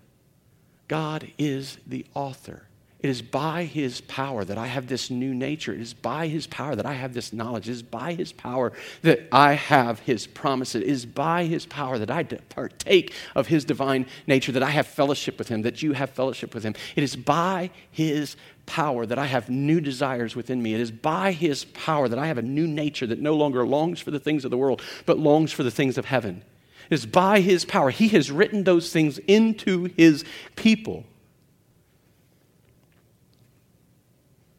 God 0.87 1.31
is 1.37 1.77
the 1.85 2.05
author. 2.13 2.67
It 3.05 3.09
is 3.09 3.21
by 3.21 3.65
His 3.65 4.01
power 4.01 4.43
that 4.43 4.57
I 4.57 4.65
have 4.65 4.87
this 4.87 5.11
new 5.11 5.31
nature. 5.31 5.71
It 5.71 5.79
is 5.79 5.93
by 5.93 6.25
His 6.27 6.47
power 6.47 6.75
that 6.75 6.87
I 6.87 6.93
have 6.93 7.13
this 7.13 7.31
knowledge. 7.31 7.69
It 7.69 7.73
is 7.73 7.83
by 7.83 8.15
His 8.15 8.33
power 8.33 8.73
that 9.03 9.27
I 9.31 9.53
have 9.53 9.99
His 9.99 10.25
promises. 10.25 10.81
It 10.81 10.87
is 10.87 11.05
by 11.05 11.43
His 11.43 11.67
power 11.67 11.99
that 11.99 12.09
I 12.09 12.23
partake 12.23 13.13
of 13.35 13.45
His 13.45 13.63
divine 13.63 14.07
nature, 14.25 14.51
that 14.53 14.63
I 14.63 14.71
have 14.71 14.87
fellowship 14.87 15.37
with 15.37 15.49
Him, 15.49 15.61
that 15.61 15.83
you 15.83 15.93
have 15.93 16.09
fellowship 16.09 16.55
with 16.55 16.63
Him. 16.63 16.73
It 16.95 17.03
is 17.03 17.15
by 17.15 17.69
His 17.91 18.37
power 18.65 19.05
that 19.05 19.19
I 19.19 19.27
have 19.27 19.51
new 19.51 19.79
desires 19.79 20.35
within 20.35 20.63
me. 20.63 20.73
It 20.73 20.81
is 20.81 20.89
by 20.89 21.31
His 21.31 21.63
power 21.63 22.07
that 22.07 22.17
I 22.17 22.25
have 22.25 22.39
a 22.39 22.41
new 22.41 22.65
nature 22.65 23.05
that 23.05 23.19
no 23.19 23.35
longer 23.35 23.67
longs 23.67 24.01
for 24.01 24.09
the 24.09 24.19
things 24.19 24.45
of 24.45 24.49
the 24.49 24.57
world, 24.57 24.81
but 25.05 25.19
longs 25.19 25.51
for 25.51 25.61
the 25.61 25.69
things 25.69 25.99
of 25.99 26.05
heaven. 26.05 26.41
It's 26.89 27.05
by 27.05 27.41
his 27.41 27.65
power. 27.65 27.91
He 27.91 28.07
has 28.09 28.31
written 28.31 28.63
those 28.63 28.91
things 28.91 29.19
into 29.27 29.85
his 29.95 30.23
people. 30.55 31.05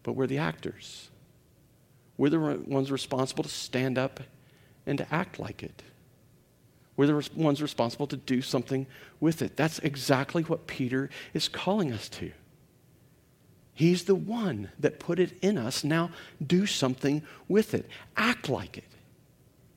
But 0.06 0.12
we're 0.12 0.28
the 0.28 0.38
actors. 0.38 1.10
We're 2.16 2.30
the 2.30 2.38
ones 2.38 2.92
responsible 2.92 3.42
to 3.42 3.50
stand 3.50 3.98
up 3.98 4.20
and 4.86 4.98
to 4.98 5.12
act 5.12 5.40
like 5.40 5.64
it. 5.64 5.82
We're 6.96 7.08
the 7.08 7.28
ones 7.34 7.60
responsible 7.60 8.06
to 8.06 8.16
do 8.16 8.40
something 8.40 8.86
with 9.18 9.42
it. 9.42 9.56
That's 9.56 9.80
exactly 9.80 10.44
what 10.44 10.68
Peter 10.68 11.10
is 11.34 11.48
calling 11.48 11.92
us 11.92 12.08
to. 12.10 12.30
He's 13.74 14.04
the 14.04 14.14
one 14.14 14.70
that 14.78 15.00
put 15.00 15.18
it 15.18 15.36
in 15.42 15.58
us. 15.58 15.82
Now 15.82 16.10
do 16.46 16.66
something 16.66 17.22
with 17.48 17.74
it. 17.74 17.90
Act 18.16 18.48
like 18.48 18.78
it. 18.78 18.84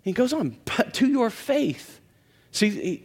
He 0.03 0.11
goes 0.11 0.32
on, 0.32 0.57
but 0.63 0.93
to 0.93 1.07
your 1.07 1.32
faith. 1.32 1.99
See, 2.51 3.03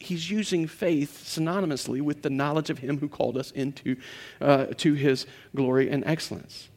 he's 0.00 0.30
using 0.30 0.66
faith 0.66 1.22
synonymously 1.24 2.00
with 2.00 2.22
the 2.22 2.30
knowledge 2.30 2.70
of 2.70 2.78
him 2.78 2.98
who 2.98 3.08
called 3.08 3.36
us 3.36 3.50
into 3.52 3.96
uh, 4.40 4.66
to 4.78 4.94
his 4.94 5.26
glory 5.54 5.90
and 5.90 6.02
excellence 6.04 6.70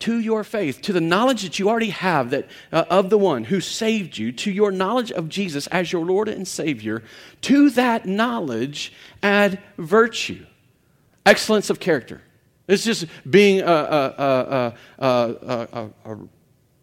to 0.00 0.20
your 0.20 0.44
faith, 0.44 0.80
to 0.82 0.92
the 0.92 1.00
knowledge 1.00 1.42
that 1.42 1.58
you 1.58 1.68
already 1.68 1.90
have 1.90 2.30
that, 2.30 2.48
uh, 2.72 2.84
of 2.88 3.10
the 3.10 3.18
one 3.18 3.44
who 3.44 3.60
saved 3.60 4.16
you, 4.16 4.30
to 4.32 4.50
your 4.50 4.70
knowledge 4.70 5.10
of 5.10 5.28
Jesus 5.28 5.66
as 5.68 5.92
your 5.92 6.04
Lord 6.04 6.28
and 6.28 6.46
Savior, 6.46 7.02
to 7.42 7.70
that 7.70 8.06
knowledge 8.06 8.92
add 9.22 9.58
virtue, 9.76 10.46
excellence 11.26 11.68
of 11.68 11.80
character. 11.80 12.22
It's 12.68 12.84
just 12.84 13.06
being 13.28 13.60
a, 13.60 13.64
a, 13.64 14.74
a, 14.98 15.90
a 16.04 16.18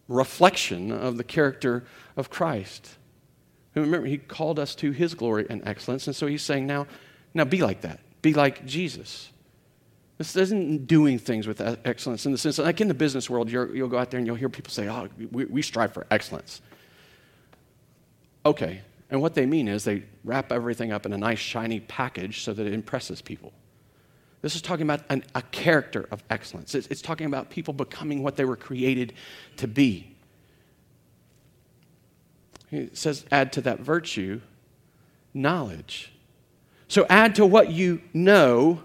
reflection 0.08 0.92
of 0.92 1.16
the 1.16 1.24
character 1.24 1.84
of 2.16 2.28
Christ. 2.28 2.96
Remember, 3.82 4.06
he 4.06 4.18
called 4.18 4.58
us 4.58 4.74
to 4.76 4.90
his 4.90 5.14
glory 5.14 5.46
and 5.50 5.66
excellence, 5.66 6.06
and 6.06 6.16
so 6.16 6.26
he's 6.26 6.42
saying, 6.42 6.66
now, 6.66 6.86
now 7.34 7.44
be 7.44 7.60
like 7.62 7.82
that. 7.82 8.00
Be 8.22 8.32
like 8.34 8.64
Jesus. 8.64 9.30
This 10.18 10.34
isn't 10.34 10.86
doing 10.86 11.18
things 11.18 11.46
with 11.46 11.60
excellence 11.84 12.24
in 12.24 12.32
the 12.32 12.38
sense, 12.38 12.58
like 12.58 12.80
in 12.80 12.88
the 12.88 12.94
business 12.94 13.28
world, 13.28 13.50
you 13.50 13.68
will 13.82 13.88
go 13.88 13.98
out 13.98 14.10
there 14.10 14.18
and 14.18 14.26
you'll 14.26 14.36
hear 14.36 14.48
people 14.48 14.72
say, 14.72 14.88
oh, 14.88 15.08
we, 15.30 15.44
we 15.44 15.62
strive 15.62 15.92
for 15.92 16.06
excellence. 16.10 16.62
Okay, 18.46 18.80
and 19.10 19.20
what 19.20 19.34
they 19.34 19.44
mean 19.44 19.68
is 19.68 19.84
they 19.84 20.04
wrap 20.24 20.52
everything 20.52 20.90
up 20.90 21.04
in 21.04 21.12
a 21.12 21.18
nice, 21.18 21.38
shiny 21.38 21.80
package 21.80 22.42
so 22.42 22.52
that 22.52 22.66
it 22.66 22.72
impresses 22.72 23.20
people. 23.20 23.52
This 24.42 24.54
is 24.54 24.62
talking 24.62 24.84
about 24.84 25.02
an, 25.10 25.24
a 25.34 25.42
character 25.42 26.08
of 26.10 26.22
excellence. 26.30 26.74
It's, 26.74 26.86
it's 26.86 27.02
talking 27.02 27.26
about 27.26 27.50
people 27.50 27.74
becoming 27.74 28.22
what 28.22 28.36
they 28.36 28.44
were 28.44 28.56
created 28.56 29.12
to 29.58 29.68
be. 29.68 30.15
He 32.70 32.90
says, 32.92 33.24
add 33.30 33.52
to 33.54 33.60
that 33.62 33.80
virtue 33.80 34.40
knowledge. 35.32 36.12
So 36.88 37.06
add 37.08 37.34
to 37.36 37.46
what 37.46 37.70
you 37.70 38.00
know 38.12 38.82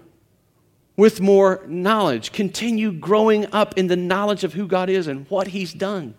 with 0.96 1.20
more 1.20 1.62
knowledge. 1.66 2.32
Continue 2.32 2.92
growing 2.92 3.52
up 3.52 3.78
in 3.78 3.86
the 3.86 3.96
knowledge 3.96 4.44
of 4.44 4.52
who 4.52 4.66
God 4.66 4.90
is 4.90 5.06
and 5.06 5.28
what 5.30 5.48
He's 5.48 5.72
done. 5.72 6.14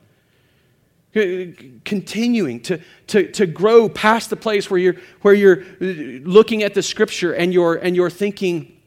Continuing 1.13 2.59
to, 2.61 2.81
to, 3.07 3.31
to 3.33 3.45
grow 3.45 3.87
past 3.87 4.31
the 4.31 4.35
place 4.35 4.69
where 4.71 4.79
you're, 4.79 4.95
where 5.21 5.35
you're 5.35 5.63
looking 5.79 6.63
at 6.63 6.73
the 6.73 6.81
scripture 6.81 7.33
and 7.33 7.53
you're, 7.53 7.75
and 7.75 7.95
you're 7.95 8.09
thinking, 8.09 8.81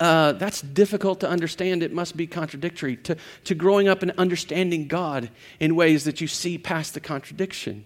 uh, 0.00 0.32
that's 0.32 0.60
difficult 0.60 1.20
to 1.20 1.28
understand. 1.28 1.84
It 1.84 1.92
must 1.92 2.16
be 2.16 2.26
contradictory. 2.26 2.96
To, 2.96 3.16
to 3.44 3.54
growing 3.54 3.86
up 3.86 4.02
and 4.02 4.10
understanding 4.18 4.88
God 4.88 5.30
in 5.60 5.76
ways 5.76 6.02
that 6.04 6.20
you 6.20 6.26
see 6.26 6.58
past 6.58 6.94
the 6.94 7.00
contradiction. 7.00 7.84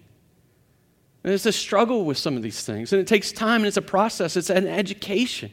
And 1.23 1.33
it's 1.33 1.45
a 1.45 1.51
struggle 1.51 2.05
with 2.05 2.17
some 2.17 2.37
of 2.37 2.43
these 2.43 2.63
things, 2.63 2.93
and 2.93 3.01
it 3.01 3.07
takes 3.07 3.31
time 3.31 3.61
and 3.61 3.67
it's 3.67 3.77
a 3.77 3.81
process, 3.81 4.37
it's 4.37 4.49
an 4.49 4.67
education. 4.67 5.51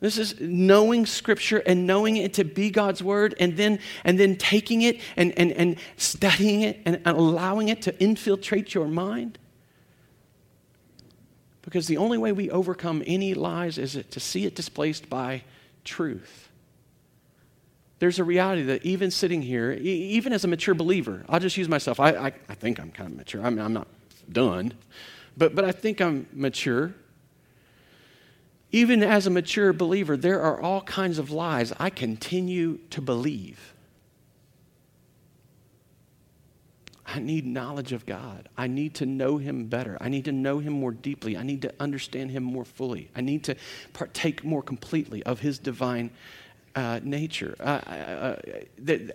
This 0.00 0.18
is 0.18 0.38
knowing 0.40 1.06
Scripture 1.06 1.58
and 1.58 1.86
knowing 1.86 2.18
it 2.18 2.34
to 2.34 2.44
be 2.44 2.70
God's 2.70 3.02
Word, 3.02 3.34
and 3.40 3.56
then, 3.56 3.78
and 4.04 4.20
then 4.20 4.36
taking 4.36 4.82
it 4.82 5.00
and, 5.16 5.36
and, 5.38 5.52
and 5.52 5.76
studying 5.96 6.60
it 6.60 6.80
and 6.84 7.00
allowing 7.06 7.68
it 7.68 7.82
to 7.82 7.98
infiltrate 8.02 8.74
your 8.74 8.86
mind. 8.86 9.38
Because 11.62 11.86
the 11.86 11.96
only 11.96 12.18
way 12.18 12.32
we 12.32 12.50
overcome 12.50 13.02
any 13.06 13.34
lies 13.34 13.78
is 13.78 13.98
to 14.10 14.20
see 14.20 14.44
it 14.44 14.54
displaced 14.54 15.08
by 15.08 15.42
truth. 15.84 16.45
There's 17.98 18.18
a 18.18 18.24
reality 18.24 18.62
that 18.64 18.84
even 18.84 19.10
sitting 19.10 19.42
here, 19.42 19.72
even 19.72 20.32
as 20.32 20.44
a 20.44 20.48
mature 20.48 20.74
believer, 20.74 21.24
I'll 21.28 21.40
just 21.40 21.56
use 21.56 21.68
myself. 21.68 21.98
I, 21.98 22.10
I, 22.10 22.32
I 22.48 22.54
think 22.54 22.78
I'm 22.78 22.90
kind 22.90 23.10
of 23.10 23.16
mature. 23.16 23.42
I 23.42 23.50
mean, 23.50 23.60
I'm 23.60 23.72
not 23.72 23.88
done, 24.30 24.74
but, 25.36 25.54
but 25.54 25.64
I 25.64 25.72
think 25.72 26.00
I'm 26.00 26.26
mature 26.32 26.94
even 28.72 29.02
as 29.02 29.26
a 29.26 29.30
mature 29.30 29.72
believer, 29.72 30.16
there 30.16 30.42
are 30.42 30.60
all 30.60 30.82
kinds 30.82 31.18
of 31.18 31.30
lies 31.30 31.72
I 31.78 31.90
continue 31.90 32.78
to 32.90 33.00
believe. 33.00 33.72
I 37.06 37.20
need 37.20 37.46
knowledge 37.46 37.92
of 37.92 38.04
God. 38.04 38.48
I 38.56 38.66
need 38.66 38.94
to 38.96 39.06
know 39.06 39.38
Him 39.38 39.66
better. 39.66 39.96
I 40.00 40.08
need 40.08 40.24
to 40.24 40.32
know 40.32 40.58
Him 40.58 40.72
more 40.72 40.90
deeply. 40.90 41.36
I 41.36 41.44
need 41.44 41.62
to 41.62 41.72
understand 41.78 42.32
Him 42.32 42.42
more 42.42 42.64
fully. 42.64 43.10
I 43.14 43.20
need 43.20 43.44
to 43.44 43.54
partake 43.92 44.44
more 44.44 44.62
completely 44.62 45.22
of 45.22 45.40
His 45.40 45.58
divine 45.58 46.10
uh, 46.76 47.00
nature. 47.02 47.56
Uh, 47.58 48.36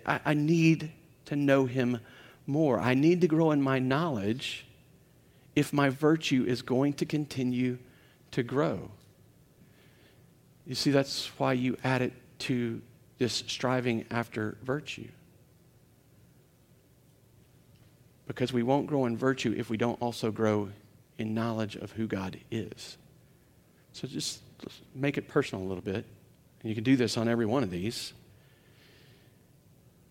I, 0.04 0.20
I 0.24 0.34
need 0.34 0.90
to 1.26 1.36
know 1.36 1.64
Him 1.64 2.00
more. 2.46 2.78
I 2.80 2.94
need 2.94 3.20
to 3.20 3.28
grow 3.28 3.52
in 3.52 3.62
my 3.62 3.78
knowledge 3.78 4.66
if 5.54 5.72
my 5.72 5.88
virtue 5.88 6.44
is 6.46 6.60
going 6.60 6.94
to 6.94 7.06
continue 7.06 7.78
to 8.32 8.42
grow. 8.42 8.90
You 10.66 10.74
see, 10.74 10.90
that's 10.90 11.26
why 11.38 11.52
you 11.52 11.76
add 11.84 12.02
it 12.02 12.12
to 12.40 12.80
this 13.18 13.44
striving 13.46 14.04
after 14.10 14.56
virtue. 14.62 15.08
Because 18.26 18.52
we 18.52 18.62
won't 18.62 18.86
grow 18.86 19.06
in 19.06 19.16
virtue 19.16 19.54
if 19.56 19.70
we 19.70 19.76
don't 19.76 20.00
also 20.00 20.30
grow 20.30 20.70
in 21.18 21.34
knowledge 21.34 21.76
of 21.76 21.92
who 21.92 22.06
God 22.06 22.38
is. 22.50 22.96
So 23.92 24.08
just 24.08 24.40
make 24.94 25.18
it 25.18 25.28
personal 25.28 25.64
a 25.64 25.66
little 25.66 25.82
bit. 25.82 26.04
You 26.62 26.74
can 26.74 26.84
do 26.84 26.96
this 26.96 27.16
on 27.16 27.28
every 27.28 27.46
one 27.46 27.62
of 27.62 27.70
these. 27.70 28.12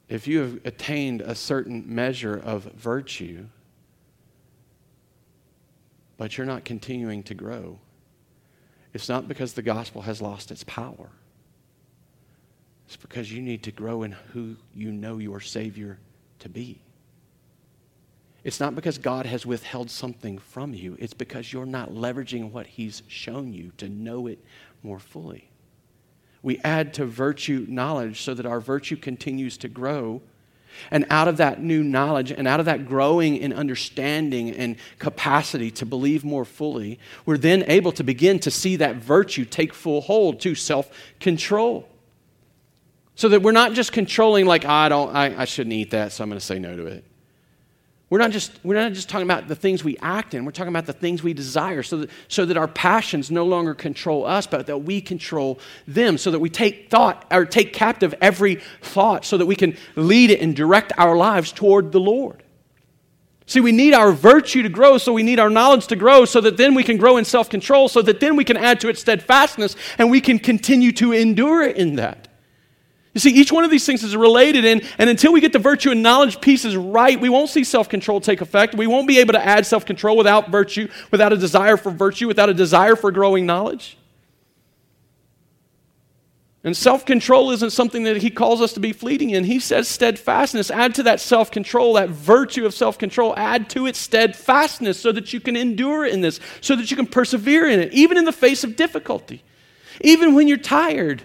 If 0.09 0.27
you 0.27 0.39
have 0.39 0.59
attained 0.65 1.21
a 1.21 1.35
certain 1.35 1.85
measure 1.95 2.35
of 2.37 2.63
virtue, 2.63 3.45
but 6.17 6.37
you're 6.37 6.47
not 6.47 6.65
continuing 6.65 7.23
to 7.23 7.33
grow, 7.33 7.79
it's 8.93 9.07
not 9.07 9.27
because 9.27 9.53
the 9.53 9.61
gospel 9.61 10.01
has 10.01 10.21
lost 10.21 10.51
its 10.51 10.65
power. 10.65 11.09
It's 12.87 12.97
because 12.97 13.31
you 13.31 13.41
need 13.41 13.63
to 13.63 13.71
grow 13.71 14.03
in 14.03 14.11
who 14.11 14.57
you 14.75 14.91
know 14.91 15.17
your 15.17 15.39
Savior 15.39 15.97
to 16.39 16.49
be. 16.49 16.81
It's 18.43 18.59
not 18.59 18.75
because 18.75 18.97
God 18.97 19.25
has 19.25 19.45
withheld 19.45 19.89
something 19.89 20.39
from 20.39 20.73
you, 20.73 20.97
it's 20.99 21.13
because 21.13 21.53
you're 21.53 21.65
not 21.65 21.91
leveraging 21.91 22.51
what 22.51 22.67
He's 22.67 23.03
shown 23.07 23.53
you 23.53 23.71
to 23.77 23.87
know 23.87 24.27
it 24.27 24.43
more 24.83 24.99
fully. 24.99 25.50
We 26.43 26.59
add 26.63 26.93
to 26.95 27.05
virtue 27.05 27.65
knowledge 27.69 28.21
so 28.21 28.33
that 28.33 28.45
our 28.45 28.59
virtue 28.59 28.95
continues 28.95 29.57
to 29.57 29.67
grow 29.67 30.21
and 30.89 31.05
out 31.09 31.27
of 31.27 31.37
that 31.37 31.61
new 31.61 31.83
knowledge 31.83 32.31
and 32.31 32.47
out 32.47 32.59
of 32.59 32.65
that 32.65 32.85
growing 32.85 33.37
in 33.37 33.53
understanding 33.53 34.51
and 34.51 34.75
capacity 34.99 35.71
to 35.71 35.85
believe 35.85 36.23
more 36.23 36.45
fully, 36.45 36.99
we're 37.25 37.37
then 37.37 37.63
able 37.67 37.91
to 37.93 38.03
begin 38.03 38.39
to 38.39 38.51
see 38.51 38.75
that 38.77 38.97
virtue 38.97 39.45
take 39.45 39.73
full 39.73 40.01
hold 40.01 40.39
to 40.41 40.55
self 40.55 40.89
control. 41.19 41.87
So 43.15 43.29
that 43.29 43.41
we're 43.41 43.51
not 43.51 43.73
just 43.73 43.91
controlling, 43.91 44.45
like, 44.45 44.65
ah, 44.65 44.83
I, 44.85 44.89
don't, 44.89 45.15
I, 45.15 45.41
I 45.41 45.45
shouldn't 45.45 45.73
eat 45.73 45.91
that, 45.91 46.11
so 46.11 46.23
I'm 46.23 46.29
going 46.29 46.39
to 46.39 46.45
say 46.45 46.57
no 46.57 46.75
to 46.75 46.85
it. 46.87 47.03
We're 48.11 48.17
not, 48.17 48.31
just, 48.31 48.51
we're 48.61 48.75
not 48.75 48.91
just 48.91 49.07
talking 49.07 49.25
about 49.25 49.47
the 49.47 49.55
things 49.55 49.85
we 49.85 49.97
act 50.01 50.33
in, 50.33 50.43
we're 50.43 50.51
talking 50.51 50.67
about 50.67 50.85
the 50.85 50.91
things 50.91 51.23
we 51.23 51.33
desire 51.33 51.81
so 51.81 51.99
that, 51.99 52.09
so 52.27 52.43
that 52.43 52.57
our 52.57 52.67
passions 52.67 53.31
no 53.31 53.45
longer 53.45 53.73
control 53.73 54.25
us, 54.25 54.45
but 54.45 54.67
that 54.67 54.79
we 54.79 54.99
control 54.99 55.61
them, 55.87 56.17
so 56.17 56.29
that 56.29 56.39
we 56.39 56.49
take 56.49 56.89
thought 56.89 57.25
or 57.31 57.45
take 57.45 57.71
captive 57.71 58.13
every 58.19 58.55
thought 58.81 59.23
so 59.23 59.37
that 59.37 59.45
we 59.45 59.55
can 59.55 59.77
lead 59.95 60.29
it 60.29 60.41
and 60.41 60.57
direct 60.57 60.91
our 60.97 61.15
lives 61.15 61.53
toward 61.53 61.93
the 61.93 62.01
Lord. 62.01 62.43
See, 63.45 63.61
we 63.61 63.71
need 63.71 63.93
our 63.93 64.11
virtue 64.11 64.61
to 64.61 64.69
grow, 64.69 64.97
so 64.97 65.13
we 65.13 65.23
need 65.23 65.39
our 65.39 65.49
knowledge 65.49 65.87
to 65.87 65.95
grow, 65.95 66.25
so 66.25 66.41
that 66.41 66.57
then 66.57 66.75
we 66.75 66.83
can 66.83 66.97
grow 66.97 67.15
in 67.15 67.23
self 67.23 67.49
control, 67.49 67.87
so 67.87 68.01
that 68.01 68.19
then 68.19 68.35
we 68.35 68.43
can 68.43 68.57
add 68.57 68.81
to 68.81 68.89
it 68.89 68.97
steadfastness 68.97 69.77
and 69.97 70.11
we 70.11 70.19
can 70.19 70.37
continue 70.37 70.91
to 70.91 71.13
endure 71.13 71.65
in 71.65 71.95
that. 71.95 72.27
You 73.13 73.19
see, 73.19 73.31
each 73.31 73.51
one 73.51 73.65
of 73.65 73.71
these 73.71 73.85
things 73.85 74.03
is 74.03 74.15
related, 74.15 74.63
and, 74.63 74.81
and 74.97 75.09
until 75.09 75.33
we 75.33 75.41
get 75.41 75.51
the 75.51 75.59
virtue 75.59 75.91
and 75.91 76.01
knowledge 76.01 76.39
pieces 76.39 76.77
right, 76.77 77.19
we 77.19 77.27
won't 77.27 77.49
see 77.49 77.65
self 77.65 77.89
control 77.89 78.21
take 78.21 78.39
effect. 78.39 78.73
We 78.73 78.87
won't 78.87 79.07
be 79.07 79.19
able 79.19 79.33
to 79.33 79.45
add 79.45 79.65
self 79.65 79.85
control 79.85 80.15
without 80.15 80.49
virtue, 80.49 80.87
without 81.11 81.33
a 81.33 81.37
desire 81.37 81.75
for 81.75 81.91
virtue, 81.91 82.27
without 82.27 82.49
a 82.49 82.53
desire 82.53 82.95
for 82.95 83.11
growing 83.11 83.45
knowledge. 83.45 83.97
And 86.63 86.77
self 86.77 87.05
control 87.05 87.51
isn't 87.51 87.71
something 87.71 88.03
that 88.03 88.17
he 88.17 88.29
calls 88.29 88.61
us 88.61 88.71
to 88.73 88.79
be 88.79 88.93
fleeting 88.93 89.31
in. 89.31 89.43
He 89.43 89.59
says 89.59 89.89
steadfastness. 89.89 90.71
Add 90.71 90.95
to 90.95 91.03
that 91.03 91.19
self 91.19 91.51
control, 91.51 91.95
that 91.95 92.09
virtue 92.09 92.65
of 92.65 92.73
self 92.73 92.97
control, 92.97 93.33
add 93.35 93.69
to 93.71 93.87
it 93.87 93.97
steadfastness 93.97 94.97
so 94.97 95.11
that 95.11 95.33
you 95.33 95.41
can 95.41 95.57
endure 95.57 96.05
in 96.05 96.21
this, 96.21 96.39
so 96.61 96.77
that 96.77 96.89
you 96.89 96.95
can 96.95 97.07
persevere 97.07 97.67
in 97.67 97.81
it, 97.81 97.91
even 97.91 98.17
in 98.17 98.23
the 98.23 98.31
face 98.31 98.63
of 98.63 98.77
difficulty, 98.77 99.43
even 99.99 100.33
when 100.33 100.47
you're 100.47 100.57
tired. 100.57 101.23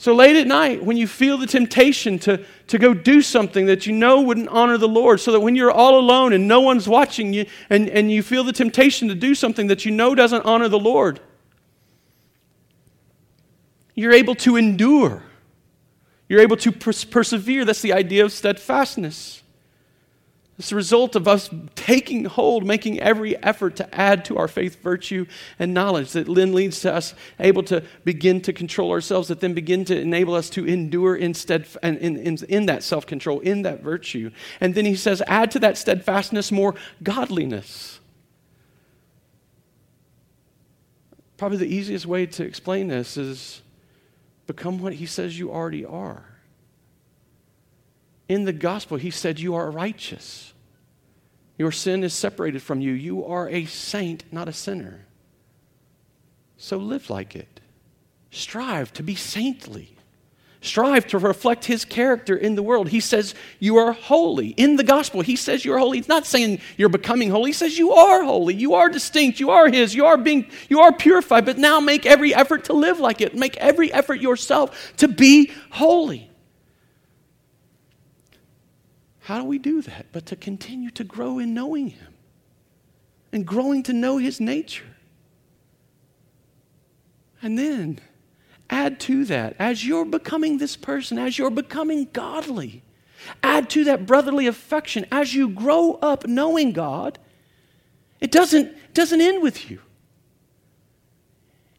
So 0.00 0.14
late 0.14 0.34
at 0.34 0.46
night, 0.46 0.82
when 0.82 0.96
you 0.96 1.06
feel 1.06 1.36
the 1.36 1.46
temptation 1.46 2.18
to, 2.20 2.42
to 2.68 2.78
go 2.78 2.94
do 2.94 3.20
something 3.20 3.66
that 3.66 3.84
you 3.86 3.92
know 3.92 4.22
wouldn't 4.22 4.48
honor 4.48 4.78
the 4.78 4.88
Lord, 4.88 5.20
so 5.20 5.30
that 5.32 5.40
when 5.40 5.54
you're 5.54 5.70
all 5.70 5.98
alone 5.98 6.32
and 6.32 6.48
no 6.48 6.62
one's 6.62 6.88
watching 6.88 7.34
you, 7.34 7.44
and, 7.68 7.86
and 7.90 8.10
you 8.10 8.22
feel 8.22 8.42
the 8.42 8.54
temptation 8.54 9.08
to 9.08 9.14
do 9.14 9.34
something 9.34 9.66
that 9.66 9.84
you 9.84 9.90
know 9.90 10.14
doesn't 10.14 10.46
honor 10.46 10.68
the 10.68 10.78
Lord, 10.78 11.20
you're 13.94 14.14
able 14.14 14.34
to 14.36 14.56
endure. 14.56 15.22
You're 16.30 16.40
able 16.40 16.56
to 16.56 16.72
pers- 16.72 17.04
persevere. 17.04 17.66
That's 17.66 17.82
the 17.82 17.92
idea 17.92 18.24
of 18.24 18.32
steadfastness. 18.32 19.42
It's 20.60 20.68
the 20.68 20.76
result 20.76 21.16
of 21.16 21.26
us 21.26 21.48
taking 21.74 22.26
hold, 22.26 22.66
making 22.66 23.00
every 23.00 23.34
effort 23.42 23.76
to 23.76 23.94
add 23.94 24.26
to 24.26 24.36
our 24.36 24.46
faith 24.46 24.82
virtue 24.82 25.24
and 25.58 25.72
knowledge 25.72 26.12
that 26.12 26.26
then 26.26 26.52
leads 26.52 26.80
to 26.80 26.92
us 26.92 27.14
able 27.38 27.62
to 27.62 27.82
begin 28.04 28.42
to 28.42 28.52
control 28.52 28.90
ourselves, 28.90 29.28
that 29.28 29.40
then 29.40 29.54
begin 29.54 29.86
to 29.86 29.98
enable 29.98 30.34
us 30.34 30.50
to 30.50 30.66
endure 30.66 31.16
in, 31.16 31.32
in, 31.82 31.96
in, 32.18 32.38
in 32.46 32.66
that 32.66 32.82
self 32.82 33.06
control, 33.06 33.40
in 33.40 33.62
that 33.62 33.80
virtue. 33.82 34.30
And 34.60 34.74
then 34.74 34.84
he 34.84 34.96
says, 34.96 35.22
add 35.26 35.50
to 35.52 35.60
that 35.60 35.78
steadfastness 35.78 36.52
more 36.52 36.74
godliness. 37.02 37.98
Probably 41.38 41.56
the 41.56 41.74
easiest 41.74 42.04
way 42.04 42.26
to 42.26 42.44
explain 42.44 42.88
this 42.88 43.16
is 43.16 43.62
become 44.46 44.78
what 44.82 44.92
he 44.92 45.06
says 45.06 45.38
you 45.38 45.50
already 45.50 45.86
are. 45.86 46.29
In 48.30 48.44
the 48.44 48.52
gospel, 48.52 48.96
he 48.96 49.10
said 49.10 49.40
you 49.40 49.56
are 49.56 49.68
righteous. 49.72 50.52
Your 51.58 51.72
sin 51.72 52.04
is 52.04 52.14
separated 52.14 52.62
from 52.62 52.80
you. 52.80 52.92
You 52.92 53.24
are 53.24 53.48
a 53.48 53.64
saint, 53.64 54.22
not 54.32 54.46
a 54.46 54.52
sinner. 54.52 55.04
So 56.56 56.76
live 56.76 57.10
like 57.10 57.34
it. 57.34 57.60
Strive 58.30 58.92
to 58.92 59.02
be 59.02 59.16
saintly. 59.16 59.96
Strive 60.60 61.08
to 61.08 61.18
reflect 61.18 61.64
his 61.64 61.84
character 61.84 62.36
in 62.36 62.54
the 62.54 62.62
world. 62.62 62.90
He 62.90 63.00
says 63.00 63.34
you 63.58 63.78
are 63.78 63.90
holy. 63.90 64.50
In 64.50 64.76
the 64.76 64.84
gospel, 64.84 65.22
he 65.22 65.34
says 65.34 65.64
you're 65.64 65.80
holy. 65.80 65.98
He's 65.98 66.06
not 66.06 66.24
saying 66.24 66.60
you're 66.76 66.88
becoming 66.88 67.30
holy. 67.30 67.48
He 67.48 67.54
says 67.54 67.78
you 67.78 67.90
are 67.90 68.22
holy. 68.22 68.54
You 68.54 68.74
are 68.74 68.88
distinct. 68.88 69.40
You 69.40 69.50
are 69.50 69.68
his. 69.68 69.92
You 69.92 70.06
are 70.06 70.16
being 70.16 70.48
you 70.68 70.78
are 70.78 70.92
purified, 70.92 71.46
but 71.46 71.58
now 71.58 71.80
make 71.80 72.06
every 72.06 72.32
effort 72.32 72.66
to 72.66 72.74
live 72.74 73.00
like 73.00 73.20
it. 73.20 73.34
Make 73.34 73.56
every 73.56 73.92
effort 73.92 74.20
yourself 74.20 74.92
to 74.98 75.08
be 75.08 75.50
holy. 75.70 76.29
How 79.20 79.38
do 79.38 79.44
we 79.44 79.58
do 79.58 79.82
that? 79.82 80.06
But 80.12 80.26
to 80.26 80.36
continue 80.36 80.90
to 80.92 81.04
grow 81.04 81.38
in 81.38 81.54
knowing 81.54 81.88
him 81.90 82.14
and 83.32 83.46
growing 83.46 83.82
to 83.84 83.92
know 83.92 84.18
his 84.18 84.40
nature. 84.40 84.96
And 87.42 87.58
then 87.58 88.00
Add 88.70 89.00
to 89.00 89.24
that, 89.24 89.56
as 89.58 89.84
you're 89.84 90.04
becoming 90.04 90.58
this 90.58 90.76
person, 90.76 91.18
as 91.18 91.36
you're 91.36 91.50
becoming 91.50 92.08
godly, 92.12 92.84
add 93.42 93.68
to 93.70 93.84
that 93.84 94.06
brotherly 94.06 94.46
affection. 94.46 95.04
As 95.10 95.34
you 95.34 95.48
grow 95.48 95.94
up 95.94 96.26
knowing 96.26 96.70
God, 96.70 97.18
it 98.20 98.30
doesn't, 98.30 98.94
doesn't 98.94 99.20
end 99.20 99.42
with 99.42 99.70
you. 99.70 99.80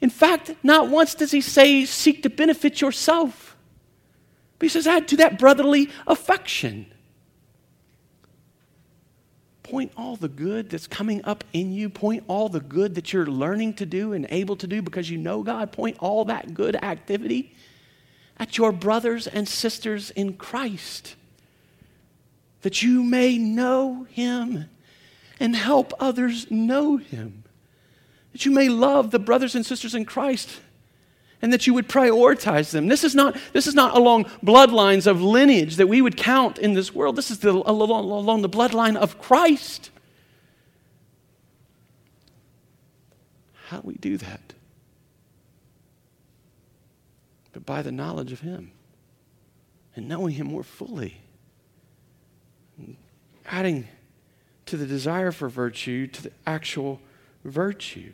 In 0.01 0.09
fact, 0.09 0.53
not 0.63 0.89
once 0.89 1.15
does 1.15 1.31
he 1.31 1.39
say, 1.39 1.85
seek 1.85 2.23
to 2.23 2.29
benefit 2.29 2.81
yourself. 2.81 3.55
But 4.59 4.65
he 4.65 4.69
says, 4.69 4.85
add 4.85 5.07
to 5.09 5.17
that 5.17 5.39
brotherly 5.39 5.89
affection 6.07 6.90
point 9.71 9.93
all 9.95 10.17
the 10.17 10.27
good 10.27 10.69
that's 10.69 10.85
coming 10.85 11.23
up 11.23 11.45
in 11.53 11.71
you, 11.71 11.89
point 11.89 12.25
all 12.27 12.49
the 12.49 12.59
good 12.59 12.93
that 12.95 13.13
you're 13.13 13.25
learning 13.25 13.73
to 13.73 13.85
do 13.85 14.11
and 14.11 14.27
able 14.29 14.57
to 14.57 14.67
do 14.67 14.81
because 14.81 15.09
you 15.09 15.17
know 15.17 15.43
God, 15.43 15.71
point 15.71 15.95
all 16.01 16.25
that 16.25 16.53
good 16.53 16.75
activity 16.75 17.55
at 18.37 18.57
your 18.57 18.73
brothers 18.73 19.27
and 19.27 19.47
sisters 19.47 20.11
in 20.11 20.33
Christ, 20.33 21.15
that 22.63 22.81
you 22.81 23.01
may 23.01 23.37
know 23.37 24.05
Him 24.09 24.65
and 25.39 25.55
help 25.55 25.93
others 26.01 26.51
know 26.51 26.97
Him, 26.97 27.45
that 28.33 28.45
you 28.45 28.51
may 28.51 28.67
love 28.67 29.11
the 29.11 29.19
brothers 29.19 29.55
and 29.55 29.65
sisters 29.65 29.95
in 29.95 30.03
Christ 30.03 30.59
and 31.41 31.51
that 31.51 31.65
you 31.65 31.73
would 31.73 31.87
prioritize 31.87 32.71
them. 32.71 32.87
This 32.87 33.03
is 33.03 33.15
not, 33.15 33.35
this 33.53 33.67
is 33.67 33.73
not 33.73 33.95
along 33.95 34.25
bloodlines 34.43 35.07
of 35.07 35.21
lineage 35.21 35.77
that 35.77 35.87
we 35.87 36.01
would 36.01 36.17
count 36.17 36.57
in 36.59 36.73
this 36.73 36.93
world. 36.93 37.15
This 37.15 37.31
is 37.31 37.39
the, 37.39 37.51
along, 37.51 38.09
along 38.09 38.41
the 38.41 38.49
bloodline 38.49 38.95
of 38.95 39.19
Christ. 39.19 39.89
How 43.67 43.79
do 43.79 43.87
we 43.87 43.95
do 43.95 44.17
that? 44.17 44.53
But 47.53 47.65
by 47.65 47.81
the 47.81 47.91
knowledge 47.91 48.31
of 48.31 48.41
Him 48.41 48.71
and 49.95 50.07
knowing 50.07 50.35
Him 50.35 50.47
more 50.47 50.63
fully. 50.63 51.21
Adding 53.45 53.87
to 54.67 54.77
the 54.77 54.85
desire 54.85 55.31
for 55.31 55.49
virtue 55.49 56.07
to 56.07 56.23
the 56.23 56.31
actual 56.45 57.01
virtue 57.43 58.11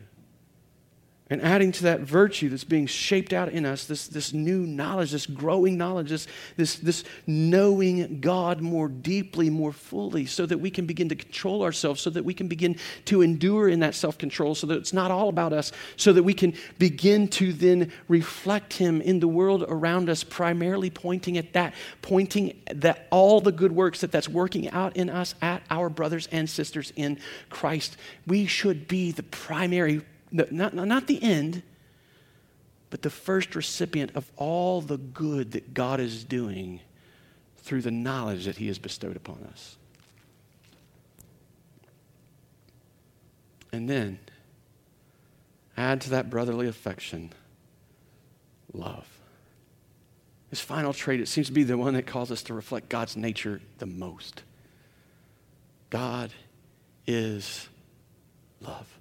and 1.29 1.41
adding 1.41 1.73
to 1.73 1.83
that 1.83 2.01
virtue 2.01 2.47
that's 2.47 2.63
being 2.63 2.87
shaped 2.87 3.33
out 3.33 3.49
in 3.49 3.65
us, 3.65 3.85
this, 3.85 4.07
this 4.07 4.31
new 4.31 4.65
knowledge, 4.65 5.11
this 5.11 5.25
growing 5.25 5.77
knowledge, 5.77 6.09
this, 6.09 6.25
this, 6.55 6.77
this 6.77 7.03
knowing 7.25 8.21
God 8.21 8.61
more 8.61 8.87
deeply, 8.87 9.49
more 9.49 9.73
fully, 9.73 10.25
so 10.25 10.45
that 10.45 10.59
we 10.59 10.71
can 10.71 10.85
begin 10.85 11.09
to 11.09 11.15
control 11.15 11.63
ourselves, 11.63 11.99
so 11.99 12.09
that 12.11 12.23
we 12.23 12.33
can 12.33 12.47
begin 12.47 12.77
to 13.05 13.21
endure 13.21 13.67
in 13.67 13.81
that 13.81 13.93
self 13.93 14.17
control, 14.17 14.55
so 14.55 14.67
that 14.67 14.77
it's 14.77 14.93
not 14.93 15.11
all 15.11 15.27
about 15.27 15.51
us, 15.51 15.73
so 15.97 16.13
that 16.13 16.23
we 16.23 16.33
can 16.33 16.53
begin 16.79 17.27
to 17.27 17.51
then 17.51 17.91
reflect 18.07 18.73
Him 18.73 19.01
in 19.01 19.19
the 19.19 19.27
world 19.27 19.65
around 19.67 20.09
us, 20.09 20.23
primarily 20.23 20.89
pointing 20.89 21.37
at 21.37 21.51
that, 21.53 21.73
pointing 22.01 22.57
that 22.73 23.07
all 23.11 23.41
the 23.41 23.51
good 23.51 23.73
works 23.73 23.99
that 23.99 24.13
that's 24.13 24.29
working 24.29 24.69
out 24.69 24.95
in 24.95 25.09
us 25.09 25.35
at 25.41 25.61
our 25.69 25.89
brothers 25.89 26.29
and 26.31 26.49
sisters 26.49 26.93
in 26.95 27.19
Christ. 27.49 27.97
We 28.25 28.45
should 28.45 28.87
be 28.87 29.11
the 29.11 29.23
primary 29.23 30.03
not, 30.31 30.73
not 30.73 31.07
the 31.07 31.21
end, 31.21 31.63
but 32.89 33.01
the 33.01 33.09
first 33.09 33.55
recipient 33.55 34.11
of 34.15 34.31
all 34.37 34.81
the 34.81 34.97
good 34.97 35.51
that 35.51 35.73
God 35.73 35.99
is 35.99 36.23
doing 36.23 36.79
through 37.57 37.81
the 37.81 37.91
knowledge 37.91 38.45
that 38.45 38.57
He 38.57 38.67
has 38.67 38.79
bestowed 38.79 39.15
upon 39.15 39.47
us. 39.51 39.75
And 43.71 43.89
then 43.89 44.19
add 45.75 46.01
to 46.01 46.09
that 46.11 46.29
brotherly 46.29 46.67
affection 46.67 47.33
love. 48.73 49.07
This 50.49 50.61
final 50.61 50.93
trait, 50.93 51.19
it 51.19 51.27
seems 51.27 51.47
to 51.47 51.53
be 51.53 51.63
the 51.63 51.77
one 51.77 51.93
that 51.95 52.07
calls 52.07 52.31
us 52.31 52.41
to 52.43 52.53
reflect 52.53 52.87
God's 52.87 53.17
nature 53.17 53.61
the 53.79 53.85
most. 53.85 54.43
God 55.89 56.31
is 57.05 57.67
love. 58.61 58.96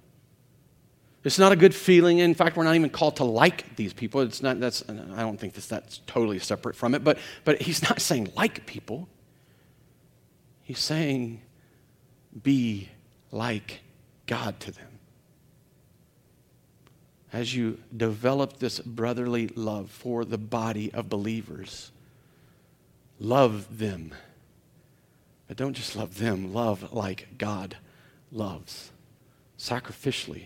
It's 1.27 1.37
not 1.37 1.51
a 1.51 1.57
good 1.57 1.75
feeling. 1.75 2.19
In 2.19 2.33
fact, 2.33 2.55
we're 2.55 2.63
not 2.63 2.75
even 2.75 2.89
called 2.89 3.17
to 3.17 3.25
like 3.25 3.75
these 3.75 3.91
people. 3.91 4.21
It's 4.21 4.41
not, 4.41 4.61
that's, 4.61 4.81
I 4.87 5.23
don't 5.23 5.37
think 5.37 5.55
that's, 5.55 5.67
that's 5.67 5.99
totally 6.07 6.39
separate 6.39 6.73
from 6.73 6.95
it, 6.95 7.03
but, 7.03 7.17
but 7.43 7.61
he's 7.61 7.83
not 7.83 7.99
saying 7.99 8.31
like 8.37 8.65
people. 8.65 9.09
He's 10.63 10.79
saying 10.79 11.41
be 12.41 12.87
like 13.29 13.81
God 14.25 14.57
to 14.61 14.71
them. 14.71 14.99
As 17.33 17.53
you 17.53 17.79
develop 17.95 18.59
this 18.59 18.79
brotherly 18.79 19.49
love 19.49 19.91
for 19.91 20.23
the 20.23 20.37
body 20.37 20.93
of 20.93 21.09
believers, 21.09 21.91
love 23.19 23.79
them. 23.79 24.15
But 25.49 25.57
don't 25.57 25.73
just 25.73 25.93
love 25.93 26.19
them, 26.19 26.53
love 26.53 26.93
like 26.93 27.37
God 27.37 27.75
loves, 28.31 28.91
sacrificially 29.59 30.45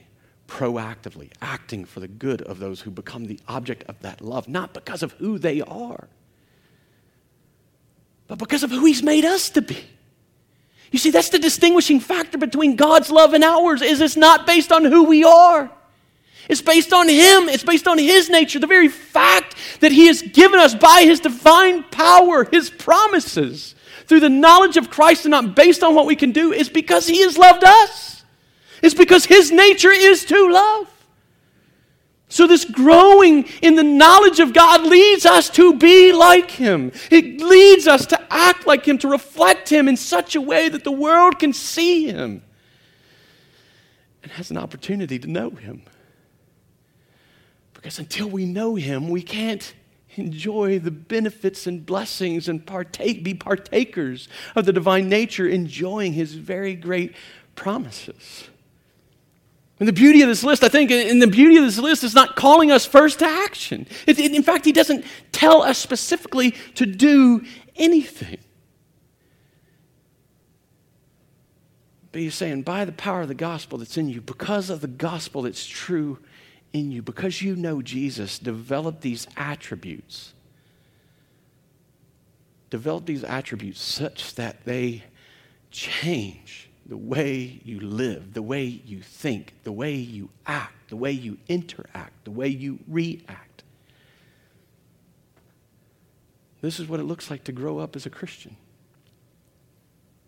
proactively 0.51 1.31
acting 1.41 1.85
for 1.85 2.01
the 2.01 2.07
good 2.09 2.41
of 2.41 2.59
those 2.59 2.81
who 2.81 2.91
become 2.91 3.25
the 3.25 3.39
object 3.47 3.83
of 3.87 3.97
that 4.01 4.19
love, 4.19 4.49
not 4.49 4.73
because 4.73 5.01
of 5.01 5.13
who 5.13 5.39
they 5.39 5.61
are, 5.61 6.09
but 8.27 8.37
because 8.37 8.61
of 8.61 8.69
who 8.69 8.83
He's 8.85 9.01
made 9.01 9.23
us 9.23 9.49
to 9.51 9.61
be. 9.61 9.81
You 10.91 10.99
see, 10.99 11.09
that's 11.09 11.29
the 11.29 11.39
distinguishing 11.39 12.01
factor 12.01 12.37
between 12.37 12.75
God's 12.75 13.09
love 13.09 13.33
and 13.33 13.45
ours 13.45 13.81
is 13.81 14.01
it's 14.01 14.17
not 14.17 14.45
based 14.45 14.73
on 14.73 14.83
who 14.83 15.05
we 15.05 15.23
are. 15.23 15.71
It's 16.49 16.61
based 16.61 16.91
on 16.91 17.07
Him. 17.07 17.47
It's 17.47 17.63
based 17.63 17.87
on 17.87 17.97
His 17.97 18.29
nature. 18.29 18.59
The 18.59 18.67
very 18.67 18.89
fact 18.89 19.55
that 19.79 19.93
He 19.93 20.07
has 20.07 20.21
given 20.21 20.59
us 20.59 20.75
by 20.75 21.03
His 21.05 21.21
divine 21.21 21.83
power, 21.83 22.43
His 22.43 22.69
promises, 22.69 23.73
through 24.05 24.19
the 24.19 24.29
knowledge 24.29 24.75
of 24.75 24.89
Christ 24.89 25.23
and 25.23 25.31
not 25.31 25.55
based 25.55 25.81
on 25.81 25.95
what 25.95 26.07
we 26.07 26.17
can 26.17 26.33
do, 26.33 26.51
is 26.51 26.67
because 26.67 27.07
He 27.07 27.21
has 27.21 27.37
loved 27.37 27.63
us. 27.63 28.20
It's 28.82 28.95
because 28.95 29.25
his 29.25 29.51
nature 29.51 29.91
is 29.91 30.25
to 30.25 30.51
love. 30.51 30.88
So, 32.32 32.47
this 32.47 32.63
growing 32.63 33.43
in 33.61 33.75
the 33.75 33.84
knowledge 33.84 34.39
of 34.39 34.53
God 34.53 34.84
leads 34.84 35.25
us 35.25 35.49
to 35.49 35.73
be 35.73 36.13
like 36.13 36.49
Him. 36.49 36.93
It 37.09 37.41
leads 37.41 37.88
us 37.88 38.05
to 38.05 38.34
act 38.34 38.65
like 38.65 38.86
Him, 38.86 38.97
to 38.99 39.09
reflect 39.09 39.67
Him 39.67 39.89
in 39.89 39.97
such 39.97 40.34
a 40.34 40.39
way 40.39 40.69
that 40.69 40.86
the 40.86 40.93
world 40.93 41.39
can 41.39 41.51
see 41.51 42.05
Him 42.05 42.41
and 44.23 44.32
has 44.32 44.49
an 44.49 44.55
opportunity 44.55 45.19
to 45.19 45.27
know 45.27 45.49
Him. 45.49 45.82
Because 47.73 47.99
until 47.99 48.29
we 48.29 48.45
know 48.45 48.75
Him, 48.75 49.09
we 49.09 49.23
can't 49.23 49.73
enjoy 50.15 50.79
the 50.79 50.89
benefits 50.89 51.67
and 51.67 51.86
blessings 51.86 52.47
and 52.47 52.65
partake, 52.65 53.25
be 53.25 53.34
partakers 53.34 54.29
of 54.55 54.63
the 54.63 54.71
divine 54.71 55.09
nature, 55.09 55.49
enjoying 55.49 56.13
His 56.13 56.36
very 56.36 56.75
great 56.75 57.13
promises. 57.55 58.50
And 59.82 59.88
the 59.88 59.93
beauty 59.93 60.21
of 60.21 60.27
this 60.27 60.43
list, 60.43 60.63
I 60.63 60.69
think, 60.69 60.91
and 60.91 61.19
the 61.19 61.25
beauty 61.25 61.57
of 61.57 61.63
this 61.63 61.79
list 61.79 62.03
is 62.03 62.13
not 62.13 62.36
calling 62.36 62.71
us 62.71 62.86
first 62.86 63.17
to 63.17 63.25
action. 63.25 63.88
It, 64.05 64.19
it, 64.19 64.32
in 64.32 64.43
fact, 64.43 64.63
he 64.63 64.71
doesn't 64.71 65.03
tell 65.32 65.63
us 65.63 65.79
specifically 65.79 66.51
to 66.75 66.86
do 66.86 67.43
anything. 67.75 68.38
But 72.11 72.21
he's 72.21 72.36
saying, 72.36 72.61
by 72.61 72.86
the 72.86 72.91
power 72.91 73.21
of 73.21 73.27
the 73.27 73.34
gospel 73.34 73.79
that's 73.79 73.97
in 73.97 74.07
you, 74.07 74.21
because 74.21 74.69
of 74.69 74.82
the 74.82 74.88
gospel 74.88 75.41
that's 75.41 75.65
true 75.65 76.19
in 76.73 76.91
you, 76.91 77.01
because 77.01 77.41
you 77.41 77.55
know 77.55 77.82
Jesus, 77.82 78.38
develop 78.38 79.01
these 79.01 79.25
attributes. 79.36 80.34
Develop 82.69 83.07
these 83.07 83.23
attributes 83.23 83.82
such 83.82 84.36
that 84.36 84.63
they 84.63 85.05
change 85.71 86.69
the 86.91 86.97
way 86.97 87.61
you 87.63 87.79
live, 87.79 88.33
the 88.33 88.41
way 88.41 88.65
you 88.65 89.01
think, 89.01 89.53
the 89.63 89.71
way 89.71 89.93
you 89.93 90.27
act, 90.45 90.89
the 90.89 90.97
way 90.97 91.09
you 91.09 91.37
interact, 91.47 92.25
the 92.25 92.31
way 92.31 92.49
you 92.49 92.79
react. 92.85 93.63
This 96.59 96.81
is 96.81 96.89
what 96.89 96.99
it 96.99 97.03
looks 97.03 97.31
like 97.31 97.45
to 97.45 97.53
grow 97.53 97.79
up 97.79 97.95
as 97.95 98.05
a 98.05 98.09
Christian. 98.09 98.57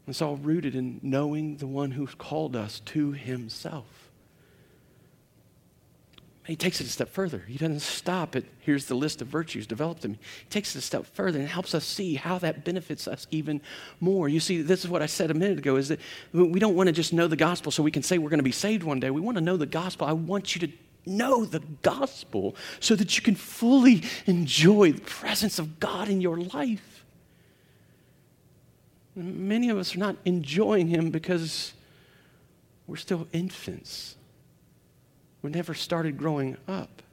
It's 0.08 0.22
all 0.22 0.38
rooted 0.38 0.74
in 0.74 1.02
knowing 1.04 1.58
the 1.58 1.68
one 1.68 1.92
who's 1.92 2.16
called 2.16 2.56
us 2.56 2.80
to 2.86 3.12
himself. 3.12 4.03
He 6.46 6.58
takes 6.58 6.82
it 6.82 6.88
a 6.88 6.90
step 6.90 7.08
further. 7.08 7.40
He 7.48 7.58
doesn't 7.58 7.80
stop 7.80 8.36
at 8.36 8.44
here's 8.60 8.86
the 8.86 8.96
list 8.96 9.22
of 9.22 9.30
virtues, 9.30 9.66
develop 9.66 10.02
them. 10.02 10.14
He 10.14 10.50
takes 10.50 10.76
it 10.76 10.80
a 10.80 10.82
step 10.82 11.06
further 11.06 11.40
and 11.40 11.48
helps 11.48 11.74
us 11.74 11.86
see 11.86 12.16
how 12.16 12.38
that 12.40 12.66
benefits 12.66 13.08
us 13.08 13.28
even 13.32 13.62
more. 14.02 14.28
You 14.28 14.42
see, 14.42 14.62
this 14.62 14.84
is 14.84 14.90
what 14.90 15.02
I 15.02 15.06
said 15.06 15.32
a 15.32 15.34
minute 15.34 15.60
ago 15.60 15.78
is 15.78 15.88
that 15.88 16.02
we 16.34 16.60
don't 16.60 16.76
want 16.76 16.88
to 16.88 16.94
just 16.94 17.14
know 17.14 17.28
the 17.28 17.38
gospel 17.38 17.72
so 17.72 17.82
we 17.82 17.92
can 17.92 18.04
say 18.04 18.18
we're 18.18 18.30
going 18.30 18.40
to 18.40 18.44
be 18.44 18.52
saved 18.52 18.84
one 18.84 19.00
day. 19.00 19.10
We 19.10 19.22
want 19.22 19.38
to 19.38 19.44
know 19.44 19.56
the 19.56 19.66
gospel. 19.66 20.06
I 20.06 20.12
want 20.12 20.54
you 20.54 20.68
to 20.68 20.74
know 21.06 21.46
the 21.46 21.62
gospel 21.82 22.58
so 22.82 22.96
that 22.96 23.16
you 23.16 23.24
can 23.24 23.36
fully 23.36 24.04
enjoy 24.26 24.92
the 24.92 25.02
presence 25.02 25.60
of 25.60 25.80
God 25.80 26.10
in 26.10 26.20
your 26.20 26.38
life. 26.38 27.06
Many 29.16 29.70
of 29.70 29.78
us 29.78 29.96
are 29.96 30.00
not 30.00 30.18
enjoying 30.26 30.88
Him 30.88 31.10
because 31.10 31.72
we're 32.86 32.98
still 32.98 33.28
infants 33.32 34.18
we 35.44 35.52
never 35.52 35.76
started 35.76 36.18
growing 36.18 36.58
up. 36.68 37.04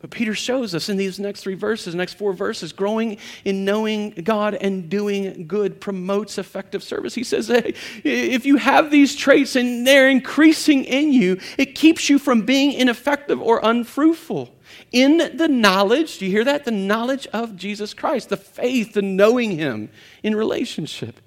But 0.00 0.10
Peter 0.10 0.34
shows 0.34 0.74
us 0.74 0.88
in 0.88 0.96
these 0.96 1.20
next 1.20 1.42
three 1.42 1.54
verses, 1.54 1.94
next 1.94 2.14
four 2.14 2.32
verses, 2.32 2.72
growing 2.72 3.18
in 3.44 3.66
knowing 3.66 4.10
God 4.24 4.54
and 4.54 4.88
doing 4.88 5.46
good 5.46 5.78
promotes 5.78 6.38
effective 6.38 6.82
service. 6.82 7.14
He 7.14 7.24
says, 7.24 7.48
hey, 7.48 7.74
if 8.02 8.46
you 8.46 8.56
have 8.56 8.90
these 8.90 9.14
traits 9.14 9.56
and 9.56 9.86
they're 9.86 10.08
increasing 10.08 10.84
in 10.84 11.12
you, 11.12 11.38
it 11.58 11.74
keeps 11.74 12.08
you 12.08 12.18
from 12.18 12.46
being 12.46 12.72
ineffective 12.72 13.42
or 13.42 13.60
unfruitful. 13.62 14.54
In 14.90 15.36
the 15.36 15.48
knowledge, 15.48 16.16
do 16.18 16.24
you 16.24 16.30
hear 16.30 16.44
that? 16.44 16.64
The 16.64 16.70
knowledge 16.70 17.26
of 17.26 17.56
Jesus 17.56 17.92
Christ, 17.92 18.30
the 18.30 18.38
faith, 18.38 18.94
the 18.94 19.02
knowing 19.02 19.58
Him 19.58 19.90
in 20.22 20.34
relationship. 20.34 21.20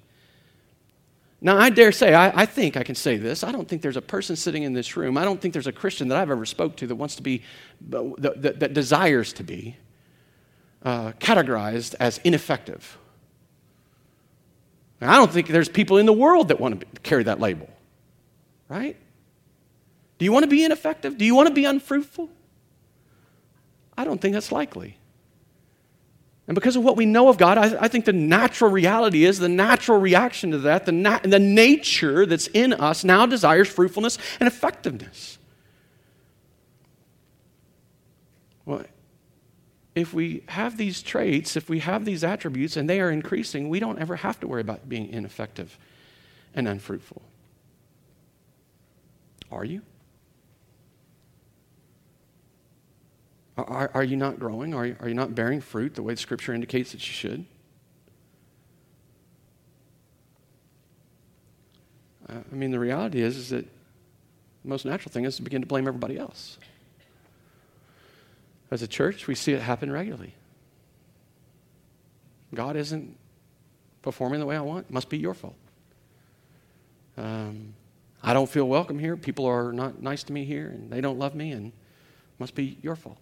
Now, 1.44 1.58
I 1.58 1.68
dare 1.68 1.92
say, 1.92 2.14
I, 2.14 2.42
I, 2.42 2.46
think 2.46 2.74
I 2.74 2.82
can 2.82 2.94
say 2.94 3.18
this. 3.18 3.44
I 3.44 3.52
don't 3.52 3.68
think 3.68 3.82
there's 3.82 3.98
a 3.98 4.02
person 4.02 4.34
sitting 4.34 4.62
in 4.62 4.72
this 4.72 4.96
room, 4.96 5.18
I 5.18 5.24
don't 5.24 5.38
think 5.38 5.52
there's 5.52 5.66
a 5.66 5.72
Christian 5.72 6.08
that 6.08 6.16
I've 6.16 6.30
ever 6.30 6.46
spoke 6.46 6.74
to 6.76 6.86
that 6.86 6.94
wants 6.94 7.16
to 7.16 7.22
be, 7.22 7.42
that, 7.90 8.40
that, 8.40 8.60
that 8.60 8.72
desires 8.72 9.34
to 9.34 9.42
be 9.42 9.76
uh, 10.82 11.12
categorized 11.20 11.96
as 12.00 12.18
ineffective. 12.24 12.96
I 15.02 15.16
don't 15.16 15.30
think 15.30 15.48
there's 15.48 15.68
people 15.68 15.98
in 15.98 16.06
the 16.06 16.14
world 16.14 16.48
that 16.48 16.58
want 16.58 16.80
to 16.80 16.86
be, 16.86 16.92
carry 17.02 17.24
that 17.24 17.40
label, 17.40 17.68
right? 18.70 18.96
Do 20.16 20.24
you 20.24 20.32
want 20.32 20.44
to 20.44 20.50
be 20.50 20.64
ineffective? 20.64 21.18
Do 21.18 21.26
you 21.26 21.34
want 21.34 21.48
to 21.48 21.54
be 21.54 21.66
unfruitful? 21.66 22.30
I 23.98 24.04
don't 24.04 24.18
think 24.18 24.32
that's 24.32 24.50
likely. 24.50 24.96
And 26.46 26.54
because 26.54 26.76
of 26.76 26.84
what 26.84 26.96
we 26.96 27.06
know 27.06 27.28
of 27.28 27.38
God, 27.38 27.56
I, 27.56 27.84
I, 27.84 27.88
think 27.88 28.04
the 28.04 28.12
natural 28.12 28.70
reality 28.70 29.24
is 29.24 29.38
the 29.38 29.48
natural 29.48 29.98
reaction 29.98 30.50
to 30.50 30.58
that, 30.58 30.84
the, 30.84 30.92
na- 30.92 31.20
the 31.22 31.38
nature 31.38 32.26
that's 32.26 32.48
in 32.48 32.74
us 32.74 33.02
now 33.02 33.24
desires 33.24 33.68
fruitfulness 33.68 34.18
and 34.40 34.46
effectiveness. 34.46 35.38
Well, 38.66 38.84
if 39.94 40.12
we 40.12 40.42
have 40.48 40.76
these 40.76 41.02
traits, 41.02 41.56
if 41.56 41.70
we 41.70 41.78
have 41.78 42.04
these 42.04 42.24
attributes 42.24 42.76
and 42.76 42.90
they 42.90 43.00
are 43.00 43.10
increasing, 43.10 43.68
we 43.68 43.80
don't 43.80 43.98
ever 43.98 44.16
have 44.16 44.38
to 44.40 44.48
worry 44.48 44.60
about 44.60 44.86
being 44.88 45.08
ineffective 45.08 45.78
and 46.54 46.68
unfruitful. 46.68 47.22
Are 49.50 49.64
you? 49.64 49.82
Are, 53.56 53.90
are 53.94 54.02
you 54.02 54.16
not 54.16 54.40
growing? 54.40 54.74
Are 54.74 54.86
you, 54.86 54.96
are 55.00 55.08
you 55.08 55.14
not 55.14 55.34
bearing 55.34 55.60
fruit 55.60 55.94
the 55.94 56.02
way 56.02 56.14
the 56.14 56.20
Scripture 56.20 56.52
indicates 56.52 56.92
that 56.92 57.06
you 57.06 57.12
should? 57.12 57.44
Uh, 62.28 62.38
I 62.50 62.54
mean, 62.54 62.72
the 62.72 62.80
reality 62.80 63.20
is, 63.22 63.36
is 63.36 63.50
that 63.50 63.64
the 63.64 64.68
most 64.68 64.84
natural 64.84 65.12
thing 65.12 65.24
is 65.24 65.36
to 65.36 65.42
begin 65.42 65.60
to 65.60 65.68
blame 65.68 65.86
everybody 65.86 66.18
else. 66.18 66.58
As 68.70 68.82
a 68.82 68.88
church, 68.88 69.28
we 69.28 69.34
see 69.36 69.52
it 69.52 69.60
happen 69.60 69.92
regularly. 69.92 70.34
God 72.54 72.76
isn't 72.76 73.16
performing 74.02 74.40
the 74.40 74.46
way 74.46 74.56
I 74.56 74.60
want. 74.60 74.86
It 74.88 74.92
must 74.92 75.08
be 75.08 75.18
your 75.18 75.34
fault. 75.34 75.56
Um, 77.16 77.74
I 78.22 78.32
don't 78.32 78.48
feel 78.48 78.66
welcome 78.66 78.98
here. 78.98 79.16
People 79.16 79.46
are 79.46 79.72
not 79.72 80.02
nice 80.02 80.24
to 80.24 80.32
me 80.32 80.44
here, 80.44 80.68
and 80.68 80.90
they 80.90 81.00
don't 81.00 81.18
love 81.18 81.34
me, 81.34 81.52
and 81.52 81.72
must 82.38 82.54
be 82.54 82.78
your 82.82 82.96
fault. 82.96 83.18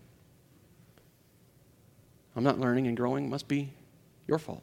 I'm 2.35 2.45
not 2.45 2.59
learning 2.59 2.87
and 2.87 2.97
growing, 2.97 3.28
must 3.28 3.49
be 3.49 3.72
your 4.26 4.39
fault. 4.39 4.62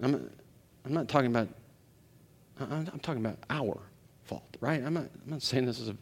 I'm, 0.00 0.30
I'm 0.84 0.92
not 0.92 1.08
talking 1.08 1.30
about, 1.30 1.48
I'm, 2.60 2.88
I'm 2.92 3.00
talking 3.00 3.24
about 3.24 3.38
our 3.50 3.78
fault, 4.24 4.56
right? 4.60 4.82
I'm 4.84 4.94
not, 4.94 5.04
I'm 5.24 5.32
not 5.32 5.42
saying 5.42 5.66
this 5.66 5.80
is 5.80 5.88
a, 5.88 5.96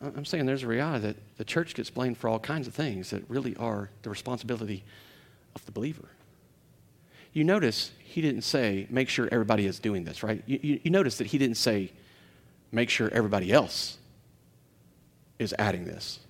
I'm 0.00 0.24
saying 0.24 0.44
there's 0.46 0.62
a 0.62 0.66
reality 0.66 1.06
that 1.06 1.16
the 1.38 1.44
church 1.44 1.74
gets 1.74 1.88
blamed 1.88 2.18
for 2.18 2.28
all 2.28 2.38
kinds 2.38 2.66
of 2.66 2.74
things 2.74 3.10
that 3.10 3.28
really 3.28 3.56
are 3.56 3.90
the 4.02 4.10
responsibility 4.10 4.84
of 5.54 5.64
the 5.64 5.72
believer. 5.72 6.08
You 7.32 7.44
notice 7.44 7.90
he 7.98 8.20
didn't 8.20 8.42
say, 8.42 8.86
make 8.90 9.08
sure 9.08 9.28
everybody 9.32 9.66
is 9.66 9.78
doing 9.78 10.04
this, 10.04 10.22
right? 10.22 10.42
You, 10.46 10.60
you, 10.62 10.80
you 10.84 10.90
notice 10.90 11.18
that 11.18 11.28
he 11.28 11.38
didn't 11.38 11.56
say, 11.56 11.90
make 12.70 12.90
sure 12.90 13.08
everybody 13.12 13.52
else 13.52 13.98
is 15.38 15.54
adding 15.58 15.84
this. 15.84 16.20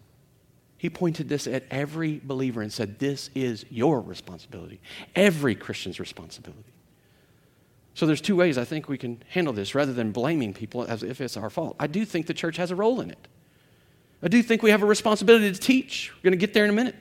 He 0.85 0.91
pointed 0.91 1.31
this 1.31 1.47
at 1.47 1.65
every 1.71 2.21
believer 2.23 2.61
and 2.61 2.71
said, 2.71 2.99
This 2.99 3.31
is 3.35 3.65
your 3.71 4.03
responsibility, 4.03 4.83
every 5.17 5.55
Christian's 5.55 5.99
responsibility. 5.99 6.75
So 7.95 8.05
there's 8.05 8.21
two 8.21 8.37
ways 8.37 8.59
I 8.59 8.67
think 8.67 8.87
we 8.87 8.99
can 8.99 9.23
handle 9.31 9.55
this 9.55 9.75
rather 9.75 9.95
than 9.95 10.13
blaming 10.13 10.53
people 10.53 10.85
as 10.85 11.03
if 11.03 11.23
it's 11.23 11.39
our 11.39 11.49
fault. 11.49 11.75
I 11.81 11.87
do 11.87 12.05
think 12.05 12.27
the 12.27 12.35
church 12.35 12.59
has 12.59 12.71
a 12.71 12.77
role 12.77 13.01
in 13.01 13.09
it. 13.09 13.29
I 14.23 14.29
do 14.29 14.43
think 14.43 14.63
we 14.63 14.73
have 14.73 14.83
a 14.83 14.87
responsibility 14.87 15.51
to 15.51 15.59
teach. 15.59 16.13
We're 16.17 16.25
going 16.29 16.39
to 16.39 16.47
get 16.47 16.53
there 16.53 16.65
in 16.65 16.71
a 16.71 16.75
minute. 16.75 16.97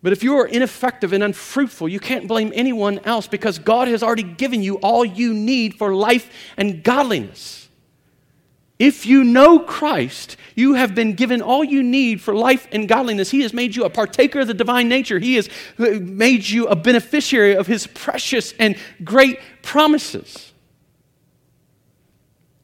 But 0.00 0.12
if 0.12 0.22
you 0.22 0.36
are 0.36 0.46
ineffective 0.46 1.12
and 1.12 1.24
unfruitful, 1.24 1.88
you 1.88 1.98
can't 1.98 2.28
blame 2.28 2.52
anyone 2.54 3.00
else 3.00 3.26
because 3.26 3.58
God 3.58 3.88
has 3.88 4.04
already 4.04 4.22
given 4.22 4.62
you 4.62 4.76
all 4.76 5.04
you 5.04 5.34
need 5.34 5.74
for 5.74 5.92
life 5.92 6.30
and 6.56 6.84
godliness. 6.84 7.68
If 8.80 9.04
you 9.04 9.24
know 9.24 9.58
Christ, 9.58 10.38
you 10.54 10.72
have 10.72 10.94
been 10.94 11.12
given 11.12 11.42
all 11.42 11.62
you 11.62 11.82
need 11.82 12.22
for 12.22 12.34
life 12.34 12.66
and 12.72 12.88
godliness. 12.88 13.30
He 13.30 13.42
has 13.42 13.52
made 13.52 13.76
you 13.76 13.84
a 13.84 13.90
partaker 13.90 14.40
of 14.40 14.46
the 14.46 14.54
divine 14.54 14.88
nature. 14.88 15.18
He 15.18 15.34
has 15.34 15.50
made 15.76 16.48
you 16.48 16.66
a 16.66 16.74
beneficiary 16.74 17.54
of 17.54 17.66
His 17.66 17.86
precious 17.86 18.54
and 18.58 18.76
great 19.04 19.38
promises. 19.60 20.54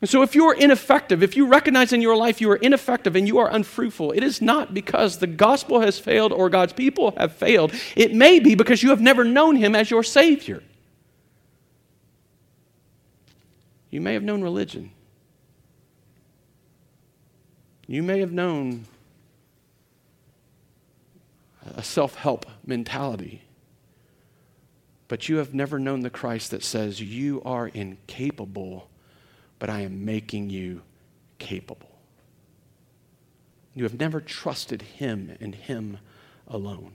And 0.00 0.08
so, 0.08 0.22
if 0.22 0.34
you're 0.34 0.54
ineffective, 0.54 1.22
if 1.22 1.36
you 1.36 1.48
recognize 1.48 1.92
in 1.92 2.00
your 2.00 2.16
life 2.16 2.40
you 2.40 2.50
are 2.50 2.56
ineffective 2.56 3.14
and 3.14 3.28
you 3.28 3.36
are 3.36 3.54
unfruitful, 3.54 4.12
it 4.12 4.24
is 4.24 4.40
not 4.40 4.72
because 4.72 5.18
the 5.18 5.26
gospel 5.26 5.80
has 5.80 5.98
failed 5.98 6.32
or 6.32 6.48
God's 6.48 6.72
people 6.72 7.12
have 7.18 7.34
failed. 7.34 7.74
It 7.94 8.14
may 8.14 8.40
be 8.40 8.54
because 8.54 8.82
you 8.82 8.88
have 8.88 9.02
never 9.02 9.22
known 9.22 9.56
Him 9.56 9.74
as 9.74 9.90
your 9.90 10.02
Savior. 10.02 10.62
You 13.90 14.00
may 14.00 14.14
have 14.14 14.22
known 14.22 14.42
religion. 14.42 14.92
You 17.86 18.02
may 18.02 18.20
have 18.20 18.32
known 18.32 18.86
a 21.64 21.82
self 21.82 22.16
help 22.16 22.46
mentality, 22.64 23.42
but 25.08 25.28
you 25.28 25.36
have 25.36 25.54
never 25.54 25.78
known 25.78 26.00
the 26.00 26.10
Christ 26.10 26.50
that 26.50 26.64
says, 26.64 27.00
You 27.00 27.42
are 27.44 27.68
incapable, 27.68 28.88
but 29.58 29.70
I 29.70 29.80
am 29.80 30.04
making 30.04 30.50
you 30.50 30.82
capable. 31.38 31.96
You 33.74 33.84
have 33.84 33.98
never 33.98 34.20
trusted 34.20 34.82
Him 34.82 35.36
and 35.40 35.54
Him 35.54 35.98
alone. 36.48 36.92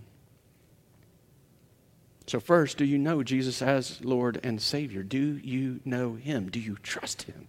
So, 2.28 2.40
first, 2.40 2.78
do 2.78 2.86
you 2.86 2.98
know 2.98 3.24
Jesus 3.24 3.62
as 3.62 4.04
Lord 4.04 4.40
and 4.44 4.62
Savior? 4.62 5.04
Do 5.04 5.38
you 5.44 5.80
know 5.86 6.16
Him? 6.16 6.50
Do 6.50 6.60
you 6.60 6.78
trust 6.82 7.24
Him? 7.24 7.48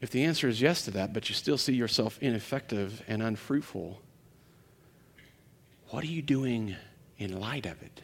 If 0.00 0.10
the 0.10 0.24
answer 0.24 0.48
is 0.48 0.60
yes 0.60 0.82
to 0.82 0.90
that, 0.92 1.12
but 1.12 1.28
you 1.28 1.34
still 1.34 1.58
see 1.58 1.74
yourself 1.74 2.18
ineffective 2.22 3.02
and 3.06 3.22
unfruitful, 3.22 4.00
what 5.90 6.04
are 6.04 6.08
you 6.08 6.22
doing 6.22 6.76
in 7.18 7.38
light 7.38 7.66
of 7.66 7.82
it? 7.82 8.02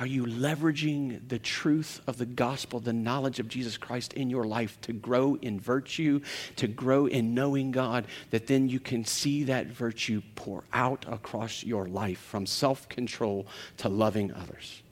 Are 0.00 0.06
you 0.06 0.26
leveraging 0.26 1.28
the 1.28 1.40
truth 1.40 2.00
of 2.06 2.18
the 2.18 2.26
gospel, 2.26 2.78
the 2.78 2.92
knowledge 2.92 3.40
of 3.40 3.48
Jesus 3.48 3.76
Christ 3.76 4.12
in 4.12 4.30
your 4.30 4.44
life 4.44 4.80
to 4.82 4.92
grow 4.92 5.36
in 5.42 5.58
virtue, 5.58 6.20
to 6.56 6.68
grow 6.68 7.06
in 7.06 7.34
knowing 7.34 7.72
God, 7.72 8.06
that 8.30 8.46
then 8.46 8.68
you 8.68 8.78
can 8.78 9.04
see 9.04 9.44
that 9.44 9.66
virtue 9.66 10.22
pour 10.36 10.62
out 10.72 11.04
across 11.08 11.64
your 11.64 11.86
life 11.86 12.20
from 12.20 12.46
self 12.46 12.88
control 12.88 13.46
to 13.78 13.88
loving 13.88 14.32
others? 14.32 14.82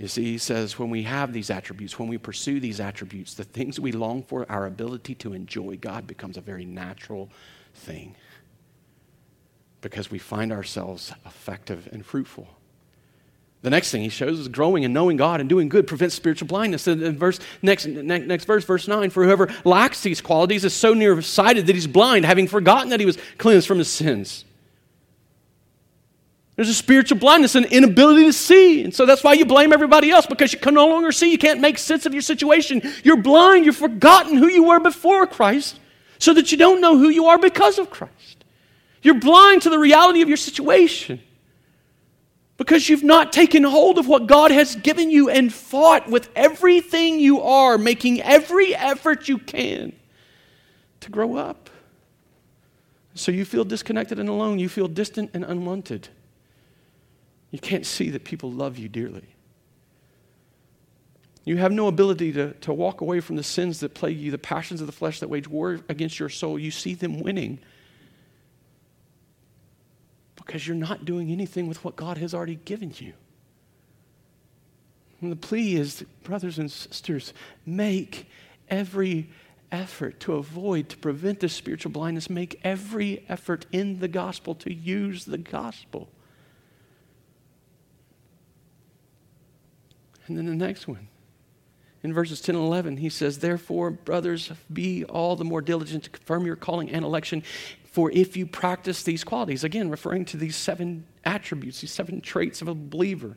You 0.00 0.08
see, 0.08 0.24
he 0.24 0.38
says, 0.38 0.78
when 0.78 0.88
we 0.88 1.02
have 1.02 1.34
these 1.34 1.50
attributes, 1.50 1.98
when 1.98 2.08
we 2.08 2.16
pursue 2.16 2.58
these 2.58 2.80
attributes, 2.80 3.34
the 3.34 3.44
things 3.44 3.78
we 3.78 3.92
long 3.92 4.22
for, 4.22 4.50
our 4.50 4.64
ability 4.64 5.14
to 5.16 5.34
enjoy 5.34 5.76
God 5.76 6.06
becomes 6.06 6.38
a 6.38 6.40
very 6.40 6.64
natural 6.64 7.28
thing 7.74 8.16
because 9.82 10.10
we 10.10 10.18
find 10.18 10.52
ourselves 10.52 11.12
effective 11.26 11.86
and 11.92 12.04
fruitful. 12.04 12.48
The 13.60 13.68
next 13.68 13.90
thing 13.90 14.00
he 14.00 14.08
shows 14.08 14.38
is 14.38 14.48
growing 14.48 14.86
and 14.86 14.94
knowing 14.94 15.18
God 15.18 15.38
and 15.38 15.50
doing 15.50 15.68
good 15.68 15.86
prevents 15.86 16.14
spiritual 16.14 16.48
blindness. 16.48 16.86
And 16.86 17.18
verse 17.18 17.38
next, 17.60 17.84
next, 17.84 18.24
next 18.24 18.46
verse, 18.46 18.64
verse 18.64 18.88
9, 18.88 19.10
for 19.10 19.22
whoever 19.24 19.54
lacks 19.66 20.00
these 20.00 20.22
qualities 20.22 20.64
is 20.64 20.72
so 20.72 20.94
nearsighted 20.94 21.66
that 21.66 21.74
he's 21.74 21.86
blind, 21.86 22.24
having 22.24 22.48
forgotten 22.48 22.88
that 22.88 23.00
he 23.00 23.06
was 23.06 23.18
cleansed 23.36 23.68
from 23.68 23.76
his 23.76 23.90
sins. 23.90 24.46
There's 26.60 26.68
a 26.68 26.74
spiritual 26.74 27.16
blindness 27.16 27.54
and 27.54 27.64
inability 27.64 28.24
to 28.24 28.34
see. 28.34 28.84
And 28.84 28.94
so 28.94 29.06
that's 29.06 29.24
why 29.24 29.32
you 29.32 29.46
blame 29.46 29.72
everybody 29.72 30.10
else 30.10 30.26
because 30.26 30.52
you 30.52 30.58
can 30.58 30.74
no 30.74 30.88
longer 30.88 31.10
see. 31.10 31.32
You 31.32 31.38
can't 31.38 31.62
make 31.62 31.78
sense 31.78 32.04
of 32.04 32.12
your 32.12 32.20
situation. 32.20 32.82
You're 33.02 33.16
blind. 33.16 33.64
You've 33.64 33.78
forgotten 33.78 34.36
who 34.36 34.46
you 34.46 34.64
were 34.64 34.78
before 34.78 35.26
Christ 35.26 35.80
so 36.18 36.34
that 36.34 36.52
you 36.52 36.58
don't 36.58 36.82
know 36.82 36.98
who 36.98 37.08
you 37.08 37.28
are 37.28 37.38
because 37.38 37.78
of 37.78 37.88
Christ. 37.88 38.44
You're 39.00 39.14
blind 39.14 39.62
to 39.62 39.70
the 39.70 39.78
reality 39.78 40.20
of 40.20 40.28
your 40.28 40.36
situation 40.36 41.22
because 42.58 42.90
you've 42.90 43.04
not 43.04 43.32
taken 43.32 43.64
hold 43.64 43.96
of 43.96 44.06
what 44.06 44.26
God 44.26 44.50
has 44.50 44.76
given 44.76 45.10
you 45.10 45.30
and 45.30 45.50
fought 45.50 46.10
with 46.10 46.28
everything 46.36 47.20
you 47.20 47.40
are, 47.40 47.78
making 47.78 48.20
every 48.20 48.76
effort 48.76 49.30
you 49.30 49.38
can 49.38 49.94
to 51.00 51.10
grow 51.10 51.36
up. 51.36 51.70
So 53.14 53.32
you 53.32 53.46
feel 53.46 53.64
disconnected 53.64 54.18
and 54.18 54.28
alone. 54.28 54.58
You 54.58 54.68
feel 54.68 54.88
distant 54.88 55.30
and 55.32 55.42
unwanted. 55.42 56.10
You 57.50 57.58
can't 57.58 57.86
see 57.86 58.10
that 58.10 58.24
people 58.24 58.50
love 58.50 58.78
you 58.78 58.88
dearly. 58.88 59.34
You 61.44 61.56
have 61.56 61.72
no 61.72 61.88
ability 61.88 62.32
to, 62.32 62.52
to 62.52 62.72
walk 62.72 63.00
away 63.00 63.20
from 63.20 63.36
the 63.36 63.42
sins 63.42 63.80
that 63.80 63.94
plague 63.94 64.18
you, 64.18 64.30
the 64.30 64.38
passions 64.38 64.80
of 64.80 64.86
the 64.86 64.92
flesh 64.92 65.20
that 65.20 65.28
wage 65.28 65.48
war 65.48 65.80
against 65.88 66.18
your 66.18 66.28
soul. 66.28 66.58
You 66.58 66.70
see 66.70 66.94
them 66.94 67.20
winning 67.20 67.58
because 70.36 70.66
you're 70.66 70.76
not 70.76 71.04
doing 71.04 71.30
anything 71.30 71.66
with 71.66 71.84
what 71.84 71.96
God 71.96 72.18
has 72.18 72.34
already 72.34 72.56
given 72.56 72.92
you. 72.98 73.14
And 75.20 75.32
the 75.32 75.36
plea 75.36 75.76
is, 75.76 76.04
brothers 76.22 76.58
and 76.58 76.70
sisters, 76.70 77.32
make 77.66 78.28
every 78.68 79.30
effort 79.72 80.20
to 80.20 80.34
avoid, 80.34 80.88
to 80.88 80.96
prevent 80.96 81.40
this 81.40 81.52
spiritual 81.52 81.92
blindness. 81.92 82.30
Make 82.30 82.60
every 82.64 83.24
effort 83.28 83.66
in 83.72 84.00
the 84.00 84.08
gospel 84.08 84.54
to 84.56 84.72
use 84.72 85.24
the 85.24 85.38
gospel. 85.38 86.08
And 90.30 90.38
then 90.38 90.46
the 90.46 90.54
next 90.54 90.86
one. 90.86 91.08
In 92.04 92.14
verses 92.14 92.40
10 92.40 92.54
and 92.54 92.64
11, 92.64 92.98
he 92.98 93.08
says, 93.08 93.40
Therefore, 93.40 93.90
brothers, 93.90 94.52
be 94.72 95.04
all 95.04 95.34
the 95.34 95.44
more 95.44 95.60
diligent 95.60 96.04
to 96.04 96.10
confirm 96.10 96.46
your 96.46 96.54
calling 96.54 96.88
and 96.88 97.04
election. 97.04 97.42
For 97.84 98.12
if 98.12 98.36
you 98.36 98.46
practice 98.46 99.02
these 99.02 99.24
qualities, 99.24 99.64
again, 99.64 99.90
referring 99.90 100.24
to 100.26 100.36
these 100.36 100.54
seven 100.54 101.04
attributes, 101.24 101.80
these 101.80 101.90
seven 101.90 102.20
traits 102.20 102.62
of 102.62 102.68
a 102.68 102.74
believer, 102.74 103.36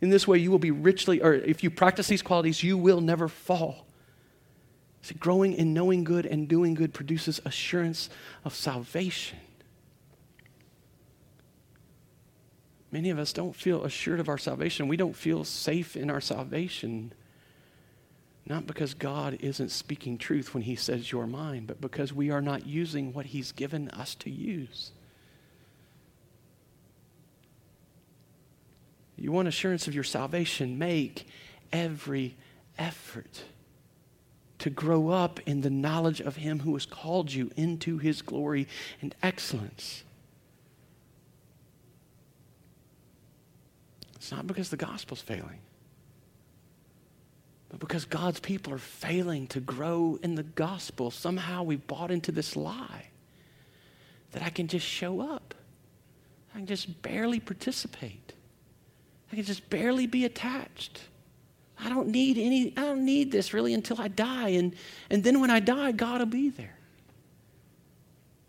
in 0.00 0.08
this 0.08 0.26
way 0.26 0.38
you 0.38 0.50
will 0.50 0.58
be 0.58 0.70
richly, 0.70 1.20
or 1.20 1.34
if 1.34 1.62
you 1.62 1.70
practice 1.70 2.06
these 2.06 2.22
qualities, 2.22 2.62
you 2.62 2.78
will 2.78 3.02
never 3.02 3.28
fall. 3.28 3.86
See, 5.02 5.14
growing 5.14 5.52
in 5.52 5.74
knowing 5.74 6.04
good 6.04 6.24
and 6.24 6.48
doing 6.48 6.72
good 6.72 6.94
produces 6.94 7.38
assurance 7.44 8.08
of 8.46 8.54
salvation. 8.54 9.38
Many 12.90 13.10
of 13.10 13.18
us 13.18 13.32
don't 13.32 13.54
feel 13.54 13.84
assured 13.84 14.20
of 14.20 14.28
our 14.28 14.38
salvation. 14.38 14.88
We 14.88 14.96
don't 14.96 15.16
feel 15.16 15.44
safe 15.44 15.96
in 15.96 16.10
our 16.10 16.20
salvation. 16.20 17.12
Not 18.46 18.66
because 18.66 18.94
God 18.94 19.36
isn't 19.40 19.70
speaking 19.70 20.16
truth 20.16 20.54
when 20.54 20.62
He 20.62 20.74
says 20.74 21.12
you're 21.12 21.26
mine, 21.26 21.66
but 21.66 21.80
because 21.80 22.14
we 22.14 22.30
are 22.30 22.40
not 22.40 22.66
using 22.66 23.12
what 23.12 23.26
He's 23.26 23.52
given 23.52 23.90
us 23.90 24.14
to 24.16 24.30
use. 24.30 24.92
You 29.16 29.32
want 29.32 29.48
assurance 29.48 29.86
of 29.86 29.94
your 29.94 30.04
salvation? 30.04 30.78
Make 30.78 31.26
every 31.72 32.36
effort 32.78 33.42
to 34.60 34.70
grow 34.70 35.10
up 35.10 35.40
in 35.40 35.60
the 35.60 35.70
knowledge 35.70 36.20
of 36.20 36.36
Him 36.36 36.60
who 36.60 36.72
has 36.74 36.86
called 36.86 37.32
you 37.32 37.50
into 37.56 37.98
His 37.98 38.22
glory 38.22 38.66
and 39.02 39.14
excellence. 39.22 40.04
It's 44.28 44.36
not 44.36 44.46
because 44.46 44.68
the 44.68 44.76
gospel's 44.76 45.22
failing, 45.22 45.60
but 47.70 47.80
because 47.80 48.04
God's 48.04 48.40
people 48.40 48.74
are 48.74 48.78
failing 48.78 49.46
to 49.46 49.58
grow 49.58 50.18
in 50.22 50.34
the 50.34 50.42
gospel. 50.42 51.10
Somehow 51.10 51.62
we 51.62 51.76
bought 51.76 52.10
into 52.10 52.30
this 52.30 52.54
lie 52.54 53.06
that 54.32 54.42
I 54.42 54.50
can 54.50 54.68
just 54.68 54.84
show 54.84 55.22
up, 55.22 55.54
I 56.54 56.58
can 56.58 56.66
just 56.66 57.00
barely 57.00 57.40
participate, 57.40 58.34
I 59.32 59.36
can 59.36 59.46
just 59.46 59.70
barely 59.70 60.06
be 60.06 60.26
attached. 60.26 61.00
I 61.80 61.88
don't 61.88 62.08
need 62.08 62.36
any, 62.36 62.74
I 62.76 62.82
don't 62.82 63.06
need 63.06 63.32
this 63.32 63.54
really 63.54 63.72
until 63.72 63.98
I 63.98 64.08
die. 64.08 64.50
And, 64.50 64.74
and 65.08 65.24
then 65.24 65.40
when 65.40 65.50
I 65.50 65.60
die, 65.60 65.92
God 65.92 66.18
will 66.18 66.26
be 66.26 66.50
there. 66.50 66.76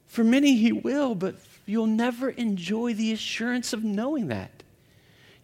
For 0.08 0.26
many, 0.26 0.58
He 0.58 0.74
will, 0.74 1.16
but 1.16 1.36
you'll 1.66 1.88
never 1.88 2.32
enjoy 2.32 2.96
the 2.96 3.14
assurance 3.14 3.72
of 3.72 3.86
knowing 3.86 4.28
that. 4.28 4.59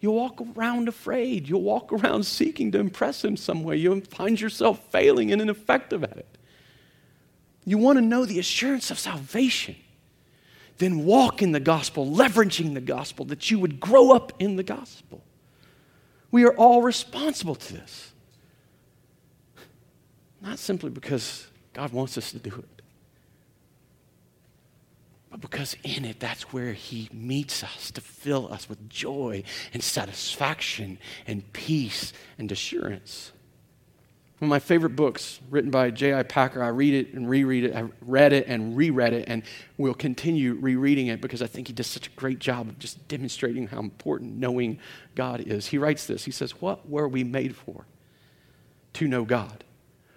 You'll 0.06 0.14
walk 0.14 0.40
around 0.40 0.86
afraid. 0.86 1.48
You'll 1.48 1.62
walk 1.62 1.92
around 1.92 2.26
seeking 2.26 2.70
to 2.70 2.78
impress 2.78 3.24
him 3.24 3.36
some 3.36 3.64
way. 3.64 3.76
You'll 3.76 4.02
find 4.02 4.40
yourself 4.40 4.80
failing 4.92 5.32
and 5.32 5.42
ineffective 5.42 6.04
at 6.04 6.16
it. 6.16 6.38
You 7.64 7.76
want 7.78 7.96
to 7.96 8.00
know 8.00 8.24
the 8.24 8.38
assurance 8.38 8.92
of 8.92 9.00
salvation. 9.00 9.74
Then 10.78 11.04
walk 11.06 11.42
in 11.42 11.50
the 11.50 11.58
gospel, 11.58 12.06
leveraging 12.06 12.74
the 12.74 12.80
gospel, 12.80 13.24
that 13.24 13.50
you 13.50 13.58
would 13.58 13.80
grow 13.80 14.12
up 14.12 14.32
in 14.38 14.54
the 14.54 14.62
gospel. 14.62 15.24
We 16.30 16.44
are 16.44 16.54
all 16.54 16.82
responsible 16.82 17.56
to 17.56 17.72
this. 17.72 18.12
Not 20.40 20.60
simply 20.60 20.90
because 20.90 21.48
God 21.72 21.92
wants 21.92 22.16
us 22.16 22.30
to 22.30 22.38
do 22.38 22.50
it, 22.50 22.75
but 25.36 25.50
because 25.50 25.76
in 25.84 26.04
it, 26.04 26.18
that's 26.18 26.52
where 26.52 26.72
He 26.72 27.10
meets 27.12 27.62
us 27.62 27.90
to 27.90 28.00
fill 28.00 28.50
us 28.52 28.68
with 28.68 28.88
joy 28.88 29.42
and 29.74 29.82
satisfaction 29.82 30.98
and 31.26 31.52
peace 31.52 32.14
and 32.38 32.50
assurance. 32.50 33.32
One 34.38 34.48
of 34.48 34.50
my 34.50 34.58
favorite 34.58 34.96
books, 34.96 35.40
written 35.50 35.70
by 35.70 35.90
J.I. 35.90 36.22
Packer, 36.24 36.62
I 36.62 36.68
read 36.68 36.94
it 36.94 37.14
and 37.14 37.28
reread 37.28 37.64
it. 37.64 37.74
I 37.74 37.84
read 38.02 38.32
it 38.32 38.46
and 38.46 38.76
reread 38.76 39.12
it, 39.12 39.24
and 39.28 39.42
will 39.78 39.94
continue 39.94 40.54
rereading 40.54 41.08
it 41.08 41.20
because 41.20 41.42
I 41.42 41.46
think 41.46 41.68
he 41.68 41.72
does 41.72 41.86
such 41.86 42.08
a 42.08 42.10
great 42.10 42.38
job 42.38 42.68
of 42.68 42.78
just 42.78 43.06
demonstrating 43.08 43.66
how 43.66 43.80
important 43.80 44.36
knowing 44.36 44.78
God 45.14 45.40
is. 45.40 45.66
He 45.66 45.78
writes 45.78 46.06
this 46.06 46.24
He 46.24 46.30
says, 46.30 46.60
What 46.60 46.88
were 46.88 47.08
we 47.08 47.24
made 47.24 47.56
for? 47.56 47.86
To 48.94 49.08
know 49.08 49.24
God. 49.24 49.64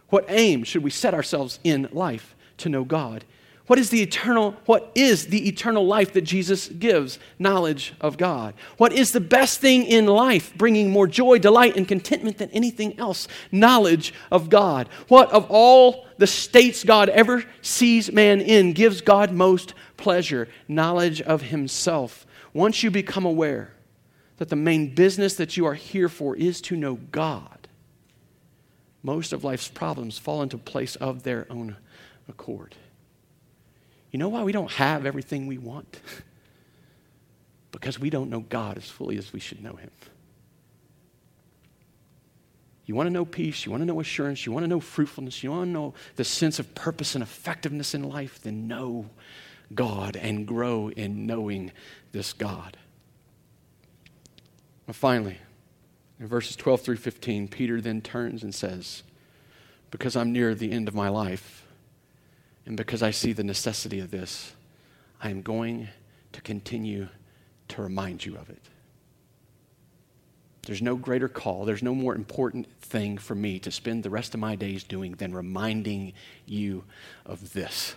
What 0.10 0.26
aim 0.30 0.64
should 0.64 0.84
we 0.84 0.90
set 0.90 1.14
ourselves 1.14 1.60
in 1.64 1.90
life? 1.92 2.36
To 2.58 2.70
know 2.70 2.84
God 2.84 3.26
What 3.70 3.78
is 3.78 3.92
the 3.92 4.02
eternal 4.02 4.56
what 4.66 4.92
is 4.96 5.28
the 5.28 5.48
eternal 5.48 5.86
life 5.86 6.14
that 6.14 6.24
Jesus 6.24 6.70
gives? 6.70 7.20
Knowledge 7.38 7.94
of 8.02 8.18
God. 8.18 8.56
What 8.78 8.92
is 8.92 9.12
the 9.12 9.20
best 9.20 9.60
thing 9.60 9.84
in 9.84 10.08
life, 10.08 10.52
bringing 10.58 10.90
more 10.90 11.06
joy, 11.06 11.38
delight 11.38 11.78
and 11.78 11.88
contentment 11.88 12.40
than 12.40 12.50
anything 12.50 12.98
else? 12.98 13.28
Knowledge 13.52 14.12
of 14.32 14.50
God. 14.50 14.90
What 15.08 15.32
of 15.32 15.46
all 15.52 16.08
the 16.18 16.26
states 16.26 16.84
God 16.84 17.10
ever 17.10 17.44
sees 17.62 18.12
man 18.12 18.42
in 18.42 18.74
gives 18.74 19.02
God 19.02 19.32
most 19.32 19.76
pleasure? 19.98 20.48
Knowledge 20.68 21.22
of 21.22 21.44
himself. 21.44 22.26
Once 22.54 22.82
you 22.82 22.90
become 22.90 23.24
aware 23.24 23.74
that 24.38 24.50
the 24.50 24.56
main 24.56 24.96
business 24.96 25.36
that 25.36 25.58
you 25.58 25.68
are 25.68 25.76
here 25.76 26.10
for 26.10 26.36
is 26.36 26.60
to 26.62 26.76
know 26.76 26.96
God, 27.12 27.68
most 29.04 29.32
of 29.32 29.44
life's 29.44 29.68
problems 29.68 30.18
fall 30.18 30.42
into 30.42 30.58
place 30.58 30.96
of 30.96 31.22
their 31.22 31.46
own 31.52 31.76
accord. 32.28 32.76
You 34.12 34.20
know 34.20 34.30
why 34.30 34.44
we 34.44 34.52
don't 34.52 34.72
have 34.72 35.06
everything 35.06 35.48
we 35.48 35.58
want? 35.58 36.00
because 37.72 38.00
we 38.00 38.10
don't 38.10 38.30
know 38.30 38.42
God 38.42 38.78
as 38.78 38.90
fully 38.90 39.18
as 39.18 39.32
we 39.32 39.40
should 39.40 39.64
know 39.64 39.74
Him. 39.74 39.92
You 42.86 42.96
want 42.96 43.06
to 43.06 43.12
know 43.12 43.26
peace, 43.26 43.66
you 43.66 43.72
want 43.72 43.82
to 43.82 43.86
know 43.86 44.00
assurance, 44.00 44.48
you 44.48 44.52
want 44.52 44.64
to 44.64 44.68
know 44.68 44.80
fruitfulness, 44.80 45.44
you 45.44 45.52
want 45.52 45.66
to 45.66 45.70
know 45.70 45.94
the 46.16 46.24
sense 46.24 46.58
of 46.58 46.74
purpose 46.74 47.14
and 47.14 47.22
effectiveness 47.22 47.94
in 47.94 48.02
life, 48.02 48.42
then 48.42 48.68
know 48.68 49.12
God 49.76 50.16
and 50.16 50.48
grow 50.48 50.90
in 50.90 51.28
knowing 51.28 51.72
this 52.12 52.34
God. 52.34 52.78
Well, 54.88 54.96
finally, 54.96 55.38
in 56.20 56.26
verses 56.26 56.56
12 56.56 56.82
through 56.82 56.96
15, 56.98 57.48
Peter 57.50 57.80
then 57.80 58.02
turns 58.02 58.42
and 58.42 58.56
says, 58.56 59.04
Because 59.92 60.16
I'm 60.16 60.34
near 60.34 60.56
the 60.56 60.72
end 60.72 60.88
of 60.88 60.96
my 60.96 61.10
life, 61.10 61.68
and 62.70 62.78
because 62.78 63.02
I 63.02 63.10
see 63.10 63.34
the 63.34 63.44
necessity 63.44 64.00
of 64.00 64.12
this, 64.12 64.54
I 65.20 65.32
am 65.32 65.42
going 65.42 65.90
to 66.34 66.42
continue 66.42 67.10
to 67.70 67.82
remind 67.82 68.24
you 68.24 68.36
of 68.36 68.48
it. 68.52 68.62
There's 70.68 70.82
no 70.82 70.96
greater 70.96 71.28
call, 71.28 71.66
there's 71.66 71.82
no 71.82 71.96
more 71.96 72.14
important 72.14 72.72
thing 72.80 73.18
for 73.18 73.34
me 73.34 73.58
to 73.58 73.72
spend 73.72 74.04
the 74.04 74.12
rest 74.12 74.36
of 74.36 74.40
my 74.40 74.56
days 74.56 74.84
doing 74.84 75.14
than 75.14 75.34
reminding 75.34 76.14
you 76.46 76.84
of 77.26 77.54
this 77.54 77.96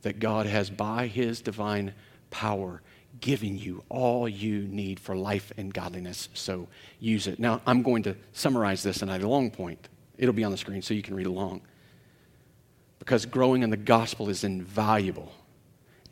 that 0.00 0.18
God 0.18 0.46
has, 0.46 0.70
by 0.70 1.06
His 1.06 1.42
divine 1.42 1.92
power, 2.30 2.80
given 3.20 3.58
you 3.58 3.84
all 3.90 4.26
you 4.26 4.62
need 4.62 4.98
for 4.98 5.14
life 5.14 5.52
and 5.58 5.74
godliness. 5.74 6.30
So 6.32 6.68
use 7.00 7.26
it. 7.26 7.38
Now, 7.38 7.60
I'm 7.66 7.82
going 7.82 8.04
to 8.04 8.16
summarize 8.32 8.82
this 8.82 9.02
in 9.02 9.10
a 9.10 9.18
long 9.18 9.50
point. 9.50 9.90
It'll 10.16 10.32
be 10.32 10.44
on 10.44 10.52
the 10.52 10.56
screen 10.56 10.80
so 10.80 10.94
you 10.94 11.02
can 11.02 11.14
read 11.14 11.26
along 11.26 11.60
because 13.08 13.24
growing 13.24 13.62
in 13.62 13.70
the 13.70 13.76
gospel 13.78 14.28
is 14.28 14.44
invaluable. 14.44 15.32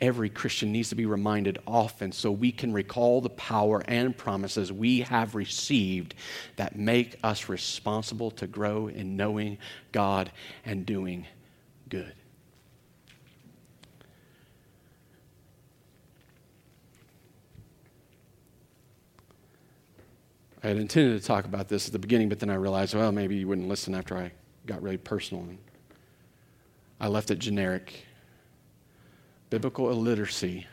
Every 0.01 0.31
Christian 0.31 0.73
needs 0.73 0.89
to 0.89 0.95
be 0.95 1.05
reminded 1.05 1.59
often 1.67 2.11
so 2.11 2.33
we 2.33 2.51
can 2.51 2.73
recall 2.73 3.21
the 3.21 3.29
power 3.29 3.83
and 3.87 4.17
promises 4.17 4.73
we 4.73 5.01
have 5.03 5.35
received 5.35 6.15
that 6.57 6.79
make 6.79 7.19
us 7.23 7.51
responsible 7.51 8.31
to 8.31 8.47
grow 8.47 8.89
in 8.89 9.15
knowing 9.15 9.59
God 9.93 10.33
and 10.65 10.87
doing 10.87 11.27
good. 11.91 12.15
I 20.65 20.69
had 20.69 20.79
intended 20.79 21.21
to 21.21 21.27
talk 21.27 21.45
about 21.45 21.69
this 21.69 21.89
at 21.89 21.93
the 21.93 21.99
beginning, 21.99 22.31
but 22.31 22.41
then 22.41 22.49
I 22.49 22.55
realized, 22.55 22.95
well, 22.95 23.13
maybe 23.13 23.37
you 23.37 23.47
wouldn't 23.47 23.69
listen 23.69 23.95
after 23.95 24.17
I 24.17 24.33
got 24.65 24.81
really 24.81 24.97
personal. 24.97 25.47
I 27.01 27.09
left 27.09 27.31
it 27.31 27.39
generic. 27.39 28.07
Biblical 29.51 29.91
illiteracy, 29.91 30.67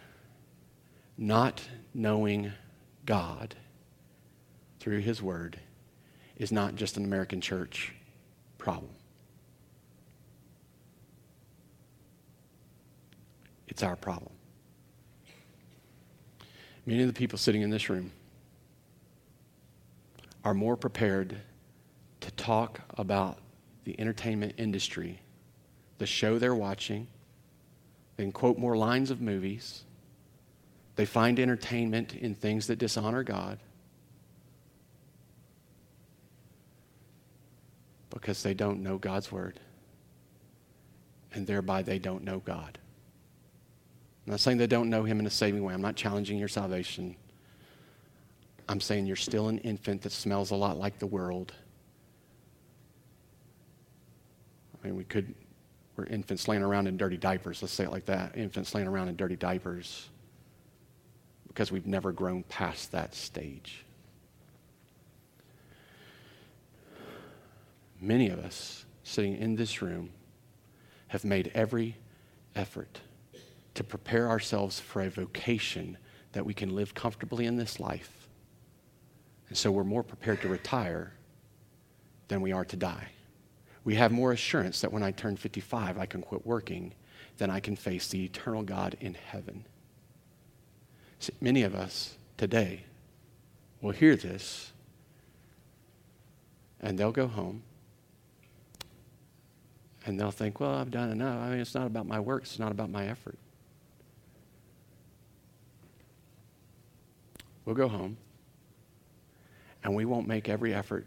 not 1.18 1.62
knowing 1.94 2.52
God 3.06 3.56
through 4.80 5.00
His 5.00 5.22
Word, 5.22 5.60
is 6.38 6.52
not 6.52 6.76
just 6.76 6.98
an 6.98 7.04
American 7.04 7.42
church 7.42 7.94
problem. 8.58 8.92
It's 13.68 13.84
our 13.84 13.96
problem. 13.96 14.32
Many 16.86 17.02
of 17.02 17.08
the 17.08 17.14
people 17.14 17.38
sitting 17.38 17.62
in 17.62 17.70
this 17.70 17.90
room 17.90 18.12
are 20.44 20.54
more 20.54 20.76
prepared 20.76 21.38
to 22.22 22.32
talk 22.32 22.82
about 22.98 23.40
the 23.86 24.00
entertainment 24.00 24.54
industry 24.58 25.20
the 26.04 26.08
show 26.08 26.38
they're 26.38 26.54
watching. 26.54 27.08
They 28.18 28.26
can 28.26 28.34
quote 28.34 28.58
more 28.58 28.76
lines 28.76 29.10
of 29.10 29.22
movies. 29.22 29.84
They 30.98 31.06
find 31.06 31.40
entertainment 31.40 32.14
in 32.14 32.36
things 32.36 32.68
that 32.68 32.78
dishonor 32.78 33.24
God 33.24 33.58
because 38.10 38.44
they 38.44 38.54
don't 38.54 38.84
know 38.84 38.98
God's 38.98 39.32
word. 39.32 39.62
And 41.32 41.48
thereby 41.48 41.84
they 41.84 42.00
don't 42.00 42.26
know 42.26 42.40
God. 42.40 42.78
I'm 44.28 44.32
not 44.32 44.42
saying 44.42 44.58
they 44.58 44.68
don't 44.68 44.90
know 44.90 45.06
Him 45.06 45.22
in 45.22 45.26
a 45.26 45.30
saving 45.30 45.64
way. 45.64 45.74
I'm 45.74 45.82
not 45.82 45.96
challenging 45.96 46.38
your 46.38 46.50
salvation. 46.50 47.16
I'm 48.68 48.82
saying 48.82 49.06
you're 49.06 49.16
still 49.16 49.48
an 49.48 49.60
infant 49.60 50.02
that 50.02 50.12
smells 50.12 50.52
a 50.52 50.56
lot 50.58 50.78
like 50.78 51.00
the 51.00 51.08
world. 51.08 51.54
I 54.84 54.88
mean, 54.88 54.98
we 54.98 55.06
could 55.06 55.34
we're 55.96 56.06
infants 56.06 56.48
laying 56.48 56.64
around 56.64 56.88
in 56.88 56.98
dirty 56.98 57.18
diapers. 57.18 57.62
Let's 57.62 57.74
say 57.74 57.84
it 57.84 57.92
like 57.92 58.06
that 58.06 58.36
infants 58.36 58.74
laying 58.74 58.88
around 58.88 59.10
in 59.10 59.16
dirty 59.16 59.36
diapers 59.36 60.10
because 61.48 61.72
we've 61.72 61.86
never 61.86 62.12
grown 62.12 62.44
past 62.44 62.92
that 62.94 63.14
stage. 63.14 63.86
Many 68.02 68.30
of 68.30 68.40
us 68.40 68.86
sitting 69.04 69.38
in 69.38 69.56
this 69.56 69.82
room 69.82 70.10
have 71.08 71.24
made 71.24 71.52
every 71.54 71.96
effort 72.56 73.00
to 73.76 73.84
prepare 73.84 74.28
ourselves 74.28 74.80
for 74.80 75.04
a 75.04 75.10
vocation 75.10 75.98
that 76.32 76.46
we 76.46 76.54
can 76.54 76.76
live 76.76 76.94
comfortably 76.96 77.46
in 77.46 77.56
this 77.56 77.80
life. 77.80 78.28
And 79.50 79.58
so 79.58 79.72
we're 79.72 79.84
more 79.84 80.04
prepared 80.04 80.42
to 80.42 80.48
retire 80.48 81.14
than 82.28 82.42
we 82.42 82.52
are 82.52 82.66
to 82.66 82.76
die 82.76 83.10
we 83.84 83.96
have 83.96 84.12
more 84.12 84.32
assurance 84.32 84.82
that 84.82 84.92
when 84.92 85.04
I 85.04 85.12
turn 85.12 85.36
55, 85.36 85.98
I 85.98 86.06
can 86.06 86.22
quit 86.22 86.46
working 86.46 86.94
than 87.38 87.50
I 87.50 87.60
can 87.60 87.76
face 87.76 88.08
the 88.08 88.24
eternal 88.24 88.64
God 88.64 88.96
in 89.00 89.14
heaven. 89.14 89.66
See, 91.20 91.34
many 91.42 91.64
of 91.64 91.76
us 91.76 92.16
today 92.38 92.84
will 93.82 93.92
hear 93.92 94.16
this 94.16 94.72
and 96.80 96.98
they'll 96.98 97.12
go 97.12 97.28
home 97.28 97.64
and 100.06 100.20
they'll 100.20 100.32
think, 100.32 100.60
well, 100.60 100.76
I've 100.76 100.92
done 100.92 101.12
enough. 101.12 101.42
I 101.42 101.50
mean, 101.50 101.60
it's 101.60 101.76
not 101.76 101.88
about 101.88 102.08
my 102.08 102.20
work, 102.20 102.44
it's 102.44 102.60
not 102.60 102.72
about 102.72 102.90
my 102.90 103.08
effort. 103.08 103.38
We'll 107.66 107.76
go 107.76 107.88
home 107.88 108.18
and 109.84 109.96
we 109.96 110.06
won't 110.06 110.28
make 110.28 110.50
every 110.50 110.74
effort 110.74 111.06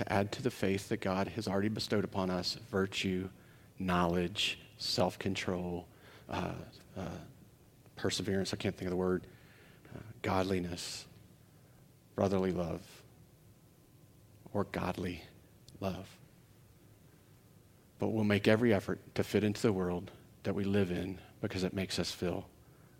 to 0.00 0.10
add 0.10 0.32
to 0.32 0.40
the 0.40 0.50
faith 0.50 0.88
that 0.88 1.02
God 1.02 1.28
has 1.28 1.46
already 1.46 1.68
bestowed 1.68 2.04
upon 2.04 2.30
us 2.30 2.56
virtue, 2.70 3.28
knowledge, 3.78 4.58
self 4.78 5.18
control, 5.18 5.86
uh, 6.30 6.52
uh, 6.96 7.02
perseverance, 7.96 8.54
I 8.54 8.56
can't 8.56 8.74
think 8.74 8.86
of 8.86 8.92
the 8.92 8.96
word, 8.96 9.26
uh, 9.94 10.00
godliness, 10.22 11.04
brotherly 12.16 12.50
love, 12.50 12.80
or 14.54 14.64
godly 14.72 15.22
love. 15.80 16.08
But 17.98 18.08
we'll 18.08 18.24
make 18.24 18.48
every 18.48 18.72
effort 18.72 19.00
to 19.16 19.22
fit 19.22 19.44
into 19.44 19.60
the 19.60 19.72
world 19.72 20.10
that 20.44 20.54
we 20.54 20.64
live 20.64 20.90
in 20.90 21.18
because 21.42 21.62
it 21.62 21.74
makes 21.74 21.98
us 21.98 22.10
feel 22.10 22.48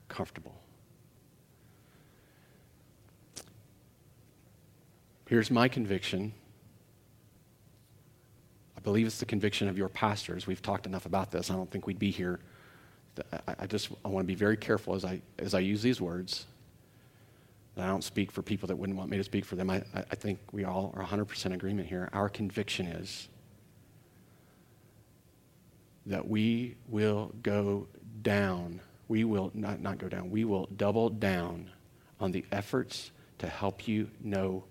comfortable. 0.09 0.61
Here's 5.27 5.51
my 5.51 5.67
conviction 5.67 6.35
I 8.81 8.83
believe 8.83 9.07
it's 9.07 9.19
the 9.19 9.27
conviction 9.27 9.69
of 9.69 9.77
your 9.77 9.91
pastors. 9.91 10.47
We've 10.47 10.63
talked 10.63 10.87
enough 10.87 11.05
about 11.05 11.31
this. 11.31 11.51
I 11.51 11.55
don't 11.55 11.71
think 11.71 11.87
we'd 11.87 11.99
be 11.99 12.11
here. 12.11 12.41
I, 13.47 13.67
just 13.67 13.91
I 14.07 14.09
want 14.09 14.25
to 14.25 14.27
be 14.27 14.35
very 14.35 14.57
careful 14.57 14.95
as 14.95 15.05
I, 15.05 15.21
as 15.39 15.53
I 15.53 15.59
use 15.59 15.83
these 15.83 16.01
words. 16.01 16.47
I 17.77 17.87
don't 17.87 18.05
speak 18.05 18.33
for 18.33 18.41
people 18.41 18.69
that 18.69 18.77
wouldn't 18.77 18.97
want 18.97 19.11
me 19.11 19.19
to 19.19 19.25
speak 19.25 19.45
for 19.45 19.57
them. 19.57 19.69
I, 19.69 19.83
I 19.95 20.15
think 20.15 20.39
we 20.53 20.65
all 20.65 20.95
are 20.97 21.05
100% 21.05 21.53
agreement 21.53 21.89
here. 21.89 22.09
Our 22.15 22.31
conviction 22.31 22.87
is 22.87 23.29
that 26.07 26.27
we 26.27 26.77
will 26.89 27.33
go 27.43 27.87
down. 28.23 28.81
We 29.09 29.25
will 29.25 29.51
not, 29.53 29.81
not 29.81 29.99
go 29.99 30.09
down. 30.09 30.31
We 30.31 30.45
will 30.45 30.69
double 30.77 31.11
down 31.11 31.71
on 32.19 32.33
the 32.33 32.47
efforts 32.51 33.11
to 33.39 33.47
help 33.47 33.87
you 33.87 34.09
know 34.23 34.65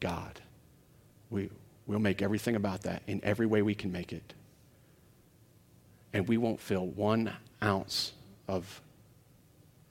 God. 0.00 0.42
We, 1.30 1.48
We'll 1.86 1.98
make 1.98 2.22
everything 2.22 2.56
about 2.56 2.82
that 2.82 3.02
in 3.06 3.20
every 3.22 3.46
way 3.46 3.62
we 3.62 3.74
can 3.74 3.92
make 3.92 4.12
it. 4.12 4.34
and 6.12 6.28
we 6.28 6.36
won't 6.36 6.60
feel 6.60 6.86
one 6.86 7.32
ounce 7.60 8.12
of, 8.46 8.80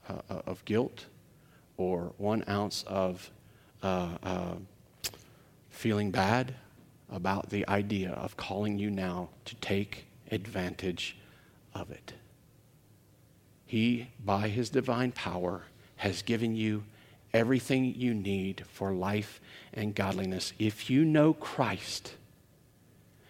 uh, 0.08 0.22
uh 0.30 0.42
of 0.46 0.64
guilt 0.64 1.08
or 1.76 2.14
one 2.18 2.44
ounce 2.48 2.84
of 2.84 3.30
uh, 3.82 4.18
uh, 4.24 4.56
feeling 5.70 6.12
bad 6.12 6.56
about 7.12 7.50
the 7.50 7.68
idea 7.68 8.12
of 8.12 8.38
calling 8.38 8.80
you 8.80 8.90
now 8.90 9.30
to 9.44 9.56
take 9.56 10.06
advantage 10.32 11.18
of 11.74 11.92
it. 11.92 12.14
He, 13.66 14.08
by 14.24 14.48
his 14.48 14.70
divine 14.70 15.12
power, 15.12 15.64
has 15.98 16.22
given 16.22 16.56
you 16.56 16.84
everything 17.34 17.96
you 17.96 18.14
need 18.14 18.64
for 18.72 18.94
life 18.94 19.42
and 19.74 19.96
godliness. 19.96 20.54
If 20.60 20.90
you 20.90 21.04
know 21.04 21.34
Christ, 21.34 22.14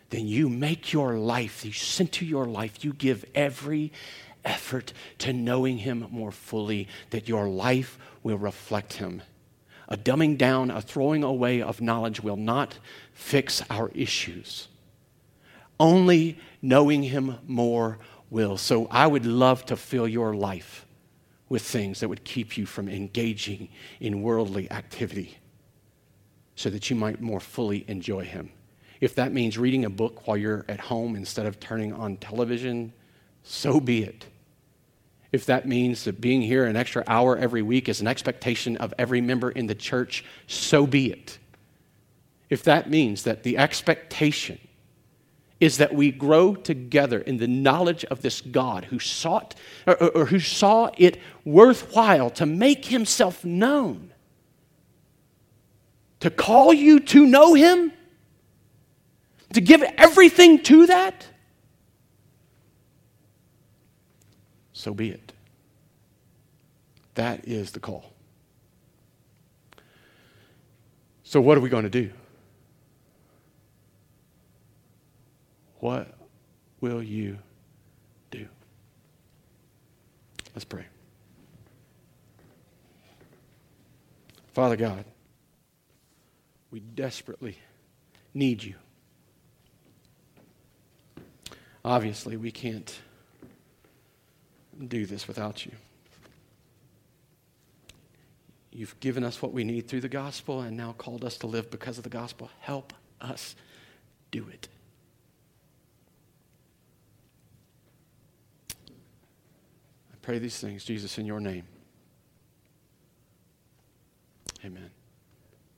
then 0.09 0.27
you 0.27 0.49
make 0.49 0.91
your 0.91 1.17
life, 1.17 1.65
you 1.65 1.71
center 1.71 2.25
your 2.25 2.45
life, 2.45 2.83
you 2.83 2.93
give 2.93 3.25
every 3.33 3.91
effort 4.45 4.93
to 5.19 5.33
knowing 5.33 5.77
Him 5.77 6.05
more 6.11 6.31
fully, 6.31 6.87
that 7.11 7.29
your 7.29 7.47
life 7.47 7.97
will 8.21 8.37
reflect 8.37 8.93
Him. 8.93 9.21
A 9.87 9.97
dumbing 9.97 10.37
down, 10.37 10.69
a 10.69 10.81
throwing 10.81 11.23
away 11.23 11.61
of 11.61 11.81
knowledge 11.81 12.21
will 12.21 12.37
not 12.37 12.77
fix 13.13 13.63
our 13.69 13.89
issues. 13.93 14.67
Only 15.79 16.39
knowing 16.61 17.03
Him 17.03 17.37
more 17.47 17.99
will. 18.29 18.57
So 18.57 18.87
I 18.91 19.07
would 19.07 19.25
love 19.25 19.65
to 19.65 19.75
fill 19.75 20.07
your 20.07 20.35
life 20.35 20.82
with 21.53 21.61
things 21.61 21.99
that 21.99 22.09
would 22.09 22.23
keep 22.23 22.57
you 22.57 22.65
from 22.65 22.89
engaging 22.89 23.69
in 23.99 24.23
worldly 24.23 24.71
activity 24.71 25.37
so 26.55 26.67
that 26.67 26.89
you 26.89 26.95
might 26.95 27.21
more 27.21 27.39
fully 27.39 27.85
enjoy 27.87 28.25
Him. 28.25 28.49
If 28.99 29.13
that 29.13 29.31
means 29.31 29.55
reading 29.55 29.85
a 29.85 29.89
book 29.91 30.25
while 30.25 30.35
you're 30.35 30.65
at 30.67 30.79
home 30.79 31.15
instead 31.15 31.45
of 31.45 31.59
turning 31.59 31.93
on 31.93 32.17
television, 32.17 32.91
so 33.43 33.79
be 33.79 34.01
it. 34.01 34.25
If 35.31 35.45
that 35.45 35.67
means 35.67 36.05
that 36.05 36.19
being 36.19 36.41
here 36.41 36.65
an 36.65 36.75
extra 36.75 37.03
hour 37.05 37.37
every 37.37 37.61
week 37.61 37.87
is 37.87 38.01
an 38.01 38.07
expectation 38.07 38.75
of 38.77 38.91
every 38.97 39.21
member 39.21 39.51
in 39.51 39.67
the 39.67 39.75
church, 39.75 40.25
so 40.47 40.87
be 40.87 41.11
it. 41.11 41.37
If 42.49 42.63
that 42.63 42.89
means 42.89 43.25
that 43.25 43.43
the 43.43 43.59
expectation 43.59 44.57
is 45.63 45.77
that 45.77 45.95
we 45.95 46.11
grow 46.11 46.55
together 46.55 47.21
in 47.21 47.37
the 47.37 47.47
knowledge 47.47 48.03
of 48.05 48.21
this 48.21 48.41
God 48.41 48.83
who 48.83 48.99
sought 48.99 49.55
or, 49.87 49.95
or, 49.95 50.25
who 50.25 50.37
saw 50.37 50.91
it 50.97 51.17
worthwhile 51.45 52.29
to 52.31 52.45
make 52.45 52.83
himself 52.83 53.45
known. 53.45 54.13
To 56.19 56.29
call 56.29 56.73
you 56.73 56.99
to 56.99 57.25
know 57.25 57.53
him, 57.53 57.93
to 59.53 59.61
give 59.61 59.81
everything 59.97 60.61
to 60.63 60.85
that, 60.87 61.25
so 64.73 64.93
be 64.93 65.11
it. 65.11 65.31
That 67.13 67.47
is 67.47 67.71
the 67.71 67.79
call. 67.79 68.11
So, 71.23 71.39
what 71.39 71.57
are 71.57 71.61
we 71.61 71.69
going 71.69 71.83
to 71.83 71.89
do? 71.89 72.11
What 75.83 76.13
will 76.79 77.03
you 77.03 77.39
do? 78.31 78.47
Let's 80.55 80.63
pray. 80.63 80.85
Father 84.53 84.77
God, 84.77 85.03
we 86.71 86.79
desperately 86.79 87.57
need 88.33 88.63
you. 88.63 88.75
Obviously, 91.83 92.37
we 92.37 92.49
can't 92.49 92.97
do 94.87 95.05
this 95.05 95.27
without 95.27 95.65
you. 95.65 95.73
You've 98.71 98.97
given 99.01 99.25
us 99.25 99.41
what 99.41 99.51
we 99.51 99.65
need 99.65 99.89
through 99.89 99.99
the 99.99 100.07
gospel 100.07 100.61
and 100.61 100.77
now 100.77 100.93
called 100.93 101.25
us 101.25 101.37
to 101.39 101.47
live 101.47 101.69
because 101.69 101.97
of 101.97 102.05
the 102.05 102.09
gospel. 102.09 102.49
Help 102.61 102.93
us 103.19 103.57
do 104.31 104.47
it. 104.47 104.69
Pray 110.23 110.39
these 110.39 110.57
things, 110.57 110.85
Jesus, 110.85 111.17
in 111.17 111.25
your 111.25 111.41
name. 111.41 111.65
Amen. 114.65 114.89